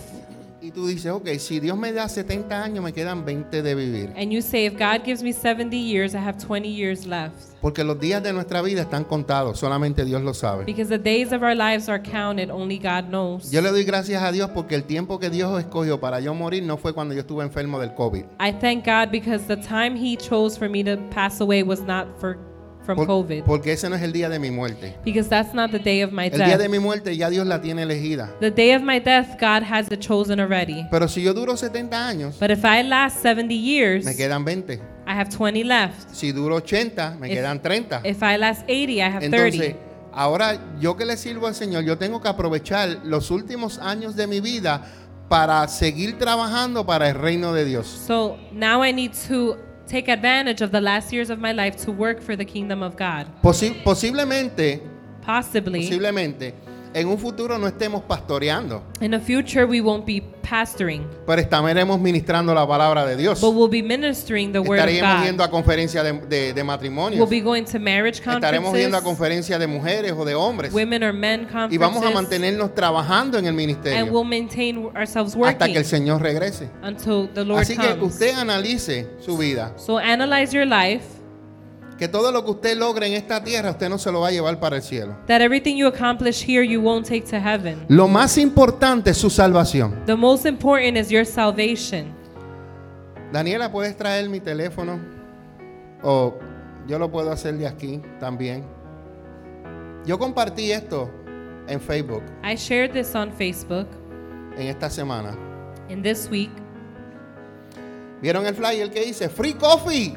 Y 0.61 0.71
tú 0.71 0.87
dices, 0.87 1.11
ok, 1.11 1.27
si 1.39 1.59
Dios 1.59 1.77
me 1.77 1.91
da 1.91 2.07
70 2.07 2.63
años, 2.63 2.81
me 2.81 2.93
quedan 2.93 3.25
20 3.25 3.61
de 3.61 3.75
vivir. 3.75 4.13
and 4.15 4.31
you 4.31 4.41
say, 4.41 4.65
if 4.65 4.75
God 4.79 5.03
gives 5.03 5.21
me 5.21 5.33
70 5.33 5.75
years, 5.75 6.15
I 6.15 6.19
have 6.19 6.37
20 6.37 6.69
years 6.69 7.05
left. 7.05 7.35
Porque 7.61 7.83
los 7.83 7.99
días 7.99 8.23
de 8.23 8.31
nuestra 8.31 8.61
vida 8.61 8.81
están 8.83 9.03
contados, 9.03 9.59
solamente 9.59 10.05
Dios 10.05 10.21
lo 10.21 10.33
sabe. 10.33 10.63
Because 10.63 10.87
the 10.87 10.97
days 10.97 11.33
of 11.33 11.43
our 11.43 11.53
lives 11.53 11.89
are 11.89 12.01
counted, 12.01 12.49
only 12.49 12.77
God 12.79 13.09
knows. 13.09 13.51
Yo 13.51 13.59
le 13.61 13.71
doy 13.71 13.83
gracias 13.83 14.23
a 14.23 14.31
Dios 14.31 14.51
porque 14.51 14.75
el 14.75 14.85
tiempo 14.85 15.19
que 15.19 15.29
Dios 15.29 15.59
escogió 15.59 15.99
para 15.99 16.21
yo 16.21 16.33
morir 16.33 16.63
no 16.63 16.77
fue 16.77 16.93
cuando 16.93 17.13
yo 17.13 17.19
estuve 17.19 17.43
enfermo 17.43 17.77
del 17.77 17.93
COVID. 17.93 18.23
I 18.39 18.53
thank 18.53 18.85
God 18.85 19.11
because 19.11 19.45
the 19.47 19.57
time 19.57 19.97
He 19.97 20.15
chose 20.15 20.57
for 20.57 20.69
me 20.69 20.81
to 20.85 20.95
pass 21.13 21.41
away 21.41 21.61
was 21.61 21.81
not 21.81 22.07
for 22.21 22.37
from 22.85 22.97
Por- 22.97 23.07
COVID. 23.07 23.43
porque 23.43 23.73
ese 23.73 23.89
no 23.89 23.95
es 23.95 24.01
el 24.01 24.11
día 24.13 24.29
de 24.29 24.39
mi 24.39 24.51
muerte. 24.51 24.95
Because 25.05 25.29
that's 25.29 25.53
not 25.53 25.71
the 25.71 25.79
day 25.79 26.03
of 26.03 26.11
my 26.11 26.25
El 26.27 26.31
día 26.37 26.57
de 26.57 26.63
death. 26.63 26.69
mi 26.71 26.79
muerte 26.79 27.15
ya 27.15 27.29
Dios 27.29 27.45
la 27.47 27.61
tiene 27.61 27.83
elegida. 27.83 28.29
The 28.39 28.51
day 28.51 28.73
of 28.75 28.81
my 28.83 28.99
death, 28.99 29.39
God 29.39 29.63
has 29.63 29.91
it 29.91 29.99
chosen 29.99 30.39
already. 30.39 30.85
Pero 30.91 31.07
si 31.07 31.21
yo 31.23 31.33
duro 31.33 31.55
70 31.57 32.07
años, 32.07 32.37
But 32.39 32.51
if 32.51 32.63
I 32.65 32.83
last 32.83 33.21
70 33.21 33.55
years, 33.55 34.05
me 34.05 34.15
quedan 34.15 34.43
20. 34.43 34.73
I 35.05 35.11
have 35.13 35.29
20 35.29 35.63
left. 35.63 36.09
Si 36.13 36.31
duro 36.31 36.57
80, 36.57 37.17
me 37.19 37.27
If- 37.29 37.33
quedan 37.35 37.61
30. 37.61 38.01
If 38.05 38.21
I 38.21 38.37
last 38.37 38.63
80, 38.69 38.93
I 38.93 39.11
have 39.11 39.25
Entonces, 39.25 39.57
30. 39.59 39.79
ahora 40.13 40.59
yo 40.79 40.95
que 40.95 41.05
le 41.05 41.17
sirvo 41.17 41.47
al 41.47 41.55
Señor, 41.55 41.83
yo 41.83 41.97
tengo 41.97 42.21
que 42.21 42.27
aprovechar 42.29 42.99
los 43.03 43.29
últimos 43.31 43.79
años 43.79 44.15
de 44.15 44.27
mi 44.27 44.39
vida 44.39 44.81
para 45.29 45.67
seguir 45.67 46.17
trabajando 46.19 46.85
para 46.85 47.09
el 47.09 47.15
reino 47.15 47.53
de 47.53 47.65
Dios. 47.65 47.87
So 47.87 48.37
now 48.51 48.83
I 48.85 48.93
need 48.93 49.11
to 49.29 49.57
take 49.87 50.07
advantage 50.07 50.61
of 50.61 50.71
the 50.71 50.81
last 50.81 51.11
years 51.11 51.29
of 51.29 51.39
my 51.39 51.51
life 51.51 51.75
to 51.85 51.91
work 51.91 52.21
for 52.21 52.35
the 52.35 52.45
kingdom 52.45 52.81
of 52.83 52.95
God. 52.95 53.27
Posi- 53.41 53.81
posiblemente, 53.83 54.81
Possibly 55.21 55.81
posiblemente, 55.87 56.53
en 56.93 57.07
un 57.07 57.17
futuro 57.17 57.57
no 57.57 57.67
estemos 57.67 58.01
pastoreando, 58.03 58.83
in 59.01 59.11
the 59.11 59.19
future 59.19 59.65
we 59.65 59.81
won't 59.81 60.05
be 60.05 60.21
pastoring, 60.47 61.05
pero 61.25 61.41
estaremos 61.41 61.99
ministrando 61.99 62.53
la 62.53 62.67
palabra 62.67 63.05
de 63.05 63.15
Dios. 63.15 63.39
but 63.41 63.53
we'll 63.53 63.69
be 63.69 63.81
ministering 63.81 64.51
the 64.51 64.59
word 64.59 64.79
of 64.79 64.85
Estaríamos 64.87 65.17
God. 65.19 65.25
yendo 65.25 65.43
a 65.43 65.49
conferencias 65.49 66.03
de, 66.03 66.13
de, 66.27 66.53
de 66.53 66.63
matrimonios. 66.63 67.19
We'll 67.19 67.29
be 67.29 67.41
going 67.41 67.63
to 67.65 67.79
marriage 67.79 68.19
Estaremos 68.21 68.73
yendo 68.75 68.97
a 68.97 69.01
conferences, 69.01 69.03
conferencias 69.03 69.59
de 69.59 69.67
mujeres 69.67 70.11
o 70.17 70.25
de 70.25 70.35
hombres. 70.35 70.73
women 70.73 71.03
or 71.03 71.13
men 71.13 71.47
Y 71.71 71.77
vamos 71.77 71.97
a 71.97 72.11
conferences, 72.11 72.13
mantenernos 72.13 72.75
trabajando 72.75 73.37
en 73.37 73.45
el 73.45 73.49
and 73.49 73.57
ministerio 73.57 74.05
we'll 74.11 74.23
maintain 74.27 74.77
ourselves 74.95 75.35
hasta 75.35 75.65
que 75.65 75.73
working 75.73 75.77
el 75.77 75.85
Señor 75.85 76.21
regrese. 76.21 76.69
until 76.83 77.27
the 77.33 77.43
Lord 77.45 77.61
Así 77.61 77.77
que 77.77 77.87
comes. 77.95 78.13
usted 78.13 78.33
analice 78.37 79.07
su 79.19 79.37
vida. 79.37 79.73
So 79.77 79.97
analyze 79.97 80.53
your 80.53 80.65
life, 80.65 81.03
Que 81.97 82.07
todo 82.07 82.31
lo 82.31 82.43
que 82.43 82.51
usted 82.51 82.77
logre 82.77 83.07
en 83.07 83.13
esta 83.13 83.43
tierra, 83.43 83.71
usted 83.71 83.87
no 83.87 83.97
se 83.97 84.11
lo 84.11 84.19
va 84.21 84.27
a 84.29 84.31
llevar 84.31 84.59
para 84.59 84.75
el 84.77 84.81
cielo. 84.81 85.15
that 85.27 85.41
everything 85.41 85.75
you 85.77 85.87
accomplish 85.87 86.43
here 86.43 86.63
you 86.65 86.81
won't 86.81 87.07
take 87.07 87.23
to 87.29 87.37
heaven. 87.39 87.85
Lo 87.87 88.07
más 88.07 88.37
importante 88.37 89.11
es 89.11 89.17
su 89.17 89.29
salvación. 89.29 90.03
The 90.05 90.15
most 90.15 90.45
important 90.45 90.97
is 90.97 91.09
your 91.09 91.25
salvation. 91.25 92.13
Daniela, 93.31 93.71
¿puedes 93.71 93.95
traer 93.95 94.27
mi 94.29 94.39
teléfono? 94.39 94.99
O 96.03 96.35
yo 96.87 96.99
lo 96.99 97.09
puedo 97.09 97.31
hacer 97.31 97.57
de 97.57 97.67
aquí 97.67 98.01
también. 98.19 98.63
Yo 100.05 100.19
compartí 100.19 100.71
esto 100.71 101.09
en 101.67 101.79
Facebook 101.79 102.23
I 102.43 102.55
shared 102.55 102.91
this 102.91 103.15
on 103.15 103.31
Facebook, 103.31 103.87
en 104.57 104.67
esta 104.67 104.89
semana. 104.89 105.37
and 105.89 106.03
this 106.03 106.27
week 106.29 106.51
¿Vieron 108.21 108.45
el 108.45 108.53
flyer 108.53 108.89
que 108.91 109.01
dice 109.05 109.29
Free 109.29 109.53
Coffee 109.53 110.13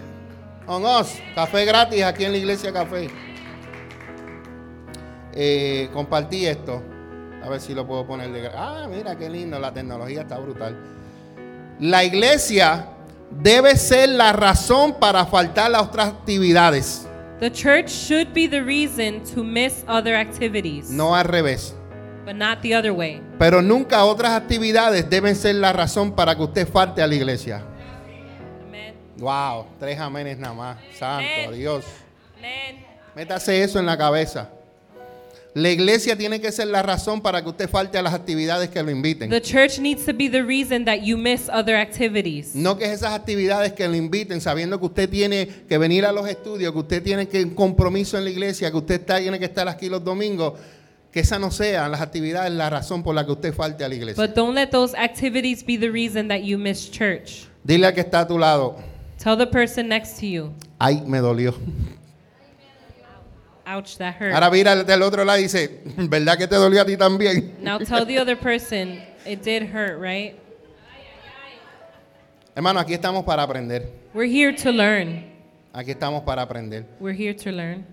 on 0.67 0.85
us? 0.85 1.19
Café 1.35 1.65
gratis 1.65 2.03
aquí 2.03 2.25
en 2.25 2.33
la 2.33 2.39
iglesia 2.39 2.73
Café. 2.73 3.09
Eh, 5.35 5.89
compartí 5.93 6.47
esto. 6.47 6.83
A 7.43 7.49
ver 7.49 7.61
si 7.61 7.75
lo 7.75 7.87
puedo 7.87 8.07
poner 8.07 8.33
de 8.33 8.49
Ah, 8.55 8.87
mira 8.91 9.17
qué 9.17 9.29
lindo, 9.29 9.59
la 9.59 9.73
tecnología 9.73 10.23
está 10.23 10.39
brutal. 10.39 10.77
La 11.79 12.03
iglesia 12.05 12.89
debe 13.31 13.77
ser 13.77 14.09
la 14.11 14.33
razón 14.33 14.95
para 14.99 15.27
faltar 15.27 15.75
a 15.75 15.83
otras 15.83 16.09
actividades, 16.09 17.07
The 17.39 17.51
church 17.53 17.91
should 17.91 18.33
be 18.33 18.49
the 18.49 18.63
reason 18.63 19.23
to 19.35 19.45
miss 19.45 19.85
other 19.87 20.15
activities, 20.15 20.89
no 20.89 21.15
al 21.15 21.27
revés. 21.27 21.75
but 22.25 22.35
not 22.35 22.61
the 22.63 22.75
other 22.75 22.93
way. 22.93 23.21
Pero 23.39 23.61
nunca 23.61 24.05
otras 24.07 24.33
actividades 24.33 25.09
deben 25.11 25.37
ser 25.37 25.57
la 25.57 25.73
razón 25.75 26.13
para 26.13 26.35
que 26.35 26.43
usted 26.43 26.67
falte 26.67 27.03
a 27.03 27.07
la 27.07 27.15
iglesia. 27.15 27.63
Wow, 29.19 29.67
tres 29.81 29.99
amenes 29.99 30.39
nada 30.39 30.55
más. 30.55 30.77
Santo 30.99 31.25
Amén. 31.47 31.59
Dios. 31.59 31.85
Métase 33.15 33.63
eso 33.63 33.79
en 33.79 33.87
la 33.87 33.97
cabeza. 33.97 34.51
La 35.55 35.71
iglesia 35.71 36.17
tiene 36.19 36.39
que 36.39 36.53
ser 36.53 36.67
la 36.67 36.83
razón 36.83 37.23
para 37.23 37.43
que 37.43 37.49
usted 37.49 37.67
falte 37.67 37.97
a 37.97 38.03
las 38.03 38.13
actividades 38.13 38.69
que 38.69 38.83
lo 38.83 38.91
inviten. 38.91 39.31
The 39.31 39.41
church 39.41 39.79
needs 39.79 40.05
to 40.05 40.13
be 40.13 40.29
the 40.29 40.43
reason 40.43 40.85
that 40.85 40.99
you 41.03 41.17
miss 41.17 41.49
other 41.49 41.77
activities. 41.77 42.55
No 42.55 42.77
que 42.77 42.85
esas 42.93 43.15
actividades 43.15 43.73
que 43.73 43.89
lo 43.89 43.95
inviten 43.95 44.43
sabiendo 44.43 44.79
que 44.79 44.85
usted 44.85 45.09
tiene 45.09 45.49
que 45.67 45.79
venir 45.79 46.05
a 46.05 46.13
los 46.13 46.29
estudios, 46.29 46.75
que 46.75 46.79
usted 46.81 47.03
tiene 47.03 47.27
que 47.27 47.43
un 47.43 47.55
compromiso 47.55 48.19
en 48.19 48.25
la 48.25 48.31
iglesia, 48.31 48.71
que 48.71 48.77
usted 48.77 49.01
está- 49.01 49.19
tiene 49.19 49.39
que 49.39 49.47
estar 49.47 49.67
aquí 49.67 49.89
los 49.89 50.05
domingos, 50.05 50.61
que 51.11 51.21
esas 51.21 51.41
no 51.41 51.51
sean 51.51 51.91
las 51.91 52.03
actividades 52.03 52.53
la 52.53 52.69
razón 52.69 53.03
por 53.03 53.15
la 53.15 53.25
que 53.25 53.33
usted 53.33 53.55
falte 53.55 53.83
a 53.83 53.89
la 53.89 53.95
iglesia. 53.95 54.23
But 54.23 54.35
don't 54.37 54.55
let 54.55 54.67
those 54.69 54.95
activities 54.95 55.65
be 55.65 55.79
the 55.79 55.89
reason 55.89 56.29
that 56.29 56.41
you 56.43 56.59
miss 56.59 56.91
church. 56.91 57.47
Dile 57.65 57.87
al 57.87 57.95
que 57.95 58.03
está 58.03 58.21
a 58.21 58.27
tu 58.29 58.39
lado, 58.39 58.77
Tell 59.27 59.35
the 59.35 59.49
person 59.49 59.89
next 59.89 60.21
to 60.21 60.27
you, 60.27 60.55
ay, 60.81 61.03
me 61.05 61.19
dolió. 61.19 61.53
ouch, 63.67 63.99
that 63.99 64.15
hurt. 64.15 64.33
Ahora 64.33 64.49
mira 64.53 64.85
del 64.85 65.03
otro 65.03 65.25
lado 65.25 65.41
y 65.41 65.43
dice, 65.43 65.81
¿verdad 66.09 66.39
que 66.39 66.47
te 66.47 66.55
dolió 66.55 66.81
a 66.81 66.85
ti 66.85 66.97
también? 66.97 67.57
Now 67.61 67.79
tell 67.79 68.07
the 68.07 68.21
other 68.21 68.37
person, 68.37 69.03
it 69.27 69.43
did 69.43 69.65
hurt, 69.65 69.99
right? 69.99 70.39
Hermano, 72.55 72.79
aquí 72.79 72.95
estamos 72.95 73.25
para 73.25 73.43
aprender. 73.43 73.91
We're 74.15 74.31
here 74.31 74.53
to 74.53 74.71
learn. 74.71 75.25
Aquí 75.73 75.91
estamos 75.91 76.23
para 76.23 76.43
aprender. 76.43 76.85
We're 77.01 77.13
here 77.13 77.35
to 77.35 77.51
learn. 77.51 77.85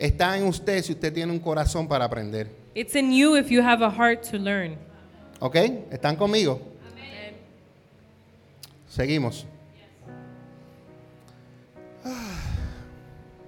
Está 0.00 0.38
en 0.38 0.44
usted 0.44 0.82
si 0.82 0.94
usted 0.94 1.12
tiene 1.12 1.30
un 1.30 1.40
corazón 1.40 1.86
para 1.86 2.06
aprender. 2.06 2.48
It's 2.74 2.94
in 2.94 3.12
you 3.12 3.36
if 3.36 3.50
you 3.50 3.60
have 3.60 3.82
a 3.82 3.90
heart 3.90 4.22
to 4.30 4.38
learn. 4.38 4.78
¿Ok? 5.40 5.56
¿Están 5.90 6.16
conmigo? 6.16 6.58
Seguimos. 8.88 9.44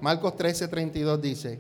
Marcos 0.01 0.37
13, 0.37 0.69
32 0.69 1.21
dice, 1.21 1.59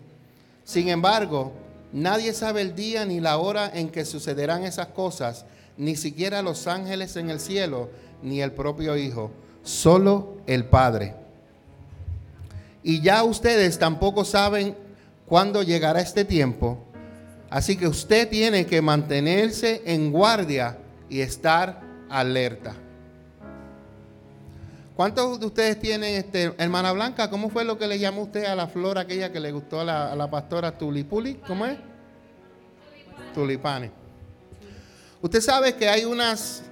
sin 0.64 0.88
embargo, 0.88 1.52
nadie 1.92 2.32
sabe 2.32 2.62
el 2.62 2.74
día 2.74 3.04
ni 3.04 3.20
la 3.20 3.38
hora 3.38 3.70
en 3.72 3.90
que 3.90 4.04
sucederán 4.04 4.64
esas 4.64 4.88
cosas, 4.88 5.44
ni 5.76 5.96
siquiera 5.96 6.42
los 6.42 6.66
ángeles 6.66 7.16
en 7.16 7.30
el 7.30 7.40
cielo, 7.40 7.90
ni 8.22 8.40
el 8.40 8.52
propio 8.52 8.96
Hijo, 8.96 9.30
solo 9.62 10.36
el 10.46 10.64
Padre. 10.64 11.14
Y 12.82 13.00
ya 13.02 13.24
ustedes 13.24 13.78
tampoco 13.78 14.24
saben 14.24 14.74
cuándo 15.26 15.62
llegará 15.62 16.00
este 16.00 16.24
tiempo, 16.24 16.78
así 17.50 17.76
que 17.76 17.88
usted 17.88 18.28
tiene 18.28 18.66
que 18.66 18.80
mantenerse 18.80 19.82
en 19.84 20.12
guardia 20.12 20.78
y 21.08 21.20
estar 21.20 21.82
alerta. 22.08 22.74
¿Cuántos 25.00 25.40
de 25.40 25.46
ustedes 25.46 25.80
tienen, 25.80 26.14
este, 26.16 26.52
hermana 26.58 26.92
Blanca, 26.92 27.30
cómo 27.30 27.48
fue 27.48 27.64
lo 27.64 27.78
que 27.78 27.86
le 27.86 27.98
llamó 27.98 28.24
usted 28.24 28.44
a 28.44 28.54
la 28.54 28.66
flor 28.66 28.98
aquella 28.98 29.32
que 29.32 29.40
le 29.40 29.50
gustó 29.50 29.80
a 29.80 30.14
la, 30.14 30.30
pastora 30.30 30.76
Tulipuli? 30.76 31.36
¿Cómo 31.36 31.64
es? 31.64 31.78
Tulipanes. 33.32 33.92
Usted 35.22 35.40
sabe 35.40 35.74
que 35.74 35.88
hay 35.88 36.04
unas, 36.04 36.64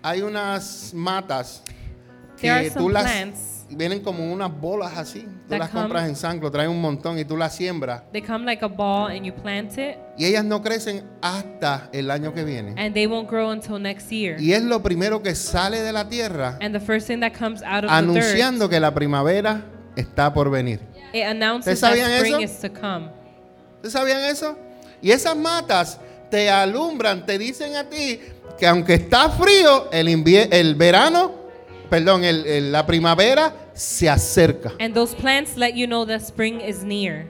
hay 0.00 0.22
unas 0.22 0.94
matas 0.94 1.62
que 2.44 2.70
tú 2.70 2.88
las 2.88 3.06
vienen 3.70 4.00
como 4.00 4.32
unas 4.32 4.50
bolas 4.52 4.96
así. 4.96 5.26
Tú 5.48 5.56
las 5.56 5.70
compras 5.70 6.08
en 6.08 6.16
Sanclo, 6.16 6.50
traen 6.50 6.70
un 6.70 6.80
montón 6.80 7.18
y 7.18 7.24
tú 7.24 7.36
las 7.36 7.54
siembras. 7.54 8.02
They 8.12 8.22
come 8.22 8.44
like 8.44 8.64
a 8.64 8.68
ball 8.68 9.10
and 9.10 9.24
you 9.24 9.32
plant 9.34 9.76
it, 9.78 9.96
Y 10.16 10.26
ellas 10.26 10.44
no 10.44 10.62
crecen 10.62 11.04
hasta 11.20 11.88
el 11.92 12.10
año 12.10 12.32
que 12.32 12.44
viene. 12.44 12.74
and 12.76 12.94
they 12.94 13.06
won't 13.06 13.28
grow 13.28 13.50
until 13.50 13.78
next 13.80 14.10
year. 14.10 14.40
Y 14.40 14.52
es 14.52 14.62
lo 14.62 14.82
primero 14.82 15.22
que 15.22 15.34
sale 15.34 15.80
de 15.80 15.92
la 15.92 16.08
tierra 16.08 16.58
And 16.60 16.74
the 16.74 16.80
first 16.80 17.06
thing 17.06 17.20
that 17.20 17.32
comes 17.38 17.62
out 17.62 17.84
of 17.84 17.90
anunciando 17.90 18.68
the 18.68 18.74
que 18.76 18.80
la 18.80 18.94
primavera 18.94 19.64
está 19.96 20.32
por 20.32 20.50
venir. 20.50 20.80
dirt, 20.80 21.14
it 21.14 21.24
announces 21.24 21.74
¿Ustedes 21.74 21.80
sabían 21.80 22.10
that 22.10 22.26
spring 22.26 22.42
eso? 22.42 22.52
is 22.54 22.60
to 22.60 22.80
come. 22.80 23.08
¿Ustedes 23.76 23.92
sabían 23.92 24.24
eso? 24.24 24.58
Y 25.02 25.10
esas 25.10 25.36
matas 25.36 25.98
te 26.30 26.48
alumbran, 26.50 27.26
te 27.26 27.38
dicen 27.38 27.76
a 27.76 27.84
ti 27.84 28.20
que 28.58 28.66
aunque 28.66 28.94
está 28.94 29.28
frío, 29.30 29.90
el, 29.90 30.08
el 30.08 30.74
verano, 30.74 31.43
perdón, 31.90 32.24
el- 32.24 32.46
el- 32.46 32.72
la 32.72 32.86
primavera 32.86 33.52
se 33.74 34.08
acerca. 34.08 34.72
And 34.80 34.94
those 34.94 35.14
plants 35.14 35.56
let 35.56 35.74
you 35.74 35.86
know 35.86 36.04
that 36.06 36.20
spring 36.20 36.60
is 36.60 36.82
near. 36.82 37.26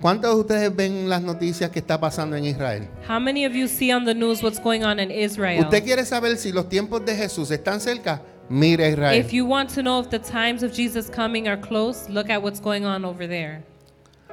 ¿Cuántos 0.00 0.34
de 0.34 0.40
ustedes 0.40 0.76
ven 0.76 1.08
las 1.08 1.22
noticias 1.22 1.70
que 1.70 1.78
está 1.78 1.98
pasando 1.98 2.36
en 2.36 2.44
Israel? 2.44 2.86
How 3.08 3.18
many 3.18 3.46
of 3.46 3.54
you 3.54 3.66
see 3.66 3.92
on 3.92 4.04
the 4.04 4.14
news 4.14 4.42
what's 4.42 4.60
going 4.60 4.82
on 4.82 5.00
in 5.00 5.10
Israel? 5.10 5.60
¿Usted 5.64 5.82
quiere 5.84 6.04
saber 6.04 6.36
si 6.36 6.52
los 6.52 6.68
tiempos 6.68 7.04
de 7.04 7.16
Jesús 7.16 7.50
están 7.50 7.80
cerca? 7.80 8.20
Mire 8.48 8.84
a 8.84 8.88
Israel. 8.90 9.18
If 9.20 9.32
you 9.32 9.46
want 9.46 9.70
to 9.74 9.80
know 9.82 10.00
if 10.00 10.08
the 10.10 10.18
times 10.18 10.62
of 10.62 10.72
Jesus 10.72 11.10
coming 11.10 11.48
are 11.48 11.58
close, 11.60 12.08
look 12.10 12.28
at 12.30 12.42
what's 12.42 12.60
going 12.60 12.84
on 12.84 13.04
over 13.04 13.26
there. 13.26 13.62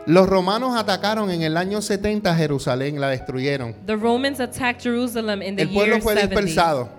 Los 0.06 0.28
romanos 0.28 0.76
atacaron 0.76 1.32
en 1.32 1.44
el 1.44 1.56
año 1.56 1.82
70 1.82 2.36
Jerusalén, 2.36 3.00
la 3.00 3.08
destruyeron. 3.08 3.74
The 3.86 3.96
Romans 3.96 4.42
attacked 4.42 4.84
Jerusalem 4.84 5.42
in 5.42 5.56
the 5.56 5.64
El 5.64 5.70
pueblo 5.70 5.96
year 5.96 6.02
fue 6.04 6.14
70. 6.16 6.90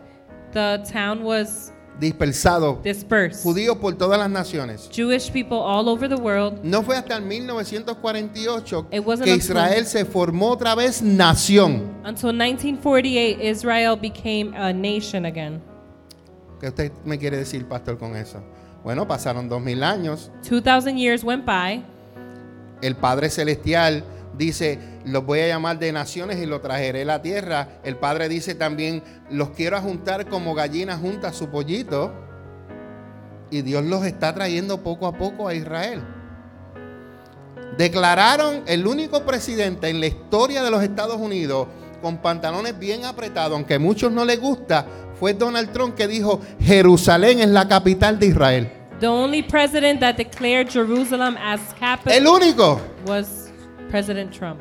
The 0.55 0.85
town 0.91 1.25
was 1.25 1.73
dispersado, 1.99 2.81
dispersed. 2.83 3.43
judíos 3.43 3.77
por 3.79 3.95
todas 3.97 4.19
las 4.19 4.31
naciones. 4.31 4.89
Jewish 4.91 5.31
people 5.33 5.59
all 5.59 5.89
over 5.89 6.09
the 6.09 6.17
world. 6.17 6.61
No 6.63 6.83
fue 6.83 6.97
hasta 6.97 7.17
el 7.17 7.23
1948 7.23 8.87
It 8.93 9.01
wasn't 9.05 9.25
que 9.25 9.35
Israel 9.35 9.85
se 9.85 10.05
formó 10.05 10.51
otra 10.51 10.75
vez 10.77 11.03
nación. 11.03 11.93
Until 12.05 12.33
1948, 12.33 13.41
Israel 13.43 13.97
became 13.97 14.55
a 14.57 14.73
nation 14.73 15.27
again. 15.27 15.61
¿Qué 16.61 16.69
usted 16.69 16.93
me 17.05 17.19
quiere 17.19 17.37
decir, 17.37 17.67
pastor, 17.67 17.99
con 17.99 18.17
eso? 18.17 18.41
Bueno, 18.85 19.07
pasaron 19.09 19.49
dos 19.49 19.61
mil 19.61 19.83
años. 19.83 20.31
2,000 20.49 20.97
years 20.97 21.25
went 21.25 21.45
by. 21.45 21.83
El 22.81 22.95
Padre 22.97 23.29
Celestial 23.31 24.05
dice, 24.37 24.78
los 25.05 25.24
voy 25.24 25.41
a 25.41 25.49
llamar 25.49 25.78
de 25.78 25.93
naciones 25.93 26.39
y 26.39 26.47
los 26.47 26.62
trajeré 26.62 27.03
a 27.03 27.07
la 27.07 27.22
tierra. 27.22 27.68
El 27.82 27.97
Padre 27.97 28.28
dice 28.28 28.55
también, 28.55 29.03
los 29.30 29.51
quiero 29.51 29.80
juntar 29.80 30.26
como 30.26 30.55
gallina 30.55 30.97
junta 30.97 31.32
su 31.32 31.49
pollito. 31.49 32.12
Y 33.51 33.62
Dios 33.62 33.85
los 33.85 34.05
está 34.05 34.35
trayendo 34.35 34.82
poco 34.82 35.07
a 35.07 35.12
poco 35.12 35.49
a 35.49 35.55
Israel. 35.55 36.03
Declararon 37.76 38.62
el 38.66 38.87
único 38.87 39.24
presidente 39.24 39.89
en 39.89 40.01
la 40.01 40.07
historia 40.07 40.62
de 40.62 40.70
los 40.70 40.82
Estados 40.82 41.16
Unidos 41.16 41.66
con 42.01 42.18
pantalones 42.18 42.78
bien 42.78 43.05
apretados, 43.05 43.53
aunque 43.53 43.74
a 43.74 43.78
muchos 43.78 44.12
no 44.12 44.24
les 44.24 44.39
gusta, 44.39 44.87
fue 45.18 45.32
Donald 45.32 45.72
Trump 45.72 45.95
que 45.95 46.07
dijo, 46.07 46.41
Jerusalén 46.61 47.41
es 47.41 47.49
la 47.49 47.66
capital 47.66 48.18
de 48.18 48.26
Israel. 48.26 48.72
The 49.01 49.07
only 49.09 49.43
president 49.43 50.01
that 50.01 50.16
declared 50.16 50.68
Jerusalem 50.70 51.37
as 51.37 51.61
El 51.72 51.78
capital 51.78 52.26
único. 52.26 52.80
was 53.07 53.43
President 53.95 54.32
Trump. 54.36 54.59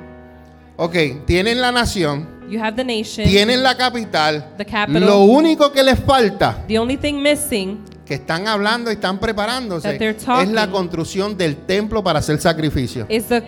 Ok, 0.78 1.26
tienen 1.26 1.60
la 1.60 1.72
nación, 1.72 2.28
You 2.48 2.62
have 2.62 2.76
the 2.76 2.84
nation. 2.84 3.28
tienen 3.28 3.64
la 3.64 3.76
capital. 3.76 4.46
The 4.60 4.66
capital. 4.66 5.04
Lo 5.04 5.22
único 5.22 5.72
que 5.72 5.82
les 5.82 5.98
falta, 5.98 6.64
The 6.68 6.78
only 6.78 6.98
thing 6.98 7.16
missing 7.20 7.84
que 8.06 8.14
están 8.14 8.48
hablando 8.48 8.92
y 8.92 8.94
están 8.94 9.18
preparándose, 9.20 9.90
That 9.92 9.98
they're 9.98 10.16
es 10.16 10.24
talking. 10.24 10.54
la 10.54 10.70
construcción 10.70 11.36
del 11.36 11.56
templo 11.66 12.04
para 12.04 12.20
hacer 12.20 12.40
sacrificio. 12.40 13.08
is 13.10 13.24
the 13.26 13.42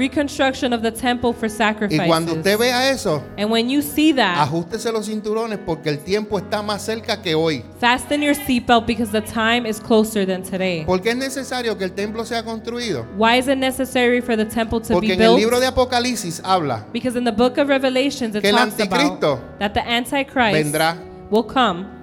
reconstruction 0.00 0.72
of 0.72 0.82
the 0.82 0.90
temple 0.90 1.32
for 1.32 1.46
Y 1.46 1.50
sacrifices. 1.50 2.06
cuando 2.06 2.32
usted 2.34 2.58
vea 2.58 2.90
eso, 2.90 3.22
and 3.36 3.50
when 3.50 3.68
you 3.68 3.82
see 3.82 4.12
that, 4.14 4.38
ajustese 4.38 4.90
los 4.92 5.06
cinturones 5.06 5.58
porque 5.64 5.88
el 5.90 5.98
tiempo 5.98 6.38
está 6.38 6.62
más 6.62 6.82
cerca 6.82 7.20
que 7.22 7.34
hoy. 7.34 7.62
fasten 7.78 8.22
your 8.22 8.34
seatbelt 8.34 8.86
because 8.86 9.12
the 9.12 9.20
time 9.20 9.66
is 9.68 9.78
closer 9.78 10.24
than 10.26 10.42
today. 10.42 10.84
Porque 10.86 11.10
es 11.10 11.16
necesario 11.16 11.76
que 11.76 11.84
el 11.84 11.92
templo 11.92 12.24
sea 12.24 12.42
construido. 12.42 13.06
Why 13.18 13.38
is 13.38 13.46
it 13.48 13.58
necessary 13.58 14.20
for 14.20 14.36
the 14.36 14.46
temple 14.46 14.80
to 14.80 14.94
Porque 14.94 15.08
be 15.08 15.12
en 15.14 15.20
el 15.22 15.28
built? 15.34 15.40
libro 15.40 15.60
de 15.60 15.66
Apocalipsis 15.66 16.40
habla, 16.44 16.86
because 16.92 17.16
in 17.18 17.24
the 17.24 17.32
book 17.32 17.58
of 17.58 17.68
Revelations 17.68 18.34
it 18.34 18.40
Que 18.42 18.48
el 18.50 18.56
talks 18.56 18.72
anticristo 18.80 19.32
about 19.34 19.58
that 19.58 19.74
the 19.74 19.80
Antichrist 19.80 20.54
vendrá. 20.54 20.96
will 21.30 21.44
come. 21.44 21.99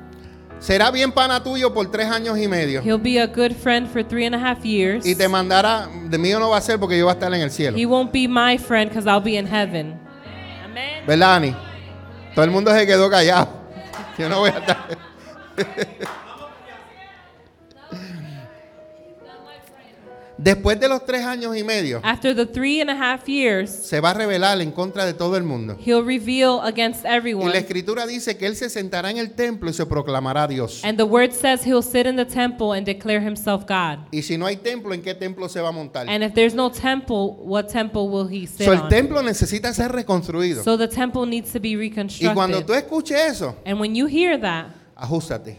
Será 0.59 0.91
bien 0.91 1.11
pana 1.11 1.43
tuyo 1.43 1.73
por 1.73 1.89
tres 1.91 2.07
años 2.07 2.37
y 2.37 2.47
medio. 2.47 2.81
He'll 2.81 3.01
be 3.01 3.19
a 3.19 3.27
good 3.27 3.53
friend 3.53 3.87
for 3.87 4.03
three 4.03 4.25
and 4.25 4.35
a 4.35 4.39
half 4.39 4.63
years. 4.63 5.05
Y 5.05 5.15
te 5.15 5.27
mandará, 5.27 5.87
de 6.09 6.17
mío 6.17 6.39
no 6.39 6.49
va 6.49 6.57
a 6.57 6.61
ser 6.61 6.79
porque 6.79 6.97
yo 6.97 7.05
voy 7.05 7.11
a 7.11 7.13
estar 7.13 7.33
en 7.33 7.41
el 7.41 7.51
cielo. 7.51 7.77
He 7.77 7.85
won't 7.85 8.11
be 8.11 8.27
my 8.27 8.57
friend 8.57 8.89
because 8.89 9.07
I'll 9.07 9.23
be 9.23 9.37
in 9.37 9.45
heaven. 9.45 9.99
Amen. 10.65 11.05
¿Verdad, 11.05 11.35
Ani? 11.35 11.55
Todo 12.35 12.45
el 12.45 12.51
mundo 12.51 12.71
se 12.71 12.85
quedó 12.85 13.09
callado. 13.09 13.49
Yo 14.17 14.29
no 14.29 14.39
voy 14.39 14.49
a 14.49 14.57
estar. 14.57 14.77
Después 20.37 20.79
de 20.79 20.87
los 20.87 21.03
tres 21.03 21.25
años 21.25 21.57
y 21.57 21.63
medio, 21.63 21.99
After 22.03 22.35
the 22.35 22.45
three 22.45 22.79
and 22.79 22.89
a 22.91 22.93
half 22.95 23.27
years, 23.27 23.71
se 23.71 23.99
va 23.99 24.11
a 24.11 24.13
revelar 24.13 24.61
en 24.61 24.71
contra 24.71 25.03
de 25.05 25.13
todo 25.13 25.35
el 25.35 25.43
mundo. 25.43 25.75
he'll 25.83 26.03
reveal 26.05 26.59
against 26.63 27.03
Y 27.05 27.07
everyone. 27.07 27.51
la 27.51 27.57
escritura 27.57 28.05
dice 28.05 28.37
que 28.37 28.45
él 28.45 28.55
se 28.55 28.69
sentará 28.69 29.09
en 29.09 29.17
el 29.17 29.31
templo 29.31 29.69
y 29.69 29.73
se 29.73 29.85
proclamará 29.87 30.47
Dios. 30.47 30.83
And 30.83 30.97
the 30.97 31.03
word 31.05 31.31
says 31.31 31.65
he'll 31.65 31.81
sit 31.81 32.05
in 32.05 32.15
the 32.15 32.25
temple 32.25 32.73
and 32.77 32.85
declare 32.85 33.19
himself 33.19 33.65
God. 33.67 33.99
Y 34.11 34.21
si 34.21 34.37
no 34.37 34.45
hay 34.45 34.57
templo, 34.57 34.93
¿en 34.93 35.01
qué 35.01 35.15
templo 35.15 35.49
se 35.49 35.59
va 35.59 35.69
a 35.69 35.71
montar? 35.71 36.07
And 36.07 36.23
if 36.23 36.33
there's 36.35 36.53
no 36.53 36.69
temple, 36.69 37.35
what 37.39 37.67
temple 37.69 38.07
will 38.09 38.27
he 38.27 38.45
sit 38.45 38.65
So, 38.67 38.73
el 38.73 38.81
on? 38.81 38.89
templo 38.89 39.23
necesita 39.23 39.73
ser 39.73 39.91
reconstruido. 39.91 40.63
So 40.63 40.77
the 40.77 40.87
temple 40.87 41.25
needs 41.25 41.51
to 41.53 41.59
be 41.59 41.69
Y 41.69 41.75
reconstructed. 41.77 42.35
cuando 42.35 42.63
tú 42.63 42.73
escuches 42.75 43.17
eso, 43.19 43.55
and 43.65 43.79
when 43.79 43.95
you 43.95 44.05
hear 44.05 44.39
that, 44.39 44.67
ajustate. 44.95 45.57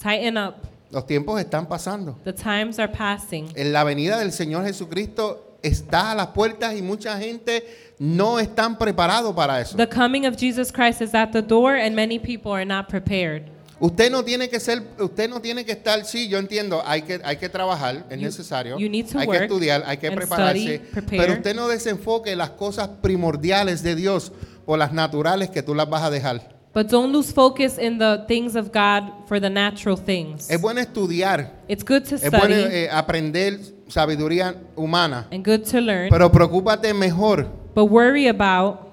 tighten 0.00 0.36
up. 0.36 0.54
Los 0.90 1.06
tiempos 1.06 1.38
están 1.40 1.66
pasando. 1.66 2.18
The 2.24 2.32
times 2.32 2.78
are 2.78 2.90
passing. 2.92 3.48
En 3.54 3.72
la 3.72 3.84
venida 3.84 4.18
del 4.18 4.32
Señor 4.32 4.64
Jesucristo 4.64 5.58
está 5.62 6.12
a 6.12 6.14
las 6.14 6.28
puertas 6.28 6.76
y 6.76 6.82
mucha 6.82 7.18
gente 7.18 7.66
no 7.98 8.38
están 8.38 8.78
preparados 8.78 9.34
para 9.34 9.60
eso. 9.60 9.76
The 9.76 9.88
coming 9.88 10.24
of 10.26 10.36
Jesus 10.36 10.72
Christ 10.72 11.02
is 11.02 11.14
at 11.14 11.30
the 11.32 11.42
door 11.42 11.74
and 11.74 11.94
many 11.94 12.18
people 12.18 12.52
are 12.52 12.64
not 12.64 12.88
prepared. 12.88 13.42
Usted 13.80 14.10
no 14.10 14.24
tiene 14.24 14.48
que 14.48 14.58
ser, 14.58 14.82
usted 14.98 15.30
no 15.30 15.40
tiene 15.40 15.64
que 15.64 15.70
estar, 15.70 16.04
sí, 16.04 16.28
yo 16.28 16.38
entiendo, 16.38 16.82
hay 16.84 17.02
que, 17.02 17.20
hay 17.22 17.36
que 17.36 17.48
trabajar, 17.48 18.06
es 18.10 18.18
You- 18.18 18.24
necesario, 18.26 18.76
you 18.76 18.88
need 18.88 19.06
to 19.06 19.18
hay 19.20 19.28
que 19.28 19.36
estudiar, 19.36 19.84
hay 19.86 19.98
que 19.98 20.10
prepararse, 20.10 20.78
study, 20.78 20.78
prepare. 20.90 21.16
pero 21.18 21.32
usted 21.34 21.54
no 21.54 21.68
desenfoque 21.68 22.34
las 22.34 22.50
cosas 22.50 22.88
primordiales 23.00 23.84
de 23.84 23.94
Dios 23.94 24.32
por 24.66 24.80
las 24.80 24.92
naturales 24.92 25.50
que 25.50 25.62
tú 25.62 25.76
las 25.76 25.88
vas 25.88 26.02
a 26.02 26.10
dejar. 26.10 26.57
But 26.78 26.90
don't 26.90 27.12
lose 27.12 27.32
focus 27.32 27.76
in 27.76 27.98
the 27.98 28.24
things 28.28 28.54
of 28.54 28.70
God 28.70 29.10
for 29.26 29.40
the 29.40 29.50
natural 29.50 29.96
things. 29.96 30.48
Es 30.48 30.60
bueno 30.60 30.78
estudiar, 30.78 31.50
It's 31.66 31.82
good 31.84 32.04
to 32.04 32.14
es 32.14 32.30
bueno 32.30 32.54
study 32.54 32.72
eh, 32.72 32.88
aprender 32.88 33.58
sabiduría 33.88 34.54
humana, 34.76 35.26
and 35.32 35.44
good 35.44 35.64
to 35.72 35.80
learn, 35.80 36.08
pero 36.08 36.30
preocúpate 36.30 36.94
mejor 36.94 37.48
but 37.74 37.86
worry 37.86 38.28
about 38.28 38.92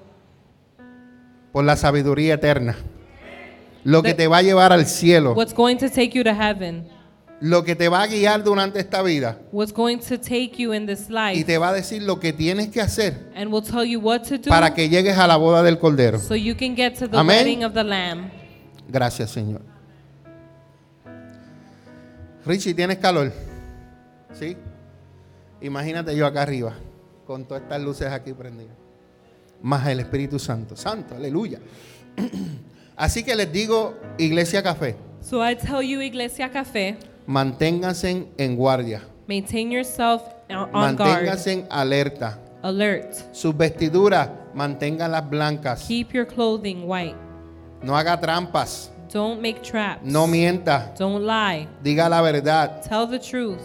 por 1.52 1.62
la 1.62 1.76
sabiduría 1.76 2.34
eterna. 2.34 2.74
Lo 3.84 4.02
que 4.02 4.14
The- 4.14 4.22
te 4.24 4.26
va 4.26 4.38
a 4.38 4.42
llevar 4.42 4.72
al 4.72 4.84
cielo, 4.86 5.34
what's 5.34 5.54
going 5.54 5.76
to 5.76 5.88
take 5.88 6.10
you 6.12 6.24
to 6.24 6.34
heaven, 6.34 6.88
lo 7.40 7.64
que 7.64 7.76
te 7.76 7.88
va 7.88 8.02
a 8.02 8.06
guiar 8.06 8.42
durante 8.42 8.78
esta 8.80 9.02
vida 9.02 9.38
what's 9.52 9.72
going 9.72 9.98
to 9.98 10.18
take 10.18 10.52
you 10.56 10.72
in 10.72 10.86
this 10.86 11.08
y 11.34 11.44
te 11.44 11.58
va 11.58 11.68
a 11.68 11.72
decir 11.72 12.02
lo 12.02 12.18
que 12.18 12.32
tienes 12.32 12.68
que 12.68 12.80
hacer 12.80 13.30
and 13.34 13.52
will 13.52 13.62
tell 13.62 13.84
you 13.84 14.00
what 14.00 14.22
to 14.22 14.38
do 14.38 14.48
para 14.48 14.72
que 14.72 14.88
llegues 14.88 15.18
a 15.18 15.26
la 15.26 15.36
boda 15.36 15.62
del 15.62 15.78
Cordero. 15.78 16.18
so 16.18 16.34
you 16.34 16.56
can 16.56 16.74
get 16.74 16.94
to 16.98 17.08
the 17.08 17.16
Amén. 17.16 17.38
wedding 17.38 17.64
of 17.64 17.74
the 17.74 17.84
Lamb. 17.84 18.30
Gracias, 18.88 19.30
Señor. 19.30 19.62
Richie, 22.44 22.74
¿tienes 22.74 22.98
calor? 22.98 23.32
¿Sí? 24.32 24.56
Imagínate 25.60 26.14
yo 26.14 26.26
acá 26.26 26.42
arriba, 26.42 26.74
con 27.26 27.44
todas 27.44 27.64
estas 27.64 27.82
luces 27.82 28.06
aquí 28.08 28.32
prendidas. 28.32 28.76
Más 29.60 29.86
el 29.88 29.98
Espíritu 30.00 30.38
Santo. 30.38 30.76
Santo, 30.76 31.16
aleluya. 31.16 31.58
Así 32.96 33.24
que 33.24 33.34
les 33.34 33.50
digo, 33.52 33.98
Iglesia 34.16 34.62
Café, 34.62 34.96
So 35.20 35.42
I 35.44 35.56
tell 35.56 35.82
you, 35.82 36.00
Iglesia 36.00 36.50
Café, 36.52 36.96
manténganse 37.26 38.26
en 38.38 38.56
guardia. 38.56 39.02
maintain 39.28 39.70
yourself 39.70 40.22
on 40.50 40.56
on 40.74 40.96
guard, 40.96 40.98
Manténganse 41.24 41.52
en 41.52 41.66
alerta. 41.70 42.38
alert. 42.62 43.14
Sus 43.32 43.56
vestiduras, 43.56 44.28
manténganlas 44.54 45.28
blancas. 45.28 45.84
Keep 45.86 46.12
your 46.14 46.26
clothing 46.26 46.84
white. 46.88 47.16
No 47.82 47.94
haga 47.96 48.18
trampas. 48.18 48.90
Don't 49.12 49.40
make 49.40 49.60
traps. 49.62 50.02
No 50.02 50.26
mienta. 50.26 50.92
Don't 50.98 51.24
lie. 51.24 51.68
Diga 51.82 52.08
la 52.08 52.20
verdad. 52.22 52.82
Tell 52.82 53.06
the 53.08 53.18
truth. 53.18 53.60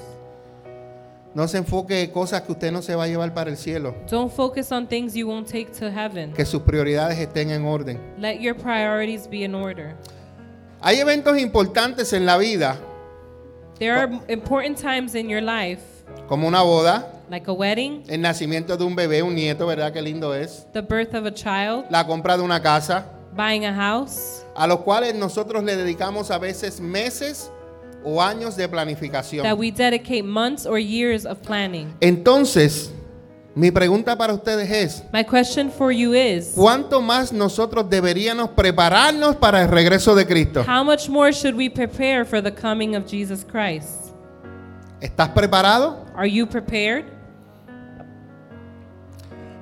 No 1.33 1.47
se 1.47 1.57
enfoque 1.57 2.01
en 2.03 2.11
cosas 2.11 2.41
que 2.41 2.51
usted 2.51 2.71
no 2.71 2.81
se 2.81 2.93
va 2.93 3.05
a 3.05 3.07
llevar 3.07 3.33
para 3.33 3.49
el 3.49 3.55
cielo. 3.57 3.95
Don't 4.09 4.31
focus 4.31 4.71
on 4.71 4.85
things 4.85 5.13
you 5.15 5.27
won't 5.27 5.47
take 5.47 5.71
to 5.79 5.89
heaven. 5.89 6.33
Que 6.33 6.45
sus 6.45 6.61
prioridades 6.61 7.17
estén 7.17 7.51
en 7.51 7.65
orden. 7.65 7.97
Let 8.19 8.39
your 8.41 8.53
priorities 8.55 9.27
be 9.29 9.43
in 9.45 9.55
order. 9.55 9.95
Hay 10.81 10.99
eventos 10.99 11.37
importantes 11.39 12.11
en 12.13 12.25
la 12.25 12.37
vida, 12.37 12.77
There 13.81 13.97
are 13.97 14.07
important 14.27 14.77
times 14.77 15.15
in 15.15 15.27
your 15.27 15.41
life, 15.41 15.79
como 16.27 16.47
una 16.47 16.59
boda, 16.61 17.03
like 17.31 17.47
a 17.49 17.51
wedding, 17.53 18.03
el 18.07 18.21
nacimiento 18.21 18.77
de 18.77 18.83
un 18.83 18.95
bebé, 18.95 19.23
un 19.23 19.33
nieto, 19.33 19.65
¿verdad? 19.65 19.91
Qué 19.91 20.03
lindo 20.03 20.35
es. 20.35 20.67
the 20.71 20.83
birth 20.83 21.15
of 21.15 21.25
a 21.25 21.31
child, 21.31 21.85
La 21.89 22.05
compra 22.05 22.37
de 22.37 22.43
una 22.43 22.61
casa, 22.61 23.05
buying 23.35 23.65
a 23.65 23.73
house, 23.73 24.43
a 24.55 24.67
los 24.67 24.81
cuales 24.81 25.15
nosotros 25.15 25.63
le 25.63 25.75
dedicamos 25.75 26.29
a 26.29 26.37
veces 26.37 26.79
meses 26.79 27.49
o 28.05 28.21
años 28.21 28.55
de 28.55 28.67
that 28.67 28.71
planificación. 28.71 29.57
we 29.57 29.71
dedicate 29.71 30.25
months 30.25 30.67
or 30.67 30.77
years 30.77 31.25
of 31.25 31.39
planning. 31.41 31.91
Entonces, 32.01 32.91
Mi 33.53 33.69
pregunta 33.69 34.17
para 34.17 34.33
ustedes 34.33 34.69
es, 34.71 35.03
My 35.11 35.25
question 35.25 35.69
for 35.69 35.91
you 35.91 36.13
is 36.13 36.53
¿cuánto 36.55 37.01
más 37.01 37.33
nosotros 37.33 37.89
deberíamos 37.89 38.51
prepararnos 38.51 39.35
para 39.35 39.61
el 39.61 39.67
regreso 39.67 40.15
de 40.15 40.25
Cristo? 40.25 40.63
how 40.63 40.83
much 40.85 41.09
more 41.09 41.33
should 41.33 41.55
we 41.55 41.69
prepare 41.69 42.23
for 42.23 42.41
the 42.41 42.51
coming 42.51 42.95
of 42.95 43.05
Jesus 43.05 43.43
Christ? 43.43 44.13
¿Estás 45.01 45.29
preparado? 45.29 46.05
Are 46.15 46.29
you 46.29 46.47
prepared? 46.47 47.05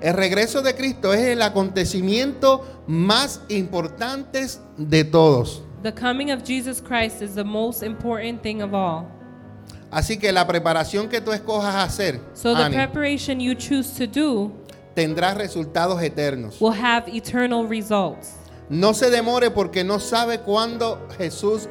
El 0.01 0.13
regreso 0.13 0.61
de 0.61 0.75
Cristo 0.75 1.11
es 1.11 1.21
el 1.21 1.41
acontecimiento 1.41 2.63
más 2.87 3.41
importante 3.49 4.45
de 4.77 5.03
todos. 5.03 5.63
The 5.81 5.93
coming 5.93 6.31
of 6.31 6.43
Jesus 6.43 6.79
Christ 6.79 7.21
is 7.21 7.33
the 7.35 7.43
most 7.43 7.81
important 7.83 8.41
thing 8.43 8.61
of 8.61 8.73
all. 8.73 9.07
Así 9.91 10.17
que 10.19 10.31
la 10.31 10.45
preparación 10.45 11.09
que 11.09 11.19
tú 11.21 11.31
escojas 11.31 11.75
hacer 11.75 12.19
So 12.33 12.53
the 12.55 12.63
Ani, 12.63 12.75
preparation 12.75 13.39
you 13.39 13.55
choose 13.55 13.89
to 13.97 14.05
do 14.07 14.51
tendrá 14.95 15.33
resultados 15.33 16.01
eternos. 16.03 16.59
will 16.61 16.73
have 16.79 17.07
eternal 17.07 17.67
results. 17.67 18.33
No 18.69 18.93
se 18.93 19.09
demore 19.09 19.49
porque 19.49 19.83
no 19.83 19.97
sabe 19.99 20.39
cuándo 20.41 21.07
Jesús 21.17 21.67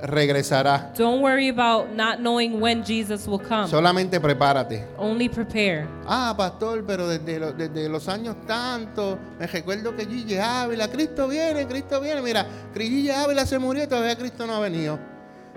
regresará. 0.00 0.92
Don't 0.96 1.20
worry 1.22 1.48
about 1.48 1.88
not 1.96 2.18
knowing 2.20 2.60
when 2.60 2.84
Jesus 2.84 3.26
will 3.26 3.40
come. 3.40 3.66
Solamente 3.66 4.20
prepárate. 4.20 4.84
Only 4.98 5.28
prepare. 5.28 5.86
Ah, 6.06 6.34
pastor, 6.36 6.84
pero 6.86 7.08
desde, 7.08 7.40
lo- 7.40 7.52
desde 7.52 7.88
los 7.88 8.06
años 8.08 8.36
tantos, 8.46 9.16
me 9.40 9.46
recuerdo 9.46 9.96
que 9.96 10.04
Gigi 10.06 10.36
Ávila, 10.38 10.88
Cristo 10.88 11.26
viene, 11.26 11.66
Cristo 11.66 12.00
viene. 12.00 12.20
Mira, 12.22 12.46
Gigi 12.74 13.10
Ávila 13.10 13.44
se 13.46 13.58
murió 13.58 13.84
y 13.84 13.86
todavía 13.86 14.16
Cristo 14.16 14.46
no 14.46 14.54
ha 14.54 14.60
venido. 14.60 14.98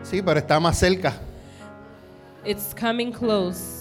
Sí, 0.03 0.21
pero 0.21 0.39
está 0.39 0.59
más 0.59 0.77
cerca. 0.79 1.13
It's 2.45 2.73
coming 2.73 3.11
close. 3.11 3.77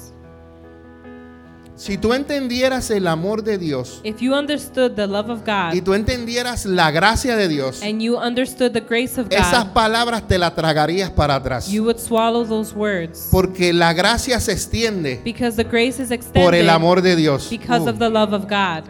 Si 1.76 1.96
tú 1.96 2.12
entendieras 2.12 2.90
el 2.90 3.06
amor 3.06 3.44
de 3.44 3.56
Dios 3.56 4.00
If 4.02 4.18
you 4.20 4.34
understood 4.34 4.96
the 4.96 5.06
love 5.06 5.30
of 5.30 5.44
God 5.46 5.74
y 5.74 5.80
tú 5.80 5.94
entendieras 5.94 6.66
la 6.66 6.90
gracia 6.90 7.36
de 7.36 7.46
Dios, 7.46 7.82
and 7.84 8.02
you 8.02 8.16
understood 8.18 8.72
the 8.72 8.80
grace 8.80 9.16
of 9.20 9.28
esas 9.30 9.66
God, 9.66 9.72
palabras 9.74 10.26
te 10.26 10.38
las 10.38 10.56
tragarías 10.56 11.09
para 11.11 11.36
atrás. 11.36 11.68
you 11.70 11.84
would 11.84 11.98
swallow 12.00 12.44
those 12.44 12.74
words. 12.74 13.28
Porque 13.30 13.72
la 13.72 13.92
gracia 13.92 14.40
se 14.40 14.50
extiende 14.52 15.20
Because 15.24 15.56
the 15.56 15.62
grace 15.62 16.02
is 16.02 16.09
por 16.09 16.14
extended 16.14 16.54
el 16.62 16.70
amor 16.70 17.00
de 17.00 17.14
Dios. 17.14 17.48
because 17.48 17.86
Uh, 17.86 17.90
of 17.90 17.98
the 18.00 18.09
love 18.11 18.32
of 18.32 18.46
God. 18.48 18.82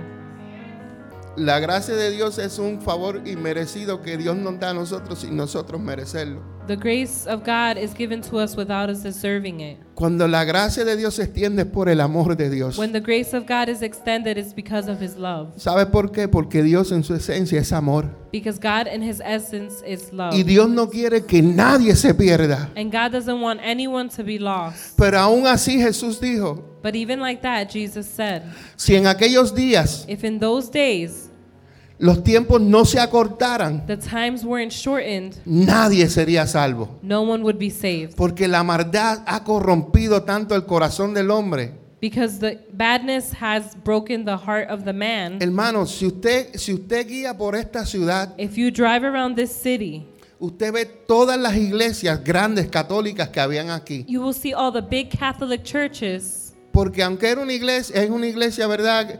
La 1.38 1.60
gracia 1.60 1.94
de 1.94 2.10
Dios 2.10 2.36
es 2.38 2.58
un 2.58 2.80
favor 2.82 3.22
inmerecido 3.24 4.02
que 4.02 4.16
Dios 4.16 4.36
nos 4.36 4.58
da 4.58 4.70
a 4.70 4.74
nosotros 4.74 5.20
sin 5.20 5.36
nosotros 5.36 5.80
merecerlo. 5.80 6.42
The 6.66 6.76
grace 6.76 7.26
of 7.26 7.44
God 7.44 7.78
is 7.78 7.94
given 7.94 8.20
to 8.22 8.38
us 8.40 8.56
without 8.56 8.90
us 8.90 9.02
deserving 9.02 9.60
it. 9.60 9.78
Cuando 9.94 10.28
la 10.28 10.44
gracia 10.44 10.84
de 10.84 10.96
Dios 10.96 11.14
se 11.14 11.22
extiende 11.22 11.62
es 11.62 11.68
por 11.68 11.88
el 11.88 12.00
amor 12.00 12.36
de 12.36 12.50
Dios. 12.50 12.76
When 12.76 12.92
the 12.92 13.00
grace 13.00 13.34
of 13.34 13.46
God 13.46 13.68
is 13.68 13.82
extended, 13.82 14.36
it's 14.36 14.52
because 14.52 14.90
of 14.90 15.00
His 15.00 15.16
love. 15.16 15.52
¿Sabe 15.56 15.86
por 15.86 16.10
qué? 16.10 16.28
Porque 16.28 16.62
Dios 16.62 16.90
en 16.90 17.04
su 17.04 17.14
esencia 17.14 17.58
es 17.58 17.72
amor. 17.72 18.10
Because 18.32 18.58
God 18.58 18.86
in 18.92 19.00
His 19.02 19.22
essence 19.24 19.82
is 19.86 20.12
love. 20.12 20.34
Y 20.34 20.42
Dios 20.42 20.68
no 20.68 20.90
quiere 20.90 21.24
que 21.24 21.40
nadie 21.40 21.94
se 21.94 22.12
pierda. 22.14 22.68
And 22.76 22.92
God 22.92 23.12
doesn't 23.12 23.40
want 23.40 23.60
anyone 23.62 24.10
to 24.10 24.24
be 24.24 24.38
lost. 24.38 24.98
Pero 24.98 25.18
aún 25.20 25.46
así 25.46 25.80
Jesús 25.80 26.20
dijo, 26.20 26.62
But 26.82 26.94
even 26.94 27.20
like 27.20 27.40
that, 27.42 27.70
Jesus 27.70 28.06
said, 28.06 28.42
si 28.76 28.94
en 28.94 29.06
aquellos 29.06 29.54
días 29.54 30.04
if 30.06 30.22
in 30.22 30.38
those 30.38 30.68
days 30.70 31.27
los 31.98 32.22
tiempos 32.22 32.60
no 32.60 32.84
se 32.84 33.00
acortaran, 33.00 33.84
the 33.86 33.96
times 33.96 34.44
weren't 34.44 34.72
shortened, 34.72 35.34
nadie 35.44 36.08
sería 36.08 36.46
salvo. 36.46 36.98
no 37.02 37.22
one 37.22 37.42
would 37.42 37.58
be 37.58 37.70
saved. 37.70 38.14
Porque 38.16 38.46
la 38.48 38.62
maldad 38.62 39.22
ha 39.26 39.42
corrompido 39.44 40.22
tanto 40.22 40.54
el 40.54 40.64
corazón 40.64 41.12
del 41.14 41.30
hombre. 41.30 41.72
Because 42.00 42.38
the 42.38 42.60
badness 42.72 43.32
has 43.42 43.74
broken 43.82 44.24
the 44.24 44.36
heart 44.36 44.70
of 44.70 44.84
the 44.84 44.92
man. 44.92 45.38
Hermano, 45.42 45.84
si 45.84 46.06
usted, 46.06 46.54
si 46.54 46.72
usted 46.72 47.08
guía 47.08 47.36
por 47.36 47.56
esta 47.56 47.84
ciudad, 47.84 48.34
If 48.38 48.56
you 48.56 48.70
drive 48.70 49.02
around 49.04 49.34
this 49.34 49.50
city, 49.50 50.06
usted 50.38 50.72
ve 50.72 50.84
todas 50.84 51.36
las 51.36 51.56
iglesias 51.56 52.22
grandes 52.22 52.68
católicas 52.68 53.30
que 53.30 53.40
habían 53.40 53.70
aquí. 53.70 54.04
you 54.06 54.20
will 54.22 54.32
see 54.32 54.54
all 54.54 54.70
the 54.72 54.80
big 54.80 55.10
Catholic 55.10 55.64
churches. 55.64 56.54
Porque 56.70 57.02
aunque 57.02 57.26
era 57.28 57.40
una 57.40 57.52
iglesia, 57.52 58.00
es 58.00 58.08
una 58.10 58.28
iglesia, 58.28 58.68
¿verdad? 58.68 59.18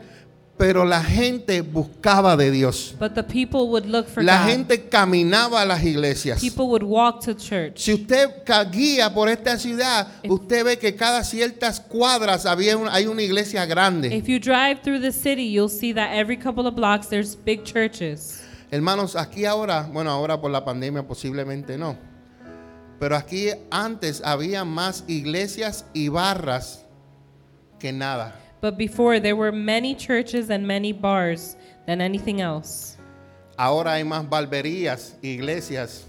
Pero 0.59 0.83
la 0.83 1.01
gente 1.01 1.61
buscaba 1.61 2.35
de 2.35 2.51
Dios. 2.51 2.93
But 2.99 3.13
the 3.15 3.23
people 3.23 3.69
would 3.69 3.85
look 3.85 4.09
for 4.09 4.21
La 4.21 4.39
God. 4.43 4.49
gente 4.49 4.89
caminaba 4.89 5.61
a 5.61 5.65
las 5.65 5.81
iglesias. 5.85 6.41
People 6.41 6.65
would 6.65 6.83
walk 6.83 7.21
to 7.23 7.33
church. 7.33 7.79
Si 7.79 7.93
usted 7.93 8.27
guía 8.69 9.13
por 9.13 9.29
esta 9.29 9.57
ciudad, 9.57 10.09
usted 10.27 10.65
ve 10.65 10.77
que 10.77 10.93
cada 10.97 11.23
ciertas 11.23 11.79
cuadras 11.79 12.45
había 12.45 12.75
un- 12.75 12.89
hay 12.89 13.07
una 13.07 13.21
iglesia 13.21 13.65
grande. 13.65 14.13
If 14.13 14.27
you 14.27 14.37
drive 14.37 14.81
through 14.83 14.99
the 14.99 15.13
city, 15.13 15.49
you'll 15.49 15.69
see 15.69 15.93
that 15.93 16.11
every 16.13 16.35
couple 16.35 16.67
of 16.67 16.75
blocks 16.75 17.07
there's 17.07 17.37
big 17.37 17.63
churches. 17.63 18.41
Hermanos, 18.69 19.15
aquí 19.15 19.45
ahora, 19.45 19.87
bueno, 19.89 20.11
ahora 20.11 20.41
por 20.41 20.51
la 20.51 20.65
pandemia 20.65 21.07
posiblemente 21.07 21.77
no. 21.77 21.95
Pero 22.99 23.15
aquí 23.15 23.47
antes 23.71 24.21
había 24.25 24.65
más 24.65 25.05
iglesias 25.07 25.85
y 25.93 26.09
barras 26.09 26.83
que 27.79 27.93
nada. 27.93 28.35
But 28.61 28.77
before, 28.77 29.19
there 29.19 29.35
were 29.35 29.51
many 29.51 29.95
churches 29.95 30.49
and 30.49 30.67
many 30.67 30.91
bars 30.91 31.55
than 31.87 32.01
anything 32.01 32.41
else. 32.41 32.97
Ahora 33.57 33.93
hay 33.93 34.03
más 34.03 34.27
barberías, 34.29 35.15
iglesias 35.21 36.05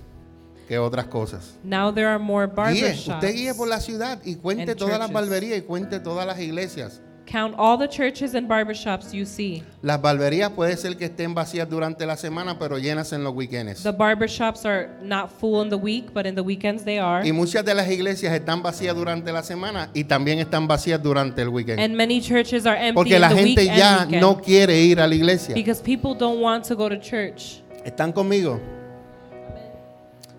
que 0.68 0.78
otras 0.78 1.06
cosas. 1.06 1.56
Now 1.64 1.90
there 1.92 2.06
are 2.08 2.18
more 2.18 2.46
Guíe, 2.46 2.54
barber 2.54 2.92
usted 2.94 3.34
guíe 3.34 3.54
por 3.54 3.66
shops. 3.66 3.70
la 3.70 3.80
ciudad 3.80 4.18
y 4.24 4.36
cuente 4.36 4.70
and 4.72 4.78
todas 4.78 4.98
las 4.98 5.08
churches. 5.10 5.28
barberías 5.28 5.58
y 5.58 5.62
cuente 5.62 6.00
todas 6.00 6.26
las 6.26 6.38
iglesias. 6.38 7.00
Count 7.30 7.54
all 7.56 7.78
the 7.78 7.86
churches 7.86 8.34
and 8.34 8.48
barber 8.48 8.74
shops 8.74 9.14
you 9.14 9.24
see. 9.24 9.62
Las 9.82 10.02
barberías 10.02 10.50
puede 10.50 10.76
ser 10.76 10.96
que 10.96 11.04
estén 11.04 11.32
vacías 11.32 11.68
durante 11.70 12.04
la 12.04 12.16
semana, 12.16 12.58
pero 12.58 12.76
llenas 12.76 13.12
en 13.12 13.22
los 13.22 13.32
weekends. 13.32 13.84
The 13.84 13.92
barber 13.92 14.28
shops 14.28 14.66
are 14.66 14.88
not 15.00 15.30
full 15.30 15.62
in 15.62 15.68
the 15.68 15.76
week, 15.76 16.12
but 16.12 16.26
in 16.26 16.34
the 16.34 16.42
weekends 16.42 16.82
they 16.82 16.98
are. 16.98 17.24
Y 17.24 17.30
muchas 17.30 17.64
de 17.64 17.72
las 17.72 17.88
iglesias 17.88 18.34
están 18.34 18.64
vacías 18.64 18.96
durante 18.96 19.30
la 19.30 19.44
semana 19.44 19.90
y 19.94 20.02
también 20.02 20.40
están 20.40 20.66
vacías 20.66 21.00
durante 21.00 21.40
el 21.42 21.50
weekend. 21.50 21.78
And 21.78 21.94
many 21.94 22.20
churches 22.20 22.66
are 22.66 22.76
empty 22.76 22.94
Porque 22.94 23.14
in 23.14 23.20
la 23.20 23.28
the 23.28 23.36
gente 23.36 23.60
week 23.60 23.76
ya 23.76 24.02
and 24.02 24.20
no 24.20 24.36
quiere 24.36 24.76
ir 24.82 24.98
a 24.98 25.06
la 25.06 25.14
iglesia. 25.14 25.54
Because 25.54 25.80
people 25.80 26.16
don't 26.16 26.40
want 26.40 26.64
to 26.64 26.74
go 26.74 26.88
to 26.88 26.98
church. 26.98 27.62
¿Están 27.84 28.12
conmigo? 28.12 28.60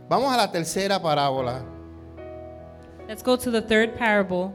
Vamos 0.10 0.34
a 0.34 0.36
la 0.36 0.52
tercera 0.52 1.02
parábola. 1.02 1.64
Let's 3.08 3.24
go 3.24 3.38
to 3.38 3.50
the 3.50 3.62
third 3.62 3.98
parable. 3.98 4.52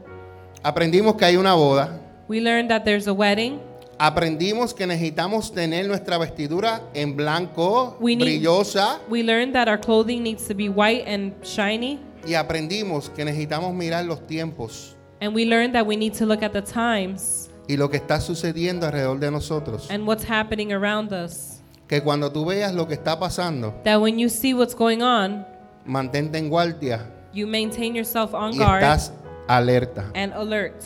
Aprendimos 0.61 1.15
que 1.15 1.25
hay 1.25 1.35
una 1.35 1.55
boda. 1.55 1.99
We 2.27 2.41
learned 2.41 2.69
that 2.69 2.83
there's 2.83 3.07
a 3.07 3.13
wedding. 3.13 3.59
Aprendimos 3.99 4.73
que 4.75 4.85
necesitamos 4.85 5.51
tener 5.53 5.87
nuestra 5.87 6.17
vestidura 6.19 6.81
en 6.93 7.15
blanco, 7.15 7.97
We 7.99 8.15
need- 8.15 8.25
brillosa. 8.41 8.99
We 9.09 9.23
learned 9.23 9.53
that 9.53 9.67
our 9.67 9.79
clothing 9.79 10.21
needs 10.23 10.47
to 10.47 10.53
be 10.53 10.69
white 10.69 11.05
and 11.07 11.33
shiny. 11.43 11.99
Y 12.27 12.33
aprendimos 12.35 13.09
que 13.09 13.23
necesitamos 13.25 13.73
mirar 13.73 14.05
los 14.05 14.25
tiempos 14.27 14.95
And 15.21 15.33
we 15.33 15.45
learned 15.45 15.73
that 15.73 15.87
we 15.87 15.95
need 15.95 16.13
to 16.15 16.25
look 16.27 16.43
at 16.43 16.51
the 16.51 16.61
times 16.61 17.49
y 17.67 17.75
lo 17.75 17.89
que 17.89 17.97
está 17.97 18.19
sucediendo 18.21 18.85
alrededor 18.85 19.19
de 19.19 19.31
nosotros. 19.31 19.87
and 19.89 20.05
what's 20.05 20.23
happening 20.29 20.71
around 20.73 21.11
us. 21.11 21.61
Que 21.87 22.01
cuando 22.01 22.29
tú 22.31 22.45
veas 22.45 22.75
lo 22.75 22.85
que 22.87 22.93
está 22.95 23.17
pasando, 23.17 23.73
That 23.83 23.99
when 24.01 24.19
you 24.19 24.29
see 24.29 24.53
what's 24.53 24.75
going 24.75 25.01
on, 25.01 25.45
mantente 25.85 26.37
en 26.37 26.49
guardia 26.49 26.99
you 27.33 27.47
maintain 27.47 27.95
yourself 27.95 28.33
on 28.35 28.53
y 28.53 28.57
guard 28.57 28.83
estás 28.83 29.11
alerta. 29.47 30.11
and 30.13 30.33
alert. 30.33 30.83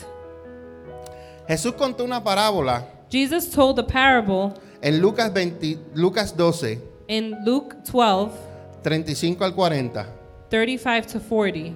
Jesús 1.48 1.72
contó 1.74 2.04
una 2.04 2.22
parábola 2.22 2.86
Jesus 3.12 3.50
told 3.50 3.78
a 3.78 3.86
parable 3.86 4.54
en 4.80 4.98
Lucas 5.00 5.30
20, 5.32 5.78
Lucas 5.94 6.34
12, 6.34 6.80
in 7.08 7.36
Luke 7.44 7.76
12, 7.84 8.32
35 8.82 9.44
al 9.44 9.54
40. 9.54 10.06
35 10.48 11.06
to 11.12 11.20
40. 11.20 11.74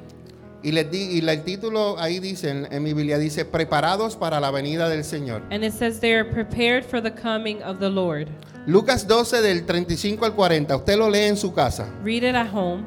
Y, 0.62 0.72
les 0.72 0.90
di, 0.90 1.18
y 1.18 1.28
el 1.28 1.42
título 1.44 1.98
ahí 1.98 2.20
dice, 2.20 2.50
en, 2.50 2.66
en 2.72 2.82
mi 2.82 2.94
Biblia 2.94 3.18
dice, 3.18 3.44
preparados 3.44 4.16
para 4.16 4.40
la 4.40 4.50
venida 4.50 4.88
del 4.88 5.04
Señor. 5.04 5.42
And 5.50 5.62
it 5.62 5.74
says 5.74 6.00
they 6.00 6.14
are 6.14 6.24
prepared 6.24 6.84
for 6.84 7.02
the 7.02 7.12
coming 7.12 7.62
of 7.62 7.78
the 7.80 7.90
Lord. 7.90 8.28
Lucas 8.66 9.06
12 9.06 9.42
del 9.42 9.66
35 9.66 10.24
al 10.24 10.32
40, 10.32 10.74
usted 10.74 10.96
lo 10.96 11.10
lee 11.10 11.26
en 11.26 11.36
su 11.36 11.52
casa, 11.52 11.86
Read 12.02 12.24
it 12.24 12.34
at 12.34 12.48
home. 12.52 12.84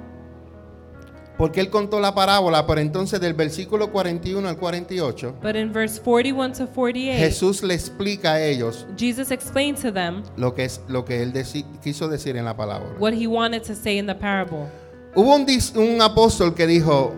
Porque 1.39 1.61
él 1.61 1.69
contó 1.71 1.99
la 2.01 2.13
parábola, 2.13 2.67
pero 2.67 2.81
entonces 2.81 3.19
del 3.21 3.33
versículo 3.33 3.91
41 3.91 4.47
al 4.47 4.57
48, 4.57 5.37
But 5.41 5.55
in 5.55 5.71
verse 5.73 5.99
41 5.99 6.53
to 6.53 6.67
48, 6.67 7.17
Jesús 7.17 7.63
le 7.63 7.73
explica 7.73 8.33
a 8.33 8.41
ellos 8.43 8.85
Jesus 8.97 9.31
explained 9.31 9.77
to 9.81 9.91
them 9.91 10.21
lo 10.37 10.53
que, 10.53 10.65
es, 10.65 10.81
lo 10.89 11.05
que 11.05 11.23
él 11.23 11.31
deci- 11.33 11.65
quiso 11.81 12.07
decir 12.09 12.35
en 12.35 12.43
la 12.45 12.55
parábola. 12.55 12.93
what 12.99 13.13
he 13.13 13.25
wanted 13.25 13.63
to 13.63 13.73
say 13.73 13.97
in 13.97 14.05
the 14.05 14.13
parable. 14.13 14.67
Hubo 15.15 15.33
un, 15.33 15.45
dis- 15.45 15.73
un 15.75 16.01
apóstol 16.01 16.53
que 16.53 16.67
dijo, 16.67 17.15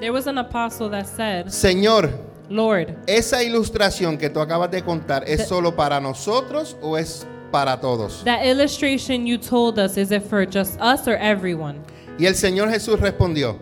There 0.00 0.12
was 0.12 0.26
an 0.26 0.38
apostle 0.38 0.88
that 0.90 1.06
said, 1.06 1.48
Señor, 1.48 2.10
Lord, 2.48 2.94
esa 3.06 3.42
ilustración 3.42 4.18
que 4.18 4.30
tú 4.30 4.38
acabas 4.40 4.70
de 4.70 4.82
contar, 4.82 5.24
¿es 5.26 5.48
solo 5.48 5.74
para 5.74 6.00
nosotros 6.00 6.76
o 6.80 6.96
es 6.96 7.26
para 7.50 7.80
todos? 7.80 8.22
that 8.24 8.44
illustration 8.44 9.26
you 9.26 9.36
told 9.36 9.78
us, 9.78 9.96
is 9.96 10.10
it 10.12 10.22
for 10.22 10.44
just 10.46 10.78
us 10.80 11.08
or 11.08 11.16
everyone? 11.16 11.80
Y 12.18 12.26
el 12.26 12.34
Señor 12.34 12.70
Jesús 12.70 13.00
respondió, 13.00 13.58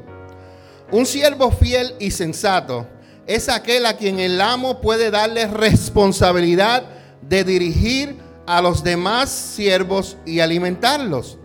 un 0.90 1.06
siervo 1.06 1.50
fiel 1.50 1.94
y 1.98 2.10
sensato 2.10 2.86
es 3.26 3.48
aquel 3.48 3.86
a 3.86 3.96
quien 3.96 4.18
el 4.18 4.40
amo 4.40 4.80
puede 4.80 5.10
darle 5.10 5.46
responsabilidad 5.46 6.84
de 7.22 7.44
dirigir 7.44 8.18
a 8.46 8.60
los 8.60 8.82
demás 8.82 9.30
siervos 9.30 10.16
y 10.26 10.40
alimentarlos. 10.40 11.38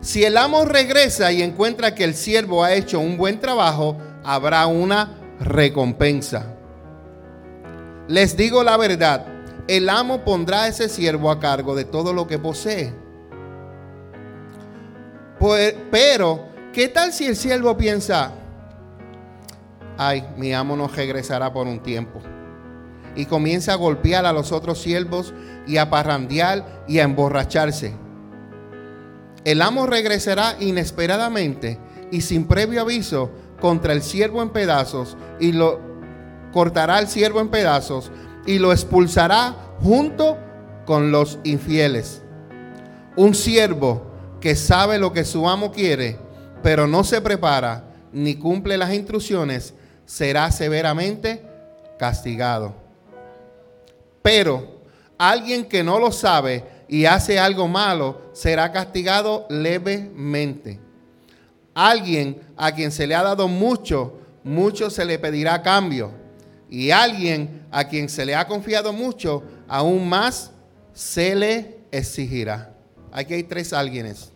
Si 0.00 0.24
el 0.24 0.36
amo 0.36 0.64
regresa 0.64 1.32
y 1.32 1.42
encuentra 1.42 1.94
que 1.94 2.04
el 2.04 2.14
siervo 2.14 2.62
ha 2.62 2.74
hecho 2.74 3.00
un 3.00 3.16
buen 3.16 3.40
trabajo, 3.40 3.96
habrá 4.24 4.66
una 4.66 5.18
recompensa. 5.40 6.56
Les 8.08 8.36
digo 8.36 8.62
la 8.62 8.76
verdad, 8.76 9.26
el 9.68 9.88
amo 9.88 10.24
pondrá 10.24 10.64
a 10.64 10.68
ese 10.68 10.88
siervo 10.88 11.30
a 11.30 11.40
cargo 11.40 11.74
de 11.74 11.84
todo 11.84 12.12
lo 12.12 12.26
que 12.26 12.38
posee. 12.38 12.92
Pero, 15.90 16.44
¿qué 16.72 16.88
tal 16.88 17.12
si 17.12 17.26
el 17.26 17.34
siervo 17.34 17.76
piensa, 17.76 18.32
ay, 19.98 20.24
mi 20.36 20.52
amo 20.54 20.76
no 20.76 20.86
regresará 20.86 21.52
por 21.52 21.66
un 21.66 21.80
tiempo? 21.80 22.20
Y 23.16 23.26
comienza 23.26 23.72
a 23.72 23.76
golpear 23.76 24.24
a 24.24 24.32
los 24.32 24.52
otros 24.52 24.80
siervos 24.80 25.34
y 25.66 25.78
a 25.78 25.90
parrandear 25.90 26.84
y 26.86 27.00
a 27.00 27.02
emborracharse. 27.02 27.92
El 29.44 29.62
amo 29.62 29.86
regresará 29.86 30.56
inesperadamente 30.60 31.78
y 32.12 32.20
sin 32.20 32.46
previo 32.46 32.82
aviso 32.82 33.30
contra 33.60 33.92
el 33.92 34.02
siervo 34.02 34.42
en 34.42 34.50
pedazos 34.50 35.16
y 35.40 35.52
lo 35.52 35.80
cortará 36.52 36.98
al 36.98 37.08
siervo 37.08 37.40
en 37.40 37.48
pedazos 37.48 38.12
y 38.46 38.60
lo 38.60 38.72
expulsará 38.72 39.56
junto 39.82 40.38
con 40.86 41.10
los 41.10 41.40
infieles. 41.42 42.22
Un 43.16 43.34
siervo 43.34 44.11
que 44.42 44.56
sabe 44.56 44.98
lo 44.98 45.12
que 45.12 45.24
su 45.24 45.48
amo 45.48 45.70
quiere, 45.70 46.18
pero 46.64 46.88
no 46.88 47.04
se 47.04 47.20
prepara 47.20 47.84
ni 48.12 48.34
cumple 48.34 48.76
las 48.76 48.92
instrucciones, 48.92 49.72
será 50.04 50.50
severamente 50.50 51.40
castigado. 51.96 52.74
Pero 54.20 54.82
alguien 55.16 55.64
que 55.64 55.84
no 55.84 56.00
lo 56.00 56.10
sabe 56.10 56.64
y 56.88 57.04
hace 57.04 57.38
algo 57.38 57.68
malo 57.68 58.20
será 58.32 58.72
castigado 58.72 59.46
levemente. 59.48 60.80
Alguien 61.72 62.40
a 62.56 62.72
quien 62.72 62.90
se 62.90 63.06
le 63.06 63.14
ha 63.14 63.22
dado 63.22 63.46
mucho, 63.46 64.18
mucho 64.42 64.90
se 64.90 65.04
le 65.04 65.20
pedirá 65.20 65.62
cambio. 65.62 66.10
Y 66.68 66.90
alguien 66.90 67.64
a 67.70 67.84
quien 67.84 68.08
se 68.08 68.26
le 68.26 68.34
ha 68.34 68.48
confiado 68.48 68.92
mucho, 68.92 69.44
aún 69.68 70.08
más 70.08 70.50
se 70.92 71.36
le 71.36 71.78
exigirá. 71.92 72.74
Aquí 73.12 73.34
hay 73.34 73.44
tres 73.44 73.72
alguienes. 73.72 74.31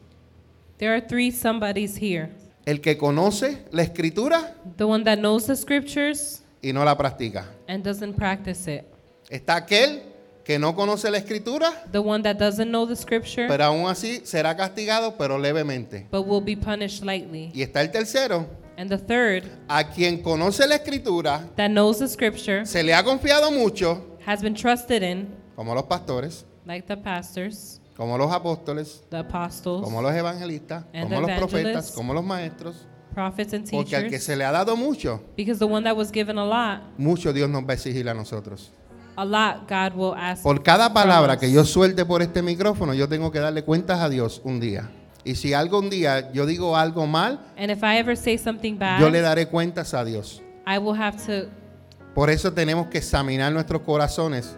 There 0.79 0.93
are 0.95 1.01
three 1.01 1.31
somebodies 1.31 1.97
here. 1.97 2.31
El 2.67 2.81
que 2.81 2.97
conoce 2.99 3.59
la 3.71 3.83
escritura 3.83 4.55
The 4.77 4.85
one 4.85 5.05
that 5.05 5.19
knows 5.19 5.47
the 5.47 5.57
scriptures 5.57 6.43
y 6.63 6.73
no 6.73 6.85
la 6.85 6.97
practica. 6.97 7.47
and 7.69 7.83
doesn't 7.85 8.15
practice 8.17 8.67
it. 8.71 8.85
Está 9.31 9.57
aquel 9.57 10.03
que 10.45 10.59
no 10.59 10.75
conoce 10.75 11.11
la 11.11 11.19
escritura, 11.19 11.73
The 11.93 11.99
one 11.99 12.23
that 12.25 12.37
doesn't 12.39 12.69
know 12.71 12.87
the 12.87 12.95
scripture 12.97 13.47
pero 13.49 13.65
aún 13.65 13.89
así 13.89 14.21
será 14.25 14.57
castigado, 14.57 15.17
pero 15.17 15.39
levemente. 15.39 16.07
but 16.11 16.27
will 16.27 16.43
be 16.45 16.57
punished 16.57 17.05
lightly. 17.05 17.51
Y 17.55 17.63
está 17.63 17.81
el 17.83 17.91
tercero, 17.91 18.47
And 18.77 18.91
the 18.91 18.99
third 18.99 19.45
a 19.69 19.85
quien 19.89 20.23
conoce 20.23 20.67
la 20.67 20.75
escritura, 20.77 21.49
that 21.57 21.69
knows 21.71 21.99
the 21.99 22.09
scripture 22.09 22.67
se 22.67 22.83
le 22.83 22.93
ha 22.95 23.03
confiado 23.03 23.51
mucho, 23.51 24.19
has 24.27 24.43
been 24.43 24.55
trusted 24.55 25.03
in, 25.03 25.29
como 25.57 25.75
los 25.75 25.85
pastores, 25.85 26.45
like 26.67 26.87
the 26.87 26.97
pastors, 26.97 27.81
como 27.97 28.19
los 28.19 28.31
apóstoles, 28.33 29.03
the 29.11 29.19
apostles, 29.19 29.83
como 29.83 30.03
los 30.03 30.13
evangelistas, 30.13 30.85
And 30.93 31.05
como 31.09 31.21
los 31.27 31.31
profetas, 31.39 31.93
como 31.93 32.13
los 32.15 32.25
maestros, 32.25 32.87
prophets, 33.15 33.55
and 33.55 33.71
porque 33.71 33.97
al 33.97 34.03
que 34.03 34.09
teachers. 34.11 34.25
se 34.25 34.37
le 34.37 34.45
ha 34.45 34.53
dado 34.53 34.77
mucho, 34.77 35.23
Because 35.37 35.59
the 35.59 35.65
one 35.65 35.83
that 35.85 35.97
was 35.97 36.11
given 36.13 36.39
a 36.39 36.45
lot, 36.45 36.83
mucho 36.99 37.33
Dios 37.33 37.49
nos 37.49 37.63
va 37.65 37.71
a 37.71 37.75
exigir 37.75 38.09
a 38.09 38.15
nosotros. 38.15 38.71
a 39.17 39.25
lot 39.25 39.67
God 39.69 39.95
will 39.97 40.15
ask. 40.15 40.43
Por 40.43 40.63
cada 40.63 40.93
palabra 40.93 41.39
que 41.39 41.51
yo 41.51 41.65
suelte 41.65 42.05
por 42.05 42.21
este 42.21 42.43
micrófono, 42.43 42.93
yo 42.93 43.09
tengo 43.09 43.31
que 43.33 43.39
darle 43.41 43.65
cuentas 43.65 44.01
a 44.01 44.09
Dios 44.11 44.43
un 44.45 44.61
día. 44.61 44.91
Y 45.25 45.35
si 45.37 45.55
algún 45.55 45.89
día 45.91 46.31
yo 46.33 46.45
digo 46.47 46.77
algo 46.77 47.07
mal, 47.07 47.41
And 47.57 47.71
if 47.71 47.83
I 47.83 47.97
ever 47.99 48.17
say 48.17 48.37
something 48.39 48.79
bad, 48.79 49.01
yo 49.01 49.09
le 49.09 49.21
daré 49.23 49.47
cuentas 49.49 49.95
a 49.95 50.05
Dios. 50.05 50.43
I 50.67 50.79
will 50.79 51.01
have 51.01 51.17
to. 51.27 51.49
Por 52.15 52.29
eso 52.31 52.53
tenemos 52.53 52.87
que 52.89 52.99
examinar 52.99 53.53
nuestros 53.53 53.81
corazones 53.83 54.57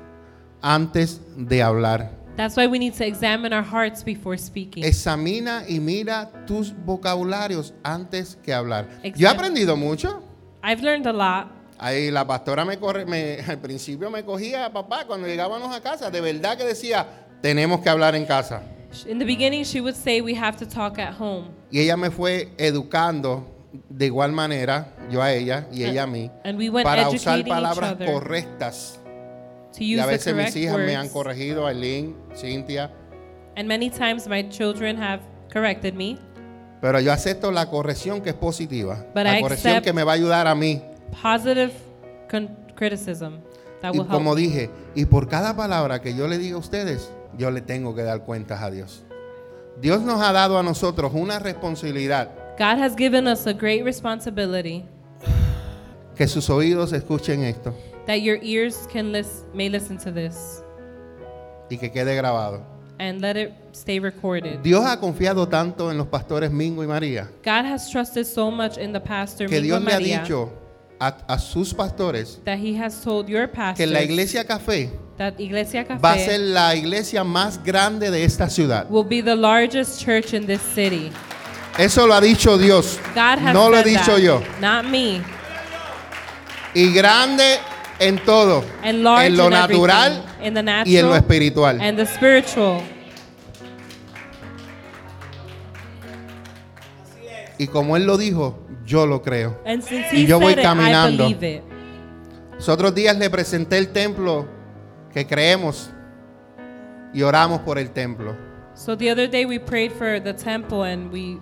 antes 0.60 1.20
de 1.36 1.62
hablar. 1.62 2.10
That's 2.38 2.56
why 2.56 2.68
we 2.68 2.78
need 2.78 2.94
to 2.94 3.04
examine 3.04 3.52
our 3.52 3.64
hearts 3.64 4.04
before 4.04 4.38
speaking. 4.38 4.84
Examina 4.84 5.64
y 5.68 5.80
mira 5.80 6.30
tus 6.46 6.72
vocabularios 6.72 7.74
antes 7.82 8.38
que 8.44 8.52
hablar. 8.52 8.86
Yo 9.16 9.26
he 9.26 9.30
aprendido 9.30 9.76
mucho. 9.76 10.22
I've 10.62 10.80
learned 10.80 11.08
a 11.08 11.12
lot. 11.12 11.48
Ahí 11.80 12.12
la 12.12 12.24
pastora 12.24 12.64
me 12.64 12.76
corre, 12.78 13.06
me, 13.06 13.40
al 13.48 13.58
principio 13.58 14.08
me 14.08 14.22
cogía 14.22 14.72
papá 14.72 15.04
cuando 15.04 15.26
llegábamos 15.26 15.74
a 15.74 15.80
casa. 15.80 16.12
De 16.12 16.20
verdad 16.20 16.56
que 16.56 16.62
decía, 16.62 17.08
tenemos 17.42 17.80
que 17.80 17.88
hablar 17.88 18.14
en 18.14 18.24
casa. 18.24 18.62
In 19.08 19.18
the 19.18 19.24
beginning, 19.24 19.64
she 19.64 19.80
would 19.80 19.96
say 19.96 20.20
we 20.20 20.36
have 20.36 20.56
to 20.58 20.64
talk 20.64 21.00
at 21.00 21.14
home. 21.18 21.48
Y 21.72 21.80
ella 21.80 21.96
me 21.96 22.12
fue 22.12 22.52
educando 22.56 23.48
de 23.88 24.06
igual 24.06 24.30
manera, 24.30 24.94
yo 25.10 25.20
a 25.20 25.32
ella 25.32 25.66
y 25.72 25.82
ella 25.82 26.04
a 26.04 26.06
mí, 26.06 26.30
And 26.44 26.56
we 26.56 26.70
went 26.70 26.84
para 26.84 27.10
usar 27.10 27.44
palabras 27.44 27.96
correctas. 28.06 29.00
To 29.78 29.84
Y 29.84 29.94
use 29.94 30.02
a 30.02 30.06
the 30.06 30.12
veces 30.12 30.34
mis 30.34 30.44
correct 30.46 30.56
hijas 30.56 30.78
me 30.78 30.94
han 30.96 31.02
words. 31.02 31.12
corregido, 31.12 31.66
Aileen, 31.66 32.16
Cintia, 32.36 32.90
And 33.56 33.66
many 33.68 33.88
times 33.90 34.28
my 34.28 34.48
children 34.48 34.96
have 35.00 35.20
corrected 35.52 35.94
me. 35.94 36.18
pero 36.80 37.00
yo 37.00 37.12
acepto 37.12 37.50
la 37.50 37.66
corrección 37.70 38.20
que 38.22 38.30
es 38.30 38.36
positiva. 38.36 39.04
But 39.14 39.24
la 39.24 39.38
I 39.38 39.42
corrección 39.42 39.74
accept- 39.76 39.82
que 39.84 39.92
me 39.92 40.04
va 40.04 40.12
a 40.12 40.14
ayudar 40.16 40.46
a 40.46 40.54
mí. 40.54 40.82
Positive 41.22 41.72
criticism 42.76 43.40
that 43.82 43.92
Y 43.94 43.98
will 43.98 44.06
help. 44.06 44.10
como 44.12 44.34
me. 44.34 44.40
dije, 44.40 44.70
y 44.94 45.04
por 45.06 45.28
cada 45.28 45.56
palabra 45.56 46.00
que 46.00 46.14
yo 46.14 46.28
le 46.28 46.38
diga 46.38 46.56
a 46.56 46.58
ustedes, 46.58 47.10
yo 47.36 47.50
le 47.50 47.60
tengo 47.60 47.94
que 47.94 48.02
dar 48.02 48.22
cuentas 48.24 48.62
a 48.62 48.70
Dios. 48.70 49.04
Dios 49.80 50.02
nos 50.02 50.20
ha 50.20 50.32
dado 50.32 50.58
a 50.58 50.62
nosotros 50.62 51.12
una 51.14 51.38
responsabilidad 51.38 52.30
God 52.58 52.80
has 52.82 52.96
given 52.96 53.28
us 53.28 53.46
a 53.46 53.52
great 53.52 53.84
responsibility 53.84 54.84
que 56.16 56.26
sus 56.26 56.50
oídos 56.50 56.92
escuchen 56.92 57.44
esto 57.44 57.72
that 58.08 58.22
your 58.22 58.38
ears 58.42 58.88
can 58.90 59.12
lis- 59.12 59.44
may 59.54 59.68
listen 59.68 59.96
to 59.98 60.10
this 60.10 60.62
y 61.70 61.76
que 61.76 61.88
quede 61.90 62.16
grabado. 62.16 62.64
and 62.98 63.20
let 63.20 63.36
it 63.36 63.52
stay 63.72 64.00
recorded. 64.00 64.60
Dios 64.64 64.84
ha 64.84 64.98
confiado 64.98 65.46
tanto 65.48 65.88
en 65.92 65.98
los 65.98 66.08
pastores 66.08 66.50
Mingo 66.50 66.82
y 66.82 66.86
María 66.88 67.28
God 67.44 67.64
has 67.64 67.88
trusted 67.90 68.24
so 68.26 68.50
much 68.50 68.76
in 68.76 68.92
the 68.92 68.98
pastor 69.00 69.46
que 69.46 69.60
Mingo 69.60 69.78
Dios 69.78 69.84
le 69.84 69.92
ha 69.92 69.98
dicho 70.22 70.50
a, 70.98 71.14
a 71.28 71.38
sus 71.38 71.72
pastores 71.72 72.40
that 72.44 72.58
he 72.58 72.74
has 72.74 73.00
told 73.04 73.28
your 73.28 73.46
que 73.46 73.54
pastors 73.54 73.88
la 73.90 74.00
iglesia 74.02 74.42
café 74.44 74.90
that 75.16 75.34
Iglesia 75.38 75.84
Cafe 75.84 76.00
va 76.02 76.12
a 76.14 76.18
ser 76.18 76.38
la 76.38 76.74
iglesia 76.74 77.22
más 77.24 77.62
grande 77.64 78.10
de 78.10 78.24
esta 78.24 78.48
ciudad. 78.48 78.88
will 78.88 79.04
be 79.04 79.20
the 79.20 79.34
largest 79.36 80.00
church 80.00 80.32
in 80.32 80.46
this 80.46 80.62
city. 80.62 81.10
Eso 81.76 82.06
lo 82.06 82.14
ha 82.14 82.20
dicho 82.20 82.56
Dios, 82.58 82.98
God 83.14 83.38
has 83.38 83.52
no 83.54 83.68
lo 83.68 83.76
he 83.78 83.82
said 83.82 83.90
dicho 83.98 84.12
that, 84.14 84.22
yo. 84.22 84.42
not 84.60 84.84
me. 84.86 85.20
Y 86.74 86.92
grande 86.92 87.58
en 88.00 88.18
todo, 88.24 88.64
en 88.82 89.02
lo 89.02 89.50
natural 89.50 90.24
y 90.84 90.96
en 90.96 91.06
lo 91.08 91.14
espiritual. 91.16 91.80
and 91.80 91.96
the 91.98 92.06
spiritual. 92.06 92.80
Y 97.58 97.66
como 97.66 97.96
Él 97.96 98.06
lo 98.06 98.16
dijo, 98.16 98.58
yo 98.86 99.06
lo 99.06 99.20
creo. 99.22 99.60
And 99.66 99.82
since 99.82 100.08
Y 100.12 100.22
he 100.22 100.26
yo 100.26 100.38
voy 100.38 100.54
said 100.54 100.58
it, 100.60 100.64
I 100.64 100.68
caminando. 100.68 101.28
it. 101.28 101.62
Los 102.56 102.68
otros 102.68 102.94
días 102.94 103.16
le 103.18 103.28
presenté 103.30 103.78
el 103.78 103.88
templo 103.88 104.46
que 105.12 105.26
creemos 105.26 105.90
y 107.12 107.22
oramos 107.22 107.60
por 107.60 107.78
el 107.78 107.90
templo. 107.90 108.36
So 108.74 108.96
the 108.96 109.10
other 109.10 109.28
day 109.28 109.44
we 109.44 109.58
prayed 109.58 109.90
for 109.92 110.20
the 110.22 110.32
temple 110.32 110.84
and 110.84 111.10
we 111.12 111.38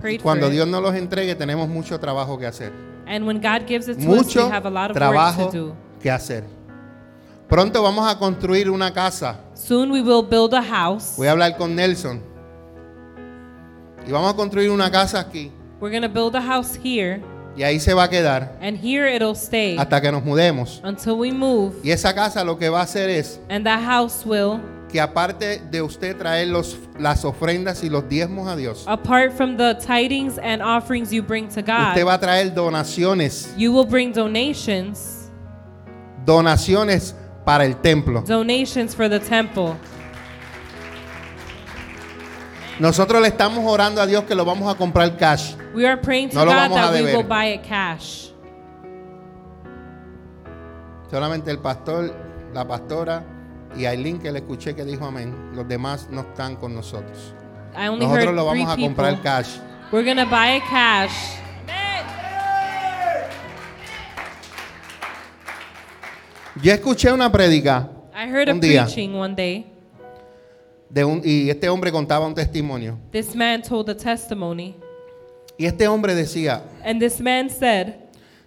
prayed 0.00 0.22
Cuando 0.22 0.46
for 0.46 0.52
Dios 0.52 0.66
nos 0.66 0.80
los 0.82 0.94
entregue, 0.94 1.34
tenemos 1.34 1.68
mucho 1.68 2.00
trabajo 2.00 2.38
que 2.38 2.46
hacer. 2.46 2.72
And 3.12 3.26
when 3.26 3.40
God 3.42 3.66
gives 3.66 3.88
it 3.88 3.98
to 3.98 4.10
us, 4.10 4.24
Mucho 4.24 4.46
we 4.46 4.50
have 4.52 4.64
a 4.64 4.70
lot 4.70 4.90
of 4.90 4.96
trabajo 4.96 5.38
work 5.44 5.52
to 5.52 5.58
do. 5.58 5.76
que 6.00 6.10
hacer. 6.10 6.44
Pronto 7.46 7.82
vamos 7.82 8.10
a 8.10 8.18
construir 8.18 8.70
una 8.70 8.90
casa. 8.94 9.38
Soon 9.52 9.90
we 9.90 10.00
will 10.00 10.22
build 10.22 10.54
a 10.54 10.62
house. 10.62 11.14
Voy 11.18 11.26
a 11.26 11.32
hablar 11.32 11.58
con 11.58 11.74
Nelson. 11.76 12.22
Y 14.06 14.10
vamos 14.10 14.32
a 14.32 14.36
construir 14.36 14.70
una 14.70 14.90
casa 14.90 15.20
aquí. 15.20 15.52
We're 15.78 15.90
going 15.90 16.02
to 16.02 16.08
build 16.08 16.34
a 16.36 16.40
house 16.40 16.74
here 16.76 17.20
Y 17.56 17.64
ahí 17.64 17.78
se 17.80 17.92
va 17.92 18.04
a 18.04 18.08
quedar 18.08 18.56
and 18.62 18.78
here 18.78 19.06
it'll 19.14 19.34
stay 19.34 19.76
hasta 19.76 20.00
que 20.00 20.10
nos 20.10 20.24
mudemos. 20.24 20.80
until 20.84 21.18
we 21.18 21.30
move. 21.32 21.74
Y 21.84 21.90
esa 21.90 22.14
casa 22.14 22.42
lo 22.44 22.56
que 22.56 22.70
va 22.70 22.80
a 22.80 22.84
hacer 22.84 23.10
es 23.10 23.38
And 23.50 23.66
that 23.66 23.84
house 23.84 24.24
will, 24.24 24.58
que 24.92 25.00
aparte 25.00 25.62
de 25.70 25.80
usted 25.80 26.16
traer 26.18 26.48
los, 26.48 26.76
las 26.98 27.24
ofrendas 27.24 27.82
y 27.82 27.88
los 27.88 28.06
diezmos 28.08 28.46
a 28.46 28.54
Dios, 28.54 28.84
apart 28.86 29.32
from 29.32 29.56
the 29.56 29.74
tidings 29.76 30.38
and 30.38 30.60
offerings 30.62 31.10
you 31.10 31.22
bring 31.22 31.48
to 31.48 31.60
usted 31.60 32.04
va 32.04 32.04
God, 32.04 32.10
a 32.12 32.20
traer 32.20 32.54
donaciones, 32.54 33.54
you 33.56 33.72
will 33.72 33.86
bring 33.86 34.12
donations, 34.12 35.30
donaciones 36.26 37.14
para 37.44 37.64
el 37.64 37.74
templo. 37.80 38.20
donations 38.22 38.94
for 38.94 39.08
the 39.08 39.18
temple. 39.18 39.74
Nosotros 42.78 43.20
le 43.22 43.28
estamos 43.28 43.64
orando 43.64 44.00
a 44.02 44.06
Dios 44.06 44.24
que 44.24 44.34
lo 44.34 44.44
vamos 44.44 44.72
a 44.72 44.76
comprar 44.76 45.16
cash. 45.16 45.54
We 45.74 45.86
are 45.86 45.96
praying 45.96 46.30
to 46.30 46.36
No 46.36 46.44
lo 46.44 46.50
God 46.52 46.56
vamos 46.70 46.78
a 46.78 46.82
that 46.82 46.92
we 46.92 46.98
deber. 47.06 47.16
will 47.16 47.28
buy 47.28 47.46
it 47.54 47.62
cash. 47.62 48.30
Solamente 51.10 51.50
el 51.50 51.58
pastor, 51.58 52.14
la 52.52 52.66
pastora 52.66 53.22
y 53.76 53.86
Aileen 53.86 54.18
que 54.18 54.30
le 54.32 54.38
escuché 54.40 54.74
que 54.74 54.84
dijo 54.84 55.04
amén. 55.06 55.34
Los 55.54 55.66
demás 55.68 56.08
no 56.10 56.20
están 56.22 56.56
con 56.56 56.74
nosotros. 56.74 57.34
I 57.74 57.88
only 57.88 58.00
Nosotros 58.04 58.24
heard 58.26 58.34
lo 58.34 58.44
vamos 58.44 58.68
a 58.68 58.76
people. 58.76 58.84
comprar 58.86 59.22
cash. 59.22 59.58
We're 59.90 60.04
gonna 60.04 60.24
buy 60.26 60.56
it 60.56 60.62
cash. 60.70 61.12
Yo 66.62 66.72
escuché 66.72 67.10
una 67.12 67.30
prédica 67.32 67.88
I 68.14 68.28
heard 68.28 68.48
a 68.48 68.52
Un 68.52 68.60
día. 68.60 68.84
preaching 68.84 69.14
one 69.14 69.34
day. 69.34 69.66
de 70.90 71.04
un, 71.04 71.22
y 71.24 71.48
este 71.48 71.68
hombre 71.70 71.90
contaba 71.90 72.26
un 72.26 72.34
testimonio. 72.34 72.98
This 73.10 73.34
man 73.34 73.62
told 73.62 73.88
a 73.88 73.96
testimony, 73.96 74.76
Y 75.56 75.64
este 75.64 75.88
hombre 75.88 76.14
decía, 76.14 76.62
and 76.84 77.00
this 77.00 77.18
man 77.20 77.48
said, 77.48 77.94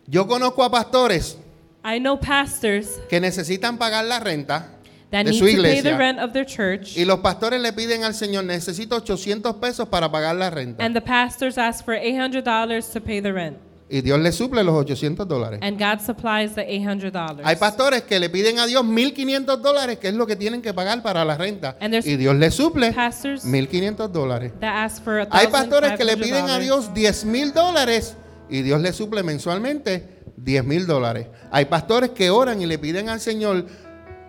yo 0.07 0.27
conozco 0.27 0.63
a 0.63 0.69
pastores 0.69 1.37
"I 1.83 1.99
know 1.99 2.19
pastors 2.19 2.99
que 3.09 3.19
necesitan 3.19 3.77
pagar 3.79 4.05
la 4.05 4.19
renta 4.19 4.74
that 5.15 5.25
de 5.25 5.31
need 5.31 5.39
su 5.39 5.45
to 5.45 5.51
pay 5.51 5.55
the 5.61 5.77
iglesia. 5.79 5.97
rent 5.97 6.19
of 6.19 6.31
their 6.33 6.45
church, 6.45 6.97
Y 6.97 7.05
los 7.05 7.19
pastores 7.19 7.61
le 7.61 7.71
piden 7.73 8.03
al 8.03 8.13
Señor, 8.13 8.43
necesito 8.45 8.95
800 8.97 9.55
pesos 9.57 9.87
para 9.87 10.11
pagar 10.11 10.35
la 10.35 10.49
renta. 10.49 10.83
and 10.83 10.95
the 10.95 11.01
pastors 11.01 11.57
ask 11.57 11.83
for 11.85 11.93
eight 11.93 12.17
hundred 12.19 12.43
dollars 12.43 12.87
to 12.91 12.99
pay 13.01 13.21
the 13.21 13.31
rent, 13.31 13.57
Y 13.87 14.01
Dios 14.01 14.19
le 14.19 14.31
suple 14.31 14.63
los 14.63 14.73
800 14.73 15.27
dólares. 15.27 15.59
and 15.61 15.77
God 15.79 15.99
supplies 16.03 16.55
the 16.55 16.63
eight 16.67 16.83
hundred 16.87 17.13
dollars." 17.13 17.45
Hay 17.45 17.55
pastores 17.55 18.01
que 18.01 18.19
le 18.19 18.29
piden 18.31 18.57
a 18.57 18.65
Dios 18.65 18.83
1.500 18.83 19.61
dólares, 19.61 19.99
que 19.99 20.07
es 20.07 20.15
lo 20.15 20.25
que 20.25 20.35
tienen 20.35 20.61
que 20.63 20.73
pagar 20.73 21.03
para 21.03 21.23
la 21.23 21.37
renta. 21.37 21.77
And 21.79 21.91
there's 21.93 22.07
Y 22.07 22.15
Dios 22.17 22.35
le 22.35 22.49
suple 22.49 22.91
Pastors 22.93 23.45
1.500 23.45 24.09
dólares. 24.11 24.53
that 24.59 24.85
ask 24.85 25.03
for 25.03 25.19
a 25.19 25.27
Hay 25.29 25.47
pastores 25.47 25.93
que 25.97 26.03
le 26.03 26.17
piden 26.17 26.49
a. 26.49 26.57
Dios 26.57 26.93
10 26.95 27.25
mil 27.25 27.53
dólares 27.53 28.15
y 28.49 28.63
Dios 28.63 28.81
le 28.81 28.91
suple 28.91 29.21
mensualmente 29.21 30.23
10 30.37 30.63
mil 30.65 30.85
dólares. 30.87 31.27
Hay 31.51 31.65
pastores 31.65 32.09
que 32.09 32.29
oran 32.31 32.61
y 32.61 32.65
le 32.65 32.77
piden 32.79 33.07
al 33.09 33.19
Señor 33.19 33.65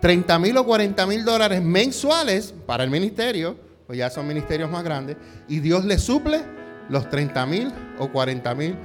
30 0.01 0.39
mil 0.39 0.57
o 0.57 0.65
40 0.65 1.05
mil 1.07 1.25
dólares 1.25 1.61
mensuales 1.61 2.53
para 2.65 2.83
el 2.83 2.89
ministerio, 2.89 3.55
pues 3.87 3.97
ya 3.97 4.09
son 4.09 4.27
ministerios 4.27 4.69
más 4.69 4.83
grandes, 4.83 5.17
y 5.47 5.59
Dios 5.59 5.85
le 5.85 5.97
suple 5.97 6.41
los 6.89 7.09
30 7.09 7.45
mil 7.45 7.71
o 7.99 8.07
40 8.09 8.55
mil 8.55 8.75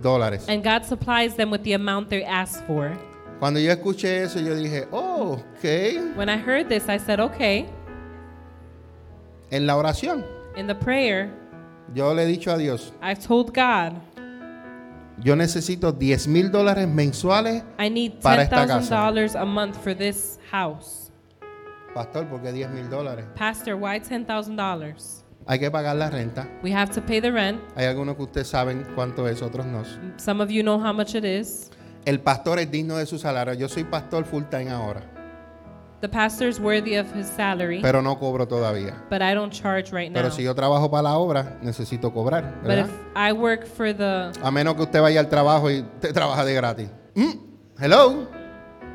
dólares. 0.00 0.46
and 0.48 0.64
God 0.64 0.84
supplies 0.84 1.34
them 1.36 1.50
with 1.50 1.62
the 1.62 1.74
amount 1.74 2.08
they 2.08 2.24
ask 2.24 2.64
for. 2.66 2.92
Cuando 3.40 3.58
yo 3.60 3.70
escuché 3.72 4.22
eso, 4.22 4.40
yo 4.40 4.54
dije, 4.54 4.86
oh, 4.92 5.32
ok, 5.58 6.16
When 6.16 6.28
I 6.30 6.38
heard 6.38 6.68
this, 6.68 6.88
I 6.88 6.98
said, 6.98 7.20
"Okay." 7.20 7.66
en 9.50 9.66
la 9.66 9.76
oración. 9.76 10.24
In 10.56 10.66
the 10.66 10.74
prayer, 10.74 11.28
Yo 11.94 12.14
le 12.14 12.22
he 12.22 12.26
dicho 12.26 12.50
a 12.50 12.56
Dios, 12.56 12.92
I 13.02 13.14
told 13.14 13.52
God, 13.54 13.92
yo 15.22 15.36
necesito 15.36 15.92
10 15.92 16.28
mil 16.28 16.50
dólares 16.50 16.88
mensuales, 16.88 17.62
"I 17.78 17.90
need 17.90 18.20
Para 18.22 18.42
esta 18.42 18.66
casa. 18.66 19.06
a 19.06 19.44
month 19.44 19.76
for 19.76 19.94
this 19.94 20.38
house." 20.50 21.04
pastor, 21.94 22.26
¿por 22.26 22.42
qué 22.42 22.52
10 22.52 22.70
mil 22.70 22.90
dólares? 22.90 23.24
Pastor, 23.36 23.76
why 23.76 24.00
ten 24.00 24.26
thousand 24.26 24.56
dollars? 24.56 25.24
Hay 25.46 25.58
que 25.58 25.70
pagar 25.70 25.96
la 25.96 26.10
renta. 26.10 26.48
We 26.62 26.74
have 26.74 26.92
to 26.94 27.02
pay 27.02 27.20
the 27.20 27.30
rent. 27.30 27.60
Hay 27.76 27.86
algunos 27.86 28.16
que 28.16 28.22
ustedes 28.22 28.48
saben 28.48 28.84
cuánto 28.94 29.28
es, 29.28 29.42
otros 29.42 29.66
no. 29.66 29.82
Some 30.16 30.42
of 30.42 30.50
you 30.50 30.62
know 30.62 30.78
how 30.78 30.92
much 30.92 31.14
it 31.14 31.24
is. 31.24 31.70
El 32.04 32.20
pastor 32.20 32.58
es 32.58 32.70
digno 32.70 32.96
de 32.96 33.06
su 33.06 33.18
salario. 33.18 33.54
Yo 33.54 33.68
soy 33.68 33.84
pastor 33.84 34.24
full 34.24 34.44
time 34.44 34.70
ahora, 34.70 35.02
The 36.04 36.08
pastor's 36.10 36.60
worthy 36.60 36.96
of 36.96 37.06
his 37.18 37.26
salary, 37.26 37.80
pero 37.80 38.02
no 38.02 38.18
cobro 38.18 38.46
todavía. 38.46 38.94
but 39.08 39.22
I 39.22 39.32
don't 39.32 39.50
charge 39.50 39.90
right 39.90 40.10
now. 40.12 40.20
Pero 40.20 40.30
si 40.30 40.42
yo 40.42 40.54
trabajo 40.54 40.90
para 40.90 41.04
la 41.04 41.16
obra, 41.16 41.56
necesito 41.62 42.12
cobrar, 42.12 42.56
But 42.60 42.68
¿verdad? 42.68 42.86
if 42.88 42.92
I 43.16 43.32
work 43.32 43.64
for 43.66 43.94
the 43.96 44.30
A 44.42 44.50
menos 44.50 44.74
que 44.74 44.82
usted 44.82 45.00
vaya 45.00 45.20
al 45.20 45.30
trabajo 45.30 45.70
y 45.70 45.80
usted 45.80 46.12
trabaja 46.12 46.44
de 46.44 46.52
gratis. 46.52 46.90
Mm, 47.14 47.30
Hello, 47.80 48.28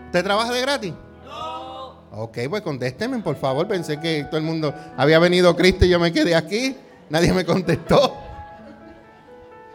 ¿usted 0.06 0.24
trabaja 0.24 0.54
de 0.54 0.62
gratis? 0.62 0.94
No. 1.26 1.96
Ok, 2.12 2.38
pues 2.48 2.62
contésteme, 2.62 3.18
por 3.24 3.38
favor. 3.38 3.68
Pensé 3.68 4.00
que 4.00 4.26
todo 4.26 4.38
el 4.38 4.44
mundo 4.44 4.72
había 4.96 5.18
venido 5.18 5.56
Cristo 5.56 5.86
y 5.86 5.90
yo 5.90 6.00
me 6.00 6.12
quedé 6.14 6.36
aquí. 6.36 6.78
Nadie 7.10 7.34
me 7.34 7.44
contestó. 7.44 8.14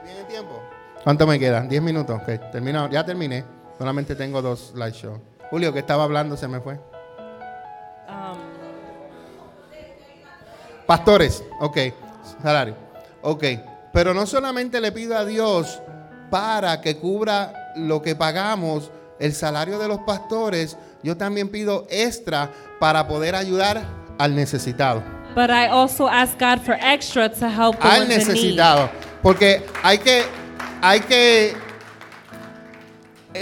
¿Tiene 0.05 0.23
tiempo? 0.29 0.63
¿Cuánto 1.03 1.27
me 1.27 1.37
quedan? 1.41 1.69
¿10 1.69 1.81
minutos? 1.81 2.17
Ok, 2.23 2.53
termino. 2.53 2.89
Ya 2.91 3.05
terminé. 3.05 3.45
Solamente 3.77 4.15
tengo 4.15 4.41
dos 4.41 4.71
slideshows. 4.73 5.19
Julio, 5.51 5.73
que 5.73 5.81
estaba 5.81 6.05
hablando, 6.05 6.37
se 6.37 6.47
me 6.47 6.61
fue. 6.61 6.79
Pastores, 10.87 11.43
ok, 11.61 11.79
salario, 12.43 12.77
ok. 13.23 13.45
Pero 13.93 14.13
no 14.13 14.27
solamente 14.27 14.81
le 14.81 14.93
pido 14.93 15.17
a 15.17 15.25
Dios 15.25 15.81
para 16.31 16.81
que 16.81 16.97
cubra 16.97 17.73
lo 17.77 18.03
que 18.03 18.17
pagamos, 18.17 18.91
el 19.19 19.33
salario 19.33 19.79
de 19.79 19.89
los 19.89 20.01
pastores, 20.01 20.77
yo 21.03 21.17
también 21.17 21.49
pido 21.49 21.87
extra 21.91 22.51
para 22.81 23.07
poder 23.07 23.35
ayudar 23.35 23.83
al 24.19 24.35
necesitado. 24.35 25.03
but 25.35 25.51
I 25.51 25.67
also 25.67 26.07
ask 26.07 26.39
God 26.39 26.63
for 26.63 26.77
extra 26.81 27.29
to 27.29 27.51
help 27.51 27.81
the 27.81 27.89
Al 27.89 28.07
necesitado. 28.09 28.89
Porque 29.23 29.63
hay 29.83 29.99
que, 29.99 30.25
hay 30.81 31.01
que, 31.01 31.57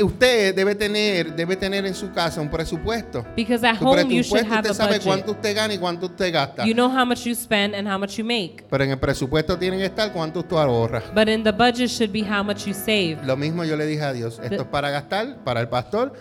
usted 0.02 0.54
debe 0.54 0.74
tener, 0.74 1.34
debe 1.34 1.56
tener 1.56 1.84
en 1.84 1.94
su 1.94 2.10
casa 2.12 2.40
un 2.40 2.48
presupuesto. 2.48 3.24
Because 3.36 3.66
at 3.66 3.78
Su 3.78 3.84
home 3.86 4.08
you 4.14 4.22
should 4.22 4.46
have 4.46 4.60
usted 4.66 4.70
a 4.70 4.74
sabe 4.74 5.00
cuánto 5.00 5.26
budget. 5.26 5.36
usted 5.36 5.56
gana 5.56 5.74
y 5.74 5.78
cuánto 5.78 6.06
usted 6.06 6.32
gasta. 6.32 6.64
You 6.64 6.72
know 6.74 6.88
how 6.88 7.04
much 7.04 7.24
you 7.26 7.34
spend 7.34 7.74
and 7.74 7.86
how 7.86 7.98
much 7.98 8.16
you 8.18 8.24
make. 8.24 8.64
Pero 8.70 8.84
en 8.84 8.90
el 8.90 8.98
presupuesto 8.98 9.58
tiene 9.58 9.76
que 9.78 9.84
estar 9.86 10.12
cuánto 10.12 10.40
usted 10.40 10.56
ahorra. 10.56 11.02
But 11.14 11.28
in 11.28 11.42
the 11.44 11.52
budget 11.52 11.90
should 11.90 12.12
be 12.12 12.22
how 12.22 12.42
much 12.42 12.66
you 12.66 12.72
save. 12.74 13.18
Lo 13.24 13.36
mismo 13.36 13.64
yo 13.64 13.76
le 13.76 13.84
dije 13.86 14.02
a 14.02 14.12
Dios, 14.12 14.40
esto 14.42 14.62
es 14.62 14.68
para 14.68 14.90
gastar, 14.90 15.42
para 15.44 15.60
el 15.60 15.68
pastor 15.68 16.12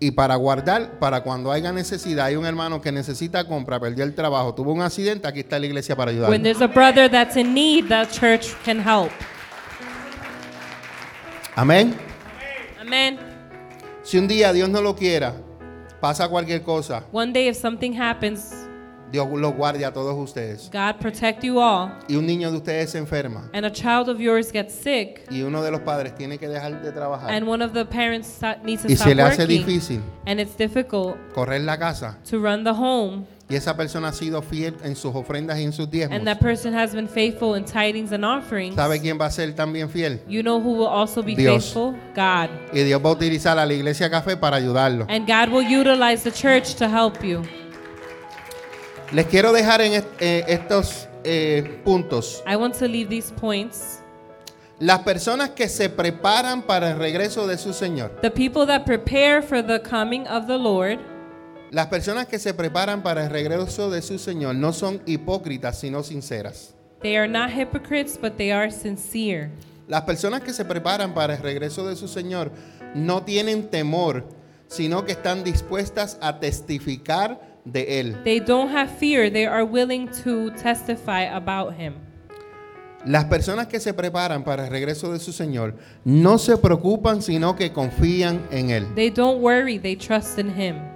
y 0.00 0.10
para 0.10 0.34
guardar, 0.34 0.98
para 0.98 1.22
cuando 1.22 1.52
haya 1.52 1.70
necesidad. 1.72 2.26
Hay 2.26 2.34
un 2.34 2.44
hermano 2.44 2.80
que 2.80 2.90
necesita 2.90 3.44
compra, 3.46 3.78
perdió 3.78 4.02
el 4.02 4.14
trabajo, 4.16 4.52
tuvo 4.52 4.72
un 4.72 4.82
accidente, 4.82 5.28
aquí 5.28 5.40
está 5.40 5.60
la 5.60 5.66
iglesia 5.66 5.94
para 5.94 6.10
When 6.10 6.24
ayudar. 6.24 6.42
there's 6.42 6.60
a 6.60 6.66
brother 6.66 7.08
that's 7.08 7.36
in 7.36 7.54
need, 7.54 7.86
the 7.88 8.04
church 8.10 8.48
can 8.64 8.80
help. 8.80 9.10
Amén. 11.54 11.94
Amen. 12.92 13.18
Si 14.02 14.18
un 14.18 14.28
día 14.28 14.52
Dios 14.52 14.68
no 14.68 14.82
lo 14.82 14.94
quiera, 14.94 15.32
pasa 15.98 16.28
cualquier 16.28 16.60
cosa, 16.62 17.02
One 17.10 17.32
day, 17.32 17.48
if 17.48 17.56
something 17.56 17.98
happens, 17.98 18.66
Dios 19.10 19.26
los 19.30 19.54
guarde 19.54 19.82
a 19.86 19.92
todos 19.94 20.14
ustedes. 20.14 20.68
God 20.70 21.00
protect 21.00 21.42
you 21.42 21.58
all, 21.58 21.90
Y 22.06 22.16
un 22.16 22.26
niño 22.26 22.50
de 22.50 22.58
ustedes 22.58 22.90
se 22.90 22.98
enferma. 22.98 23.48
And 23.54 23.64
a 23.64 23.70
child 23.72 24.10
of 24.10 24.20
yours 24.20 24.52
gets 24.52 24.74
sick, 24.74 25.22
y 25.30 25.40
uno 25.40 25.62
de 25.62 25.70
los 25.70 25.80
padres 25.80 26.14
tiene 26.14 26.36
que 26.36 26.48
dejar 26.48 26.82
de 26.82 26.92
trabajar. 26.92 27.30
And 27.32 27.48
one 27.48 27.64
of 27.64 27.72
the 27.72 27.86
parents 27.86 28.38
needs 28.62 28.82
to 28.82 28.88
y 28.88 28.92
stop 28.92 29.08
se 29.08 29.14
le 29.14 29.22
hace 29.22 29.42
working, 29.42 29.66
difícil 29.66 30.02
and 30.26 30.38
it's 30.38 30.54
difficult 30.54 31.16
correr 31.34 31.62
la 31.62 31.78
casa. 31.78 32.18
to 32.28 32.38
run 32.40 32.62
the 32.62 32.74
home, 32.74 33.24
y 33.52 33.56
esa 33.56 33.76
persona 33.76 34.08
ha 34.08 34.12
sido 34.12 34.40
fiel 34.40 34.74
en 34.82 34.96
sus 34.96 35.14
ofrendas 35.14 35.58
y 35.60 35.64
en 35.64 35.72
sus 35.72 35.90
diezmos, 35.90 36.16
and 36.16 36.24
that 36.26 36.38
person 36.40 36.72
has 36.74 36.94
been 36.94 37.06
faithful 37.06 37.54
in 37.54 37.64
tidings 37.66 38.10
and 38.12 38.24
offerings, 38.24 38.74
¿sabe 38.74 38.98
quién 38.98 39.18
va 39.20 39.26
a 39.26 39.30
ser 39.30 39.52
también 39.54 39.90
fiel? 39.90 40.20
you 40.26 40.40
know 40.42 40.58
who 40.58 40.72
will 40.72 40.86
also 40.88 41.22
be 41.22 41.34
Dios. 41.36 41.64
faithful? 41.66 41.94
God. 42.16 42.48
Y 42.72 42.82
Dios 42.82 43.00
va 43.04 43.10
a 43.10 43.12
utilizar 43.12 43.58
a 43.58 43.66
la 43.66 43.74
iglesia 43.74 44.08
café 44.10 44.36
para 44.38 44.56
ayudarlo. 44.56 45.06
And 45.10 45.26
God 45.26 45.50
will 45.52 45.66
utilize 45.66 46.22
the 46.24 46.32
church 46.32 46.74
to 46.76 46.88
help 46.88 47.22
you. 47.22 47.42
Les 49.12 49.26
quiero 49.26 49.52
dejar 49.52 49.82
en 49.82 49.92
est- 49.92 50.08
eh, 50.20 50.44
estos 50.48 51.06
eh, 51.24 51.80
puntos. 51.84 52.42
I 52.46 52.56
want 52.56 52.74
to 52.78 52.86
leave 52.88 53.08
these 53.10 53.30
points. 53.30 53.98
Las 54.78 55.00
personas 55.00 55.50
que 55.50 55.68
se 55.68 55.88
preparan 55.90 56.62
para 56.62 56.90
el 56.90 56.98
regreso 56.98 57.46
de 57.46 57.56
su 57.58 57.72
Señor. 57.72 58.10
The 58.22 58.30
people 58.30 58.66
that 58.66 58.84
prepare 58.84 59.42
for 59.42 59.62
the 59.62 59.80
coming 59.80 60.26
of 60.26 60.46
the 60.46 60.56
Lord, 60.58 60.98
Las 61.72 61.86
personas 61.86 62.26
que 62.26 62.38
se 62.38 62.52
preparan 62.52 63.02
para 63.02 63.24
el 63.24 63.30
regreso 63.30 63.90
de 63.90 64.02
su 64.02 64.18
Señor 64.18 64.54
no 64.54 64.74
son 64.74 65.00
hipócritas, 65.06 65.80
sino 65.80 66.02
sinceras. 66.02 66.74
they 67.00 67.16
are 67.16 67.26
not 67.26 67.50
hypocrites, 67.50 68.18
but 68.20 68.36
they 68.36 68.52
are 68.52 68.70
sincere. 68.70 69.50
Las 69.88 70.02
personas 70.02 70.42
que 70.42 70.52
se 70.52 70.66
preparan 70.66 71.14
para 71.14 71.34
el 71.34 71.42
regreso 71.42 71.88
de 71.88 71.96
su 71.96 72.08
Señor 72.08 72.52
no 72.94 73.22
tienen 73.22 73.70
temor, 73.70 74.28
sino 74.68 75.06
que 75.06 75.12
están 75.12 75.44
dispuestas 75.44 76.18
a 76.20 76.40
testificar 76.40 77.40
de 77.64 78.00
Él. 78.00 78.22
They 78.22 78.40
don't 78.40 78.70
have 78.70 78.90
fear, 78.90 79.32
they 79.32 79.46
are 79.46 79.64
willing 79.64 80.10
to 80.24 80.50
testify 80.62 81.24
about 81.24 81.72
Him. 81.72 81.94
Las 83.06 83.24
personas 83.24 83.66
que 83.66 83.80
se 83.80 83.94
preparan 83.94 84.44
para 84.44 84.66
el 84.66 84.70
regreso 84.70 85.10
de 85.10 85.18
su 85.18 85.32
Señor 85.32 85.74
no 86.04 86.36
se 86.36 86.58
preocupan, 86.58 87.22
sino 87.22 87.56
que 87.56 87.72
confían 87.72 88.46
en 88.50 88.68
Él. 88.68 88.94
They 88.94 89.08
don't 89.08 89.40
worry, 89.40 89.78
they 89.78 89.96
trust 89.96 90.38
in 90.38 90.50
Him. 90.50 90.91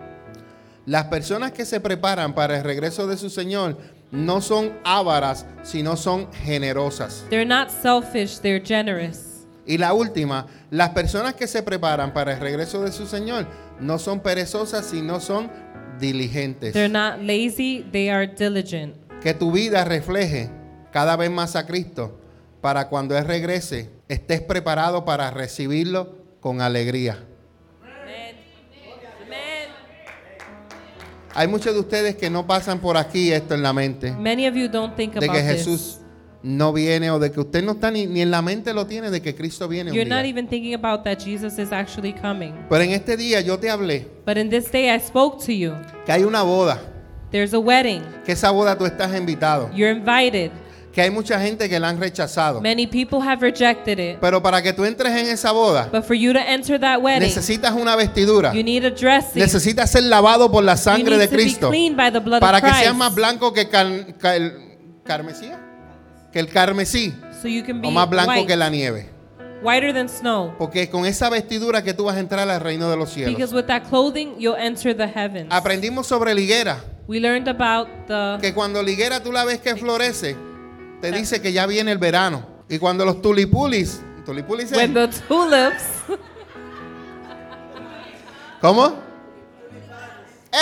Las 0.86 1.06
personas 1.06 1.50
que 1.50 1.64
se 1.64 1.80
preparan 1.80 2.32
para 2.32 2.58
el 2.58 2.62
regreso 2.62 3.08
de 3.08 3.16
su 3.16 3.28
Señor 3.28 3.76
no 4.12 4.40
son 4.40 4.72
ávaras, 4.84 5.44
sino 5.64 5.96
son 5.96 6.32
generosas. 6.32 7.24
They're 7.28 7.44
not 7.44 7.70
selfish, 7.70 8.38
they're 8.38 8.64
generous. 8.64 9.44
Y 9.66 9.78
la 9.78 9.92
última, 9.92 10.46
las 10.70 10.90
personas 10.90 11.34
que 11.34 11.48
se 11.48 11.64
preparan 11.64 12.12
para 12.12 12.34
el 12.34 12.40
regreso 12.40 12.82
de 12.82 12.92
su 12.92 13.06
Señor 13.06 13.48
no 13.80 13.98
son 13.98 14.20
perezosas, 14.20 14.86
sino 14.86 15.18
son 15.18 15.50
diligentes. 15.98 16.72
They're 16.72 16.88
not 16.88 17.18
lazy, 17.20 17.84
they 17.90 18.08
are 18.08 18.28
diligent. 18.28 18.94
Que 19.20 19.34
tu 19.34 19.50
vida 19.50 19.84
refleje 19.84 20.50
cada 20.92 21.16
vez 21.16 21.32
más 21.32 21.56
a 21.56 21.66
Cristo 21.66 22.20
para 22.60 22.88
cuando 22.88 23.18
Él 23.18 23.24
regrese 23.24 23.90
estés 24.08 24.40
preparado 24.40 25.04
para 25.04 25.32
recibirlo 25.32 26.14
con 26.40 26.60
alegría. 26.60 27.18
Hay 31.36 31.48
muchos 31.48 31.74
de 31.74 31.80
ustedes 31.80 32.16
que 32.16 32.30
no 32.30 32.46
pasan 32.46 32.80
por 32.80 32.96
aquí 32.96 33.30
esto 33.32 33.54
en 33.54 33.62
la 33.62 33.72
mente. 33.72 34.10
Many 34.12 34.46
of 34.48 34.54
you 34.54 34.68
don't 34.68 34.96
think 34.96 35.12
De 35.14 35.26
about 35.26 35.36
que 35.36 35.42
this. 35.42 35.52
Jesús 35.66 35.98
no 36.42 36.72
viene 36.72 37.10
o 37.10 37.18
de 37.18 37.30
que 37.30 37.40
usted 37.40 37.62
no 37.62 37.72
está 37.72 37.90
ni, 37.90 38.06
ni 38.06 38.22
en 38.22 38.30
la 38.30 38.40
mente 38.40 38.72
lo 38.72 38.86
tiene 38.86 39.10
de 39.10 39.20
que 39.20 39.34
Cristo 39.34 39.68
viene. 39.68 39.90
un 39.90 39.96
You're 39.96 40.08
not 40.08 40.22
día. 40.22 40.30
even 40.30 40.48
thinking 40.48 40.74
about 40.74 41.02
that 41.04 41.18
Jesus 41.18 41.58
is 41.58 41.72
actually 41.72 42.12
coming. 42.14 42.54
Pero 42.70 42.82
en 42.82 42.92
este 42.92 43.16
día 43.16 43.40
yo 43.42 43.58
te 43.58 43.68
hablé 43.68 44.06
But 44.24 44.38
in 44.38 44.48
this 44.48 44.70
day 44.70 44.88
I 44.94 44.98
spoke 45.00 45.44
to 45.44 45.52
you. 45.52 45.74
que 46.06 46.12
hay 46.12 46.22
una 46.24 46.42
boda, 46.42 46.80
There's 47.30 47.52
a 47.52 47.58
wedding. 47.58 48.02
que 48.24 48.32
esa 48.32 48.50
boda 48.50 48.78
tú 48.78 48.86
estás 48.86 49.14
invitado, 49.18 49.70
You're 49.74 49.90
invited. 49.92 50.52
Que 50.96 51.02
hay 51.02 51.10
mucha 51.10 51.38
gente 51.38 51.68
que 51.68 51.78
la 51.78 51.90
han 51.90 52.00
rechazado. 52.00 52.62
Many 52.62 52.86
people 52.86 53.18
have 53.20 53.42
rejected 53.42 53.98
it. 53.98 54.16
Pero 54.18 54.42
para 54.42 54.62
que 54.62 54.72
tú 54.72 54.82
entres 54.86 55.12
en 55.14 55.26
esa 55.28 55.52
boda, 55.52 55.90
But 55.92 56.04
for 56.04 56.16
you 56.16 56.32
to 56.32 56.38
enter 56.38 56.80
that 56.80 57.02
wedding, 57.02 57.20
necesitas 57.28 57.72
una 57.74 57.94
vestidura, 57.96 58.54
you 58.54 58.64
need 58.64 58.82
a 58.86 58.90
dressing. 58.90 59.42
necesitas 59.42 59.90
ser 59.90 60.04
lavado 60.04 60.50
por 60.50 60.64
la 60.64 60.72
You 60.72 60.78
sangre 60.78 61.18
need 61.18 61.28
de 61.28 61.28
to 61.28 61.36
be 61.36 61.68
cleaned 61.70 61.96
by 61.98 62.10
the 62.10 62.20
blood 62.20 62.40
Para 62.40 62.56
of 62.56 62.64
que 62.64 62.70
Christ. 62.70 62.82
seas 62.84 62.96
más 62.96 63.14
blanco 63.14 63.52
que, 63.52 63.68
cal- 63.68 64.14
ca- 64.18 64.36
el 64.36 64.54
carmesí, 65.04 65.50
que 66.32 66.38
el 66.40 66.48
carmesí, 66.48 67.12
so 67.42 67.46
you 67.46 67.62
can 67.62 67.82
be 67.82 67.88
o 67.88 67.90
más 67.90 68.08
blanco 68.08 68.30
white, 68.30 68.46
que 68.46 68.56
la 68.56 68.70
nieve. 68.70 69.10
whiter 69.62 69.92
than 69.92 70.08
snow. 70.08 70.54
Porque 70.56 70.88
con 70.88 71.04
esa 71.04 71.28
vestidura 71.28 71.82
que 71.84 71.92
tú 71.92 72.04
vas 72.04 72.16
a 72.16 72.20
entrar 72.20 72.48
al 72.48 72.60
reino 72.62 72.88
de 72.88 72.96
los 72.96 73.10
cielos. 73.10 73.34
Because 73.34 73.54
with 73.54 73.64
that 73.66 73.82
clothing, 73.90 74.36
you'll 74.38 74.56
enter 74.58 74.96
the 74.96 75.06
heavens. 75.08 75.48
Aprendimos 75.52 76.06
sobre 76.06 76.32
la 76.34 76.40
higuera, 76.40 76.78
We 77.06 77.20
learned 77.20 77.48
about 77.48 77.86
the 78.08 78.38
que 78.40 78.54
cuando 78.54 78.82
la 78.82 78.90
higuera 78.90 79.22
tú 79.22 79.30
la 79.30 79.44
ves 79.44 79.60
que 79.60 79.76
florece, 79.76 80.34
te 81.10 81.16
dice 81.16 81.40
que 81.40 81.52
ya 81.52 81.66
viene 81.66 81.92
el 81.92 81.98
verano. 81.98 82.44
Y 82.68 82.78
cuando 82.78 83.04
los 83.04 83.22
tulipulis, 83.22 84.00
tulipulis 84.24 84.72
es- 84.72 84.76
when 84.76 84.92
the 84.92 85.06
tulips 85.28 85.84
¿Cómo? 88.60 88.94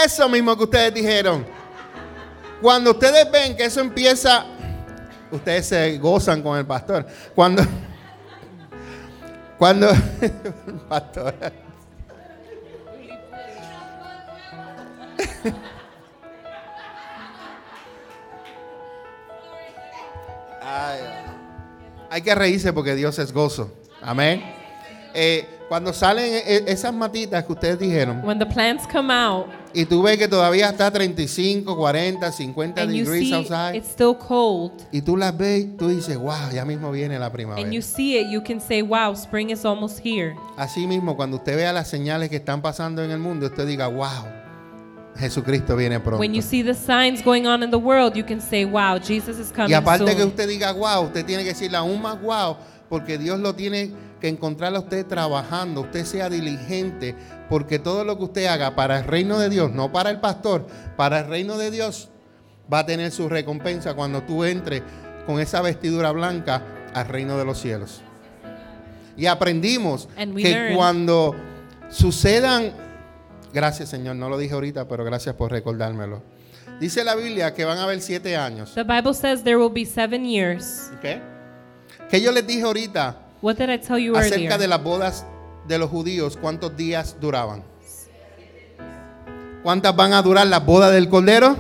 Eso 0.05 0.29
mismo 0.29 0.57
que 0.57 0.65
ustedes 0.65 0.93
dijeron. 0.93 1.47
Cuando 2.61 2.91
ustedes 2.91 3.31
ven 3.31 3.57
que 3.57 3.65
eso 3.65 3.81
empieza, 3.81 4.45
ustedes 5.31 5.67
se 5.67 5.97
gozan 5.99 6.43
con 6.43 6.59
el 6.59 6.67
pastor. 6.67 7.07
Cuando, 7.35 7.63
cuando, 9.57 9.89
pastor. 10.89 11.35
Ay, 20.77 20.99
hay 22.11 22.23
que 22.23 22.35
reírse 22.35 22.73
porque 22.73 22.97
Dios 22.97 23.17
es 23.21 23.33
gozo. 23.33 23.71
Amén. 24.03 24.43
Eh, 25.15 25.47
cuando 25.69 25.93
salen 25.93 26.25
eh, 26.45 26.65
esas 26.67 26.93
matitas 26.93 27.45
que 27.45 27.53
ustedes 27.53 27.79
dijeron, 27.79 28.21
when 28.25 28.39
the 28.41 28.47
plants 28.47 28.85
come 28.93 29.15
out 29.15 29.47
y 29.73 29.85
tú 29.85 30.03
ves 30.03 30.19
que 30.19 30.27
todavía 30.27 30.69
está 30.71 30.91
35, 30.91 31.77
40, 31.77 32.33
50 32.33 32.83
and 32.83 32.93
you 32.93 33.05
degrees 33.05 33.33
outside, 33.33 33.77
it's 33.77 33.89
still 33.89 34.17
cold 34.17 34.73
y 34.91 35.01
tú 35.03 35.17
las 35.17 35.37
ves, 35.37 35.77
tú 35.77 35.89
dices, 35.89 36.17
wow, 36.17 36.51
ya 36.53 36.65
mismo 36.65 36.91
viene 36.91 37.19
la 37.21 37.31
primavera. 37.31 37.65
and 37.65 37.73
you 37.73 37.81
see 37.81 38.19
it, 38.19 38.27
you 38.29 38.43
can 38.43 38.61
say, 38.61 38.83
"Wow, 38.83 39.13
spring 39.15 39.51
is 39.51 39.65
almost 39.65 40.01
here." 40.05 40.35
Así 40.57 40.89
mismo, 40.89 41.17
cuando 41.17 41.37
usted 41.37 41.57
vea 41.57 41.73
las 41.73 41.87
señales 41.89 42.29
que 42.29 42.37
están 42.37 42.61
pasando 42.61 43.05
en 43.05 43.13
el 43.13 43.19
mundo, 43.21 43.47
usted 43.47 43.67
diga, 43.67 43.87
wow, 43.87 44.27
Jesucristo 45.17 45.77
viene 45.77 46.01
pronto. 46.01 46.19
When 46.19 46.35
you 46.35 46.43
see 46.43 46.63
the 46.63 46.75
signs 46.75 47.23
going 47.23 47.47
on 47.47 47.63
in 47.63 47.71
the 47.71 47.79
world, 47.79 48.15
you 48.15 48.25
can 48.25 48.41
say, 48.41 48.65
"Wow, 48.65 48.99
Jesus 48.99 49.39
is 49.39 49.53
coming 49.53 49.71
Y 49.71 49.75
aparte 49.75 50.07
soon." 50.07 50.17
que 50.17 50.25
usted 50.25 50.49
diga 50.49 50.73
wow, 50.73 51.05
usted 51.05 51.25
tiene 51.25 51.43
que 51.43 51.51
decirle 51.51 51.77
aún 51.77 52.03
más 52.03 52.21
wow, 52.21 52.57
porque 52.89 53.19
Dios 53.19 53.39
lo 53.39 53.55
tiene 53.55 53.93
que 54.21 54.29
encontrar 54.29 54.75
a 54.75 54.81
usted 54.81 55.07
trabajando, 55.07 55.83
usted 55.83 56.05
sea 56.05 56.29
diligente, 56.31 57.15
porque 57.49 57.79
todo 57.79 58.05
lo 58.05 58.17
que 58.17 58.25
usted 58.25 58.47
haga 58.47 58.75
para 58.75 58.99
el 58.99 59.05
reino 59.05 59.39
de 59.39 59.51
Dios, 59.51 59.71
no 59.71 59.93
para 59.93 60.11
el 60.11 60.21
pastor, 60.21 60.67
para 60.97 61.21
el 61.21 61.27
reino 61.27 61.59
de 61.59 61.71
Dios, 61.71 62.09
va 62.73 62.81
a 62.81 62.87
tener 62.87 63.13
su 63.13 63.29
recompensa 63.29 63.95
cuando 63.95 64.23
tú 64.23 64.45
entres 64.45 64.83
con 65.27 65.41
esa 65.41 65.61
vestidura 65.61 66.11
blanca 66.13 66.63
al 66.95 67.07
reino 67.09 67.37
de 67.37 67.45
los 67.45 67.59
cielos. 67.59 68.03
Y 69.17 69.27
aprendimos 69.27 70.09
que 70.17 70.73
cuando 70.75 71.37
sucedan, 71.89 72.73
gracias 73.55 73.89
Señor, 73.89 74.17
no 74.17 74.29
lo 74.29 74.37
dije 74.37 74.53
ahorita, 74.55 74.87
pero 74.89 75.05
gracias 75.05 75.35
por 75.37 75.51
recordármelo. 75.51 76.23
Dice 76.81 77.05
la 77.05 77.15
Biblia 77.15 77.55
que 77.55 77.65
van 77.65 77.79
a 77.79 77.85
haber 77.85 78.01
siete 78.01 78.37
años. 78.37 78.73
The 78.75 78.83
Bible 78.83 79.15
says 79.15 79.43
there 79.45 79.57
will 79.57 79.73
be 79.73 79.87
seven 79.87 80.25
years. 80.25 80.91
¿Ok? 80.99 82.11
Que 82.11 82.21
yo 82.21 82.33
les 82.33 82.47
dije 82.47 82.63
ahorita 82.63 83.17
What 83.41 83.57
did 83.57 83.69
I 83.71 83.79
tell 83.79 83.99
you 83.99 84.17
acerca 84.17 84.35
earlier? 84.37 84.59
de 84.59 84.69
las 84.69 84.83
bodas 84.83 85.25
de 85.69 85.79
los 85.79 85.89
judíos, 85.89 86.37
cuántos 86.37 86.77
días 86.77 87.17
duraban. 87.21 87.63
¿Cuántas 89.63 89.95
van 89.97 90.13
a 90.13 90.21
durar 90.21 90.47
las 90.47 90.65
bodas 90.67 90.93
del 90.93 91.09
Cordero? 91.09 91.57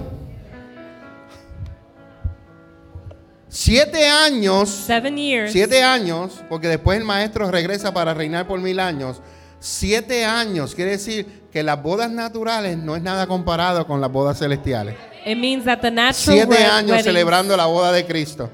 Siete 3.49 4.07
años, 4.09 4.68
Seven 4.68 5.16
years. 5.16 5.53
siete 5.53 5.82
años, 5.82 6.42
porque 6.49 6.68
después 6.68 6.99
el 6.99 7.05
maestro 7.05 7.51
regresa 7.51 7.95
para 7.95 8.12
reinar 8.12 8.47
por 8.49 8.61
mil 8.61 8.80
años. 8.80 9.20
Siete 9.61 10.24
años, 10.24 10.74
quiere 10.74 10.92
decir 10.92 11.43
que 11.55 11.62
las 11.62 11.80
bodas 11.80 12.11
naturales 12.11 12.76
no 12.76 12.96
es 12.96 13.02
nada 13.02 13.28
comparado 13.28 13.86
con 13.86 14.00
las 14.00 14.11
bodas 14.11 14.36
celestiales. 14.40 14.96
It 15.24 15.38
means 15.38 15.64
that 15.64 15.78
the 15.78 15.90
natural 15.92 16.12
Siete 16.36 16.64
años 16.64 16.90
weddings- 16.96 17.05
celebrando 17.05 17.57
la 17.57 17.66
boda 17.66 17.92
de 17.92 18.05
Cristo. 18.05 18.50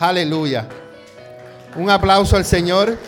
Aleluya. 0.00 0.66
Un 1.76 1.88
aplauso 1.90 2.36
al 2.36 2.44
Señor. 2.44 2.98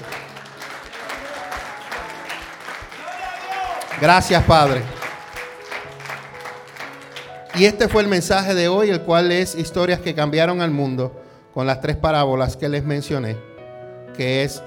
Gracias, 4.00 4.44
Padre. 4.44 4.82
Y 7.56 7.64
este 7.64 7.88
fue 7.88 8.02
el 8.02 8.08
mensaje 8.08 8.54
de 8.54 8.68
hoy, 8.68 8.90
el 8.90 9.00
cual 9.00 9.32
es 9.32 9.56
historias 9.56 9.98
que 9.98 10.14
cambiaron 10.14 10.60
al 10.60 10.70
mundo 10.70 11.20
con 11.52 11.66
las 11.66 11.80
tres 11.80 11.96
parábolas 11.96 12.56
que 12.56 12.68
les 12.68 12.84
mencioné, 12.84 13.36
que 14.16 14.44
es 14.44 14.62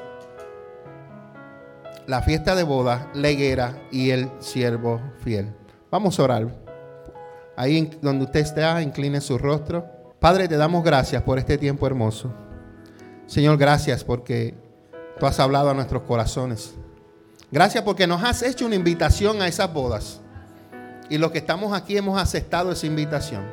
la 2.10 2.24
fiesta 2.24 2.56
de 2.56 2.64
boda, 2.64 3.12
la 3.14 3.30
higuera 3.30 3.84
y 3.92 4.10
el 4.10 4.32
siervo 4.40 5.00
fiel. 5.24 5.54
Vamos 5.92 6.20
a 6.20 6.24
orar. 6.24 6.48
Ahí 7.56 7.88
donde 8.02 8.26
usted 8.26 8.40
está, 8.40 8.82
incline 8.82 9.22
su 9.22 9.38
rostro. 9.38 9.86
Padre, 10.20 10.48
te 10.48 10.58
damos 10.58 10.84
gracias 10.84 11.22
por 11.22 11.38
este 11.38 11.60
tiempo 11.60 11.86
hermoso. 11.86 12.34
Señor, 13.28 13.60
gracias 13.60 14.04
porque 14.04 14.56
tú 15.20 15.28
has 15.28 15.40
hablado 15.40 15.70
a 15.70 15.76
nuestros 15.76 16.02
corazones. 16.02 16.74
Gracias 17.52 17.84
porque 17.84 18.08
nos 18.08 18.24
has 18.24 18.42
hecho 18.42 18.66
una 18.66 18.74
invitación 18.74 19.44
a 19.44 19.48
esas 19.48 19.72
bodas. 19.72 20.20
Y 21.12 21.20
los 21.20 21.30
que 21.30 21.38
estamos 21.38 21.74
aquí 21.74 21.96
hemos 21.96 22.20
aceptado 22.20 22.72
esa 22.72 22.88
invitación. 22.88 23.44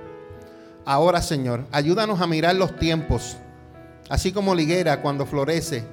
Ahora, 0.86 1.20
Señor, 1.20 1.66
ayúdanos 1.72 2.22
a 2.22 2.26
mirar 2.26 2.54
los 2.54 2.74
tiempos. 2.76 3.36
Así 4.08 4.32
como 4.32 4.54
la 4.54 4.62
higuera 4.62 5.02
cuando 5.02 5.26
florece, 5.26 5.84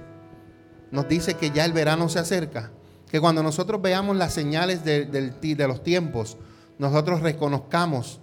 nos 0.94 1.08
dice 1.10 1.34
que 1.34 1.50
ya 1.52 1.66
el 1.66 1.74
verano 1.74 2.08
se 2.08 2.20
acerca. 2.20 2.72
Que 3.12 3.20
cuando 3.20 3.44
nosotros 3.44 3.82
veamos 3.82 4.16
las 4.16 4.34
señales 4.34 4.86
de, 4.86 5.06
ti- 5.42 5.56
de 5.56 5.68
los 5.68 5.84
tiempos, 5.84 6.38
nosotros 6.78 7.22
reconozcamos, 7.22 8.20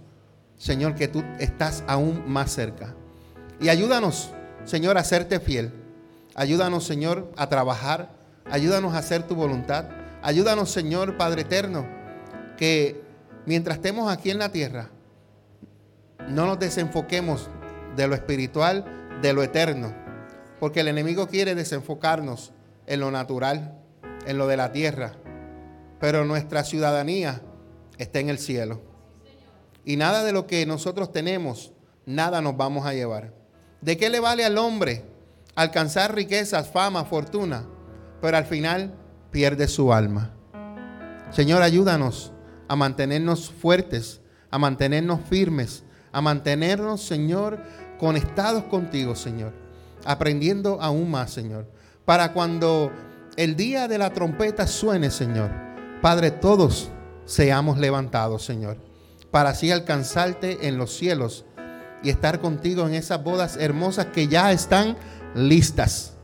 Señor, 0.57 0.95
que 0.95 1.09
tú 1.09 1.23
estás 1.39 1.85
aún 1.87 2.25
más 2.27 2.51
cerca. 2.53 2.95
Y 3.61 3.69
ayúdanos, 3.69 4.31
Señor, 4.65 4.99
a 4.99 5.05
serte 5.05 5.41
fiel. 5.41 5.73
Ayúdanos, 6.35 6.85
Señor, 6.85 7.31
a 7.37 7.49
trabajar. 7.49 8.11
Ayúdanos 8.51 8.95
a 8.95 8.99
hacer 8.99 9.25
tu 9.25 9.35
voluntad. 9.35 9.87
Ayúdanos, 10.23 10.71
Señor, 10.71 11.17
Padre 11.17 11.43
eterno, 11.43 11.87
que 12.57 13.03
mientras 13.47 13.79
estemos 13.79 14.13
aquí 14.13 14.31
en 14.31 14.39
la 14.39 14.51
tierra, 14.53 14.91
no 16.29 16.47
nos 16.47 16.59
desenfoquemos 16.59 17.49
de 17.97 18.07
lo 18.07 18.15
espiritual, 18.15 18.85
de 19.23 19.33
lo 19.33 19.43
eterno. 19.43 19.93
Porque 20.59 20.81
el 20.81 20.89
enemigo 20.89 21.27
quiere 21.27 21.55
desenfocarnos 21.55 22.53
en 22.91 22.99
lo 22.99 23.13
natural, 23.13 23.79
en 24.27 24.37
lo 24.37 24.49
de 24.49 24.57
la 24.57 24.73
tierra. 24.73 25.13
Pero 26.01 26.25
nuestra 26.25 26.65
ciudadanía 26.65 27.41
está 27.99 28.19
en 28.19 28.29
el 28.29 28.39
cielo. 28.39 28.81
Y 29.85 29.97
nada 29.97 30.25
de 30.25 30.33
lo 30.33 30.49
que 30.49 30.67
nosotros 30.67 31.13
tenemos, 31.13 31.73
nada 32.05 32.43
nos 32.43 32.57
vamos 32.57 32.85
a 32.87 32.93
llevar. 32.93 33.33
¿De 33.81 33.97
qué 33.97 34.11
le 34.11 34.19
vale 34.19 34.45
al 34.45 34.59
hombre 34.59 35.05
alcanzar 35.55 36.17
riquezas, 36.17 36.69
fama, 36.69 37.05
fortuna, 37.05 37.65
pero 38.21 38.37
al 38.37 38.45
final 38.45 38.93
pierde 39.31 39.69
su 39.69 39.93
alma? 39.93 40.33
Señor, 41.31 41.63
ayúdanos 41.63 42.33
a 42.67 42.75
mantenernos 42.75 43.51
fuertes, 43.51 44.21
a 44.51 44.59
mantenernos 44.59 45.21
firmes, 45.31 45.85
a 46.11 46.21
mantenernos, 46.21 47.03
Señor, 47.03 47.61
conectados 48.01 48.65
contigo, 48.65 49.15
Señor, 49.15 49.53
aprendiendo 50.05 50.83
aún 50.83 51.09
más, 51.09 51.31
Señor, 51.31 51.69
para 52.11 52.33
cuando 52.33 52.91
el 53.37 53.55
día 53.55 53.87
de 53.87 53.97
la 53.97 54.13
trompeta 54.13 54.67
suene, 54.67 55.13
Señor, 55.13 55.53
Padre, 56.03 56.33
todos 56.33 56.91
seamos 57.25 57.79
levantados, 57.79 58.45
Señor, 58.45 58.79
para 59.31 59.51
así 59.51 59.71
alcanzarte 59.71 60.67
en 60.67 60.77
los 60.77 60.93
cielos 60.93 61.45
y 62.03 62.11
estar 62.11 62.41
contigo 62.41 62.85
en 62.89 62.95
esas 62.95 63.23
bodas 63.23 63.57
hermosas 63.57 64.07
que 64.07 64.27
ya 64.27 64.51
están 64.51 64.97
listas, 65.37 66.15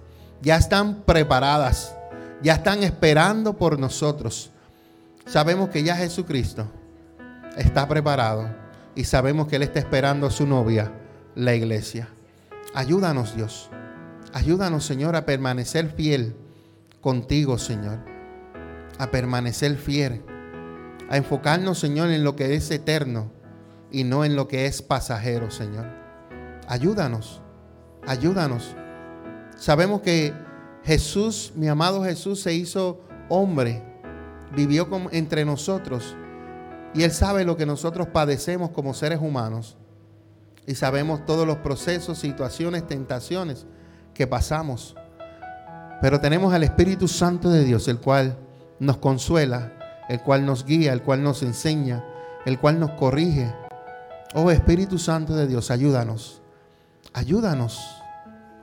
ya 0.42 0.56
están 0.56 1.04
preparadas, 1.04 1.94
ya 2.42 2.54
están 2.54 2.82
esperando 2.82 3.52
por 3.56 3.78
nosotros. 3.78 4.50
Sabemos 5.24 5.68
que 5.68 5.84
ya 5.84 5.94
Jesucristo 5.94 6.66
está 7.56 7.86
preparado 7.86 8.52
y 8.96 9.04
sabemos 9.04 9.46
que 9.46 9.54
Él 9.54 9.62
está 9.62 9.78
esperando 9.78 10.26
a 10.26 10.32
su 10.32 10.48
novia, 10.48 10.90
la 11.36 11.54
iglesia. 11.54 12.08
Ayúdanos, 12.74 13.36
Dios. 13.36 13.70
Ayúdanos, 14.36 14.84
Señor, 14.84 15.16
a 15.16 15.24
permanecer 15.24 15.88
fiel 15.92 16.36
contigo, 17.00 17.56
Señor. 17.56 18.00
A 18.98 19.10
permanecer 19.10 19.78
fiel. 19.78 20.22
A 21.08 21.16
enfocarnos, 21.16 21.78
Señor, 21.78 22.10
en 22.10 22.22
lo 22.22 22.36
que 22.36 22.54
es 22.54 22.70
eterno 22.70 23.32
y 23.90 24.04
no 24.04 24.26
en 24.26 24.36
lo 24.36 24.46
que 24.46 24.66
es 24.66 24.82
pasajero, 24.82 25.50
Señor. 25.50 25.86
Ayúdanos. 26.68 27.40
Ayúdanos. 28.06 28.76
Sabemos 29.56 30.02
que 30.02 30.34
Jesús, 30.84 31.54
mi 31.56 31.68
amado 31.68 32.04
Jesús, 32.04 32.42
se 32.42 32.52
hizo 32.52 33.00
hombre, 33.30 33.82
vivió 34.54 34.86
entre 35.12 35.46
nosotros 35.46 36.14
y 36.92 37.04
Él 37.04 37.12
sabe 37.12 37.46
lo 37.46 37.56
que 37.56 37.64
nosotros 37.64 38.08
padecemos 38.08 38.68
como 38.68 38.92
seres 38.92 39.20
humanos. 39.22 39.78
Y 40.66 40.74
sabemos 40.74 41.24
todos 41.24 41.46
los 41.46 41.56
procesos, 41.56 42.18
situaciones, 42.18 42.86
tentaciones 42.86 43.66
que 44.16 44.26
pasamos. 44.26 44.96
Pero 46.00 46.20
tenemos 46.20 46.52
al 46.52 46.62
Espíritu 46.64 47.08
Santo 47.08 47.48
de 47.48 47.64
Dios, 47.64 47.88
el 47.88 48.00
cual 48.00 48.36
nos 48.78 48.96
consuela, 48.98 49.72
el 50.08 50.20
cual 50.20 50.44
nos 50.44 50.64
guía, 50.64 50.92
el 50.92 51.02
cual 51.02 51.22
nos 51.22 51.42
enseña, 51.42 52.04
el 52.44 52.58
cual 52.58 52.80
nos 52.80 52.90
corrige. 52.92 53.54
Oh 54.34 54.50
Espíritu 54.50 54.98
Santo 54.98 55.34
de 55.34 55.46
Dios, 55.46 55.70
ayúdanos. 55.70 56.42
Ayúdanos. 57.12 58.02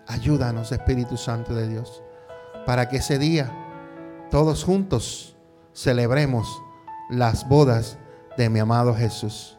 Ayúdanos, 0.07 0.71
Espíritu 0.71 1.15
Santo 1.15 1.55
de 1.55 1.67
Dios, 1.67 2.03
para 2.65 2.89
que 2.89 2.97
ese 2.97 3.17
día 3.17 3.49
todos 4.29 4.65
juntos 4.65 5.35
celebremos 5.73 6.61
las 7.09 7.47
bodas 7.47 7.97
de 8.37 8.49
mi 8.49 8.59
amado 8.59 8.93
Jesús. 8.93 9.57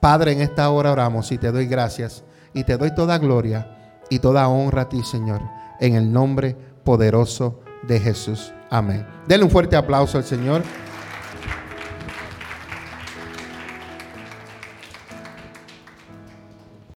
Padre, 0.00 0.32
en 0.32 0.40
esta 0.40 0.70
hora 0.70 0.92
oramos 0.92 1.30
y 1.30 1.38
te 1.38 1.52
doy 1.52 1.66
gracias 1.66 2.24
y 2.54 2.64
te 2.64 2.76
doy 2.78 2.94
toda 2.94 3.18
gloria 3.18 3.81
y 4.12 4.18
toda 4.18 4.46
honra 4.46 4.82
a 4.82 4.88
ti, 4.90 5.02
Señor, 5.02 5.40
en 5.80 5.94
el 5.94 6.12
nombre 6.12 6.54
poderoso 6.84 7.60
de 7.88 7.98
Jesús. 7.98 8.52
Amén. 8.68 9.06
Denle 9.26 9.44
un 9.44 9.50
fuerte 9.50 9.74
aplauso 9.74 10.18
al 10.18 10.24
Señor. 10.24 10.62